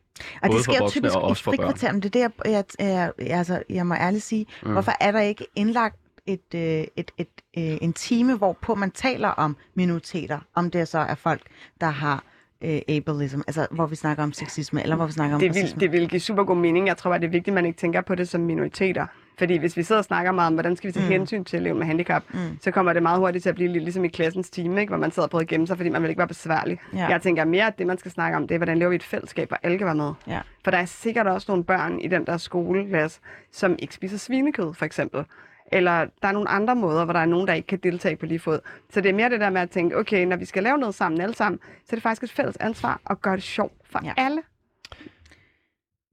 både 0.43 0.53
det 0.53 0.63
sker 0.63 0.73
for 0.73 0.77
jo 0.77 0.83
voksne 0.83 0.99
typisk 1.01 1.15
og 1.15 1.21
i 1.21 1.25
også 1.29 1.43
for 1.43 1.51
børn. 1.51 1.57
frikvarter, 1.57 1.91
men 1.91 2.01
det 2.01 2.15
er 2.15 2.27
det, 2.27 2.51
jeg, 2.51 2.63
jeg, 2.79 3.11
jeg, 3.19 3.37
altså, 3.37 3.63
jeg 3.69 3.87
må 3.87 3.93
ærligt 3.95 4.23
sige. 4.23 4.45
Mm. 4.63 4.71
Hvorfor 4.71 4.91
er 4.99 5.11
der 5.11 5.21
ikke 5.21 5.45
indlagt 5.55 5.95
et, 6.25 6.53
øh, 6.55 6.61
et, 6.61 7.11
et, 7.17 7.27
et, 7.53 7.83
en 7.83 7.93
time, 7.93 8.37
hvorpå 8.37 8.75
man 8.75 8.91
taler 8.91 9.27
om 9.27 9.57
minoriteter, 9.73 10.39
om 10.55 10.71
det 10.71 10.87
så 10.87 10.99
er 10.99 11.15
folk, 11.15 11.41
der 11.81 11.89
har 11.89 12.23
øh, 12.61 12.81
ableism, 12.87 13.39
altså 13.47 13.67
hvor 13.71 13.85
vi 13.85 13.95
snakker 13.95 14.23
om 14.23 14.33
sexisme, 14.33 14.83
eller 14.83 14.95
hvor 14.95 15.05
vi 15.05 15.11
snakker 15.11 15.35
om 15.35 15.39
Det 15.39 15.49
racisme. 15.49 15.79
vil, 15.79 15.91
det 15.91 15.99
vil 15.99 16.09
give 16.09 16.19
super 16.19 16.43
god 16.43 16.57
mening. 16.57 16.87
Jeg 16.87 16.97
tror 16.97 17.09
bare, 17.11 17.19
det 17.19 17.25
er 17.25 17.31
vigtigt, 17.31 17.47
at 17.47 17.53
man 17.53 17.65
ikke 17.65 17.77
tænker 17.77 18.01
på 18.01 18.15
det 18.15 18.29
som 18.29 18.41
minoriteter. 18.41 19.05
Fordi 19.37 19.57
hvis 19.57 19.77
vi 19.77 19.83
sidder 19.83 19.99
og 19.99 20.05
snakker 20.05 20.31
meget 20.31 20.47
om, 20.47 20.53
hvordan 20.53 20.75
skal 20.75 20.87
vi 20.87 20.91
tage 20.91 21.05
mm. 21.05 21.11
hensyn 21.11 21.43
til 21.43 21.59
elever 21.59 21.75
med 21.75 21.85
handicap, 21.85 22.23
mm. 22.33 22.39
så 22.61 22.71
kommer 22.71 22.93
det 22.93 23.03
meget 23.03 23.19
hurtigt 23.19 23.41
til 23.41 23.49
at 23.49 23.55
blive 23.55 23.71
lidt 23.71 23.83
ligesom 23.83 24.05
i 24.05 24.07
klassens 24.07 24.49
time, 24.49 24.81
ikke? 24.81 24.91
hvor 24.91 24.97
man 24.97 25.11
sidder 25.11 25.25
og 25.25 25.29
prøver 25.29 25.41
at 25.41 25.47
gemme 25.47 25.67
sig, 25.67 25.77
fordi 25.77 25.89
man 25.89 26.01
vil 26.01 26.09
ikke 26.09 26.19
være 26.19 26.27
besværlig. 26.27 26.79
Ja. 26.93 27.07
Jeg 27.07 27.21
tænker 27.21 27.45
mere, 27.45 27.67
at 27.67 27.77
det, 27.77 27.87
man 27.87 27.97
skal 27.97 28.11
snakke 28.11 28.37
om, 28.37 28.47
det 28.47 28.55
er, 28.55 28.59
hvordan 28.59 28.77
lever 28.77 28.89
vi 28.89 28.95
et 28.95 29.03
fællesskab, 29.03 29.47
hvor 29.47 29.59
alle 29.63 29.77
kan 29.77 29.85
være 29.85 29.95
med. 29.95 30.13
Ja. 30.27 30.39
For 30.63 30.71
der 30.71 30.77
er 30.77 30.85
sikkert 30.85 31.27
også 31.27 31.45
nogle 31.49 31.63
børn 31.63 31.99
i 31.99 32.07
den 32.07 32.25
der 32.25 32.37
skoleklasse, 32.37 33.19
som 33.51 33.75
ikke 33.79 33.93
spiser 33.93 34.17
svinekød, 34.17 34.73
for 34.73 34.85
eksempel. 34.85 35.25
Eller 35.71 36.05
der 36.21 36.27
er 36.27 36.31
nogle 36.31 36.49
andre 36.49 36.75
måder, 36.75 37.03
hvor 37.03 37.13
der 37.13 37.19
er 37.19 37.25
nogen, 37.25 37.47
der 37.47 37.53
ikke 37.53 37.67
kan 37.67 37.79
deltage 37.83 38.15
på 38.15 38.25
lige 38.25 38.39
fod. 38.39 38.59
Så 38.89 39.01
det 39.01 39.09
er 39.09 39.13
mere 39.13 39.29
det 39.29 39.39
der 39.39 39.49
med 39.49 39.61
at 39.61 39.69
tænke, 39.69 39.97
okay, 39.97 40.25
når 40.25 40.35
vi 40.37 40.45
skal 40.45 40.63
lave 40.63 40.77
noget 40.77 40.95
sammen 40.95 41.21
alle 41.21 41.35
sammen, 41.35 41.59
så 41.59 41.89
er 41.91 41.95
det 41.95 42.03
faktisk 42.03 42.23
et 42.23 42.31
fælles 42.31 42.57
ansvar 42.57 43.01
at 43.09 43.21
gøre 43.21 43.35
det 43.35 43.43
sjovt 43.43 43.73
for 43.91 43.99
Ja. 44.03 44.13
ja. 44.17 44.25
alle. 44.25 44.41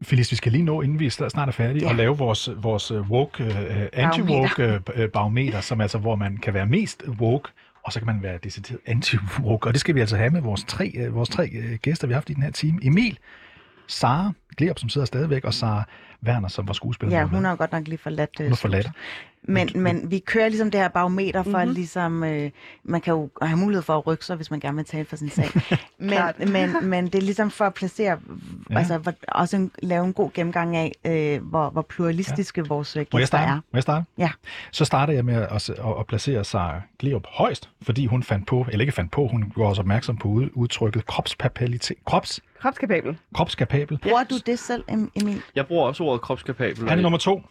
Felice, 0.03 0.31
vi 0.31 0.37
skal 0.37 0.53
lige 0.53 0.65
nå, 0.65 0.81
inden 0.83 0.99
vi 0.99 1.11
snart 1.11 1.49
er 1.49 1.53
færdige, 1.53 1.87
Ja. 1.87 1.93
lave 1.93 2.19
vores, 2.19 2.51
vores 2.57 2.91
øh, 2.91 3.11
woke, 3.11 3.45
uh, 3.45 3.51
anti-woke 3.93 4.81
uh, 4.99 5.05
barometer, 5.13 5.61
som 5.61 5.81
altså, 5.81 5.99
hvor 5.99 6.17
man 6.17 6.37
kan 6.37 6.55
være 6.55 6.67
mest 6.67 7.03
woke, 7.09 7.49
og 7.85 7.93
så 7.93 8.01
kan 8.01 8.07
man 8.07 8.23
være 8.23 8.39
decideret 8.39 8.81
anti-woke. 8.89 9.67
Og 9.67 9.73
det 9.73 9.81
skal 9.81 9.95
vi 9.95 10.01
altså 10.01 10.17
have 10.17 10.31
med 10.31 10.41
vores 10.41 10.65
tre, 10.65 10.93
uh, 11.09 11.15
vores 11.15 11.29
tre 11.29 11.51
uh, 11.59 11.75
gæster, 11.75 12.07
vi 12.07 12.13
har 12.13 12.17
haft 12.17 12.31
i 12.31 12.35
den 12.35 12.43
her 12.43 12.51
time. 12.51 12.79
Emil, 12.83 13.19
Sara 13.87 14.33
Glerup, 14.57 14.79
som 14.79 14.89
sidder 14.89 15.05
stadigvæk, 15.05 15.45
og 15.45 15.55
Sara 15.55 15.83
Werner, 16.27 16.49
som 16.49 16.67
var 16.67 16.73
skuespiller. 16.73 17.19
Ja, 17.19 17.25
hun 17.25 17.45
har 17.45 17.57
godt 17.57 17.73
nok 17.73 17.89
lige 17.89 17.99
forladt 17.99 18.31
øh, 18.41 18.47
hun 18.47 18.53
er 18.53 18.57
forladt. 18.57 18.91
Men, 19.49 19.69
men 19.75 20.11
vi 20.11 20.19
kører 20.19 20.49
ligesom 20.49 20.71
det 20.71 20.81
her 20.81 20.89
barometer 20.89 21.43
for 21.43 21.51
Mhm. 21.51 21.59
mm-hmm. 21.59 21.75
ligesom, 21.75 22.25
øh, 22.25 22.51
man 22.85 23.01
kan 23.01 23.13
jo 23.15 23.29
have 23.43 23.57
mulighed 23.57 23.83
for 23.83 23.99
at 23.99 24.07
rykke 24.07 24.25
sig, 24.27 24.37
hvis 24.37 24.51
man 24.51 24.61
gerne 24.61 24.77
vil 24.77 24.85
tale 24.85 25.05
for 25.05 25.17
sin 25.17 25.31
sag. 25.31 25.49
men, 25.99 26.09
Klart. 26.09 26.39
men, 26.49 26.71
men 26.89 27.05
det 27.05 27.15
er 27.15 27.23
ligesom 27.23 27.51
for 27.51 27.65
at 27.65 27.75
placere, 27.75 28.19
Ja. 28.71 28.79
altså 28.79 28.99
hvor, 28.99 29.13
også 29.29 29.57
en, 29.57 29.71
lave 29.83 30.05
en 30.05 30.13
god 30.13 30.31
gennemgang 30.35 30.77
af, 30.77 30.93
øh, 31.05 31.43
hvor, 31.49 31.71
hvor 31.71 31.83
pluralistiske 31.83 32.61
ja. 32.61 32.67
vores 32.69 32.97
øh, 32.97 33.01
Må 33.13 33.19
jeg 33.19 33.23
gæster 33.23 33.39
starte? 33.39 33.51
er. 33.51 33.55
Må 33.57 33.77
jeg 33.77 33.83
starte? 33.83 34.05
Ja. 34.19 34.31
Så 34.73 34.85
starter 34.85 35.13
jeg 35.13 35.25
med 35.25 35.35
at, 35.35 35.71
at, 35.71 35.71
at 35.99 36.07
placere 36.09 36.45
Sara 36.45 36.81
Glerup 36.99 37.27
højst, 37.27 37.69
fordi 37.83 38.07
hun 38.07 38.23
fandt 38.23 38.47
på, 38.47 38.67
eller 38.71 38.81
ikke 38.81 38.93
fandt 38.93 39.11
på, 39.11 39.27
hun 39.27 39.53
var 39.57 39.65
også 39.65 39.81
opmærksom 39.83 40.17
på 40.17 40.29
ud- 40.29 40.51
udtrykket 40.55 41.07
kropspapalitet, 41.07 41.97
krops, 42.07 42.41
Kropskapabel. 42.61 43.17
kropskapabel. 43.35 43.99
Bruger 43.99 44.25
du 44.25 44.35
det 44.47 44.59
selv, 44.59 44.85
Em- 44.91 45.11
Emil? 45.23 45.43
Jeg 45.55 45.67
bruger 45.67 45.87
også 45.87 46.05
ordet 46.05 46.21
kropskapabel. 46.21 46.89
Han 46.89 46.99
er 46.99 47.03
nummer 47.03 47.19
to. 47.19 47.43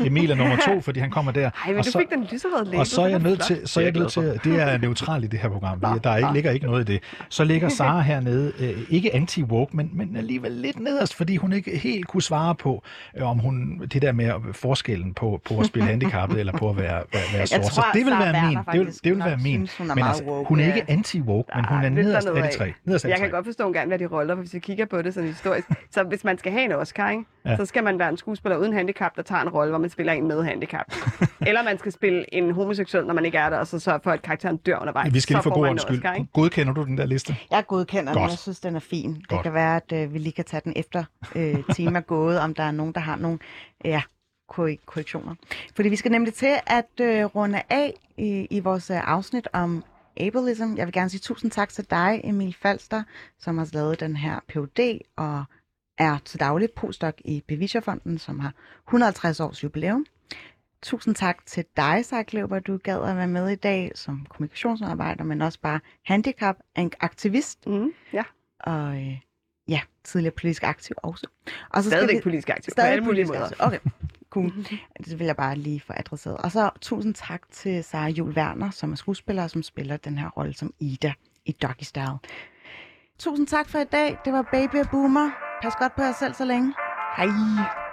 Emil 0.00 0.30
er 0.30 0.34
nummer 0.34 0.56
to, 0.56 0.80
fordi 0.86 1.00
han 1.00 1.10
kommer 1.10 1.32
der. 1.32 1.50
Ej, 1.50 1.52
men 1.66 1.78
og 1.78 1.84
du 1.84 1.90
så, 1.90 1.98
fik 1.98 2.10
den 2.10 2.26
lyserøde 2.32 2.64
label. 2.64 2.78
og 2.80 2.86
så 2.86 3.02
er 3.02 3.06
jeg 3.06 3.18
nødt 3.18 3.40
til, 3.40 3.68
så 3.68 3.80
er 3.80 3.84
jeg 3.84 3.94
Det 3.94 4.00
er 4.00 4.22
nødt 4.22 4.42
til, 4.42 4.52
det 4.52 4.62
er 4.62 4.78
neutralt 4.78 5.24
i 5.24 5.28
det 5.28 5.38
her 5.38 5.48
program. 5.48 5.78
Nå, 5.82 5.88
Der 6.04 6.10
er 6.10 6.16
ikke, 6.16 6.32
ligger 6.32 6.50
ikke 6.50 6.66
noget 6.66 6.88
i 6.88 6.92
det. 6.92 7.02
Så 7.28 7.44
ligger 7.44 7.68
Sara 7.68 8.00
hernede, 8.00 8.52
øh, 8.60 8.86
ikke 8.88 9.14
anti-woke, 9.14 9.76
men, 9.76 9.90
men 9.92 10.16
alligevel 10.16 10.52
lidt 10.52 10.80
nederst, 10.80 11.14
fordi 11.14 11.36
hun 11.36 11.52
ikke 11.52 11.78
helt 11.78 12.06
kunne 12.06 12.22
svare 12.22 12.54
på, 12.54 12.82
øh, 13.16 13.30
om 13.30 13.38
hun, 13.38 13.82
det 13.92 14.02
der 14.02 14.12
med 14.12 14.32
forskellen 14.52 15.14
på, 15.14 15.40
på 15.44 15.58
at 15.58 15.66
spille 15.66 15.88
handicappet 15.88 16.40
eller 16.40 16.52
på 16.52 16.70
at 16.70 16.76
være, 16.76 17.02
være, 17.12 17.22
være 17.34 17.46
sort. 17.46 17.64
så 17.64 17.84
det 17.94 18.06
vil 18.06 18.12
være 18.12 18.48
min. 18.48 18.58
Det 18.72 18.80
vil, 18.80 18.94
det 19.04 19.12
vil 19.16 19.18
være 19.24 19.36
min. 19.36 19.66
synes, 19.66 19.76
hun 19.76 19.90
er 19.90 19.94
men 19.94 20.04
altså, 20.04 20.24
woke. 20.24 20.48
hun 20.48 20.60
er 20.60 20.66
ikke 20.66 20.90
anti-woke, 20.90 21.56
men 21.56 21.64
hun 21.64 21.78
er 21.78 21.82
lidt 21.82 21.94
nederst 21.94 22.28
af 22.28 22.50
de 22.50 22.56
tre. 22.58 22.72
Nederst 22.84 23.04
Jeg 23.04 23.18
kan 23.18 23.30
godt 23.30 23.46
forstå 23.46 23.72
gerne, 23.72 23.88
hvad 23.88 23.98
de 23.98 24.06
roller, 24.06 24.34
for 24.34 24.40
hvis 24.40 24.54
vi 24.54 24.58
kigger 24.58 24.86
på 24.86 25.02
det 25.02 25.14
sådan 25.14 25.28
historisk. 25.28 25.68
Så 25.94 26.02
hvis 26.02 26.24
man 26.24 26.38
skal 26.38 26.52
have 26.52 26.64
en 26.64 26.72
Oscar, 26.72 27.10
ikke? 27.10 27.24
Ja. 27.46 27.56
så 27.56 27.66
skal 27.66 27.84
man 27.84 27.98
være 27.98 28.08
en 28.08 28.16
skuespiller 28.16 28.56
uden 28.56 28.72
handicap, 28.72 29.16
der 29.16 29.22
tager 29.22 29.42
en 29.42 29.48
rolle, 29.48 29.67
hvor 29.70 29.78
man 29.78 29.90
spiller 29.90 30.12
en 30.12 30.28
med 30.28 30.44
handicap. 30.44 30.94
Eller 31.48 31.62
man 31.62 31.78
skal 31.78 31.92
spille 31.92 32.34
en 32.34 32.50
homoseksuel, 32.50 33.06
når 33.06 33.14
man 33.14 33.24
ikke 33.24 33.38
er 33.38 33.50
der, 33.50 33.58
og 33.58 33.66
så 33.66 33.78
sørge 33.78 34.00
for, 34.04 34.10
at 34.10 34.22
karakteren 34.22 34.56
dør 34.56 34.78
undervejs. 34.78 35.14
Vi 35.14 35.20
skal 35.20 35.34
lige 35.34 35.42
for 35.42 35.54
god 35.54 35.66
ordens 35.66 35.82
skyld. 35.82 35.96
Oscar? 35.98 36.26
Godkender 36.32 36.72
du 36.74 36.84
den 36.84 36.98
der 36.98 37.06
liste? 37.06 37.36
Jeg 37.50 37.66
godkender 37.66 38.12
den, 38.12 38.22
Godt. 38.22 38.30
jeg 38.30 38.38
synes, 38.38 38.60
den 38.60 38.76
er 38.76 38.80
fin. 38.80 39.12
Godt. 39.14 39.30
Det 39.30 39.42
kan 39.42 39.54
være, 39.54 39.76
at 39.76 39.92
øh, 39.92 40.14
vi 40.14 40.18
lige 40.18 40.32
kan 40.32 40.44
tage 40.44 40.60
den 40.64 40.72
efter 40.76 41.04
øh, 41.34 41.56
tema 41.76 42.00
gået, 42.00 42.38
om 42.40 42.54
der 42.54 42.62
er 42.62 42.70
nogen, 42.70 42.92
der 42.92 43.00
har 43.00 43.16
nogle 43.16 43.38
ja, 43.84 44.02
korre- 44.52 44.84
korrektioner. 44.86 45.34
Fordi 45.76 45.88
vi 45.88 45.96
skal 45.96 46.10
nemlig 46.10 46.34
til 46.34 46.54
at 46.66 47.00
øh, 47.00 47.24
runde 47.24 47.62
af 47.70 47.94
i, 48.18 48.46
i 48.50 48.60
vores 48.60 48.90
øh, 48.90 49.10
afsnit 49.10 49.48
om 49.52 49.84
ableism. 50.20 50.76
Jeg 50.76 50.86
vil 50.86 50.92
gerne 50.92 51.10
sige 51.10 51.20
tusind 51.20 51.50
tak 51.50 51.68
til 51.68 51.86
dig, 51.90 52.20
Emil 52.24 52.56
Falster, 52.62 53.02
som 53.38 53.58
har 53.58 53.68
lavet 53.72 54.00
den 54.00 54.16
her 54.16 54.40
PhD 54.48 54.98
og 55.16 55.44
er 55.98 56.18
til 56.24 56.40
daglig 56.40 56.70
postdoc 56.70 57.14
i 57.24 57.44
Beviserfonden, 57.48 58.18
som 58.18 58.40
har 58.40 58.52
150 58.88 59.40
års 59.40 59.64
jubilæum. 59.64 60.06
Tusind 60.82 61.14
tak 61.14 61.46
til 61.46 61.64
dig, 61.76 62.04
Sarkløber, 62.04 62.58
du 62.58 62.76
gad 62.76 63.02
at 63.02 63.16
være 63.16 63.28
med 63.28 63.48
i 63.48 63.54
dag 63.54 63.92
som 63.94 64.26
kommunikationsarbejder, 64.28 65.24
men 65.24 65.42
også 65.42 65.60
bare 65.60 65.80
handicap, 66.04 66.56
en 66.76 66.92
aktivist 67.00 67.66
Mm, 67.66 67.92
ja, 68.12 68.22
og 68.60 68.96
øh, 68.96 69.18
ja, 69.68 69.80
tidligere 70.04 70.34
politisk 70.36 70.62
aktiv 70.62 70.96
også. 71.02 71.26
Og 71.70 71.82
så 71.84 71.90
stadigvæk 71.90 72.16
vi, 72.16 72.20
politisk 72.20 72.50
aktiv. 72.50 72.70
stadig 72.70 73.04
politisk 73.04 73.28
måder. 73.28 73.44
aktiv. 73.44 73.56
Okay, 73.60 73.78
cool. 74.30 74.52
Det 75.04 75.18
vil 75.18 75.24
jeg 75.24 75.36
bare 75.36 75.56
lige 75.56 75.80
få 75.80 75.92
adresseret. 75.96 76.36
Og 76.36 76.52
så 76.52 76.70
tusind 76.80 77.14
tak 77.14 77.42
til 77.52 77.84
Sara 77.84 78.08
Jul 78.08 78.30
Werner, 78.32 78.70
som 78.70 78.92
er 78.92 78.96
skuespiller, 78.96 79.46
som 79.46 79.62
spiller 79.62 79.96
den 79.96 80.18
her 80.18 80.28
rolle 80.28 80.54
som 80.54 80.72
Ida 80.80 81.12
i 81.46 81.52
Doggy 81.52 81.82
Style. 81.82 82.18
Tusind 83.18 83.46
tak 83.46 83.68
for 83.68 83.78
i 83.78 83.84
dag. 83.84 84.18
Det 84.24 84.32
var 84.32 84.48
Baby 84.52 84.76
og 84.76 84.86
Boomer. 84.90 85.47
Pas 85.62 85.74
godt 85.78 85.96
på 85.96 86.02
jer 86.02 86.12
selv 86.12 86.34
så 86.34 86.44
længe. 86.44 86.74
Hej. 87.16 87.87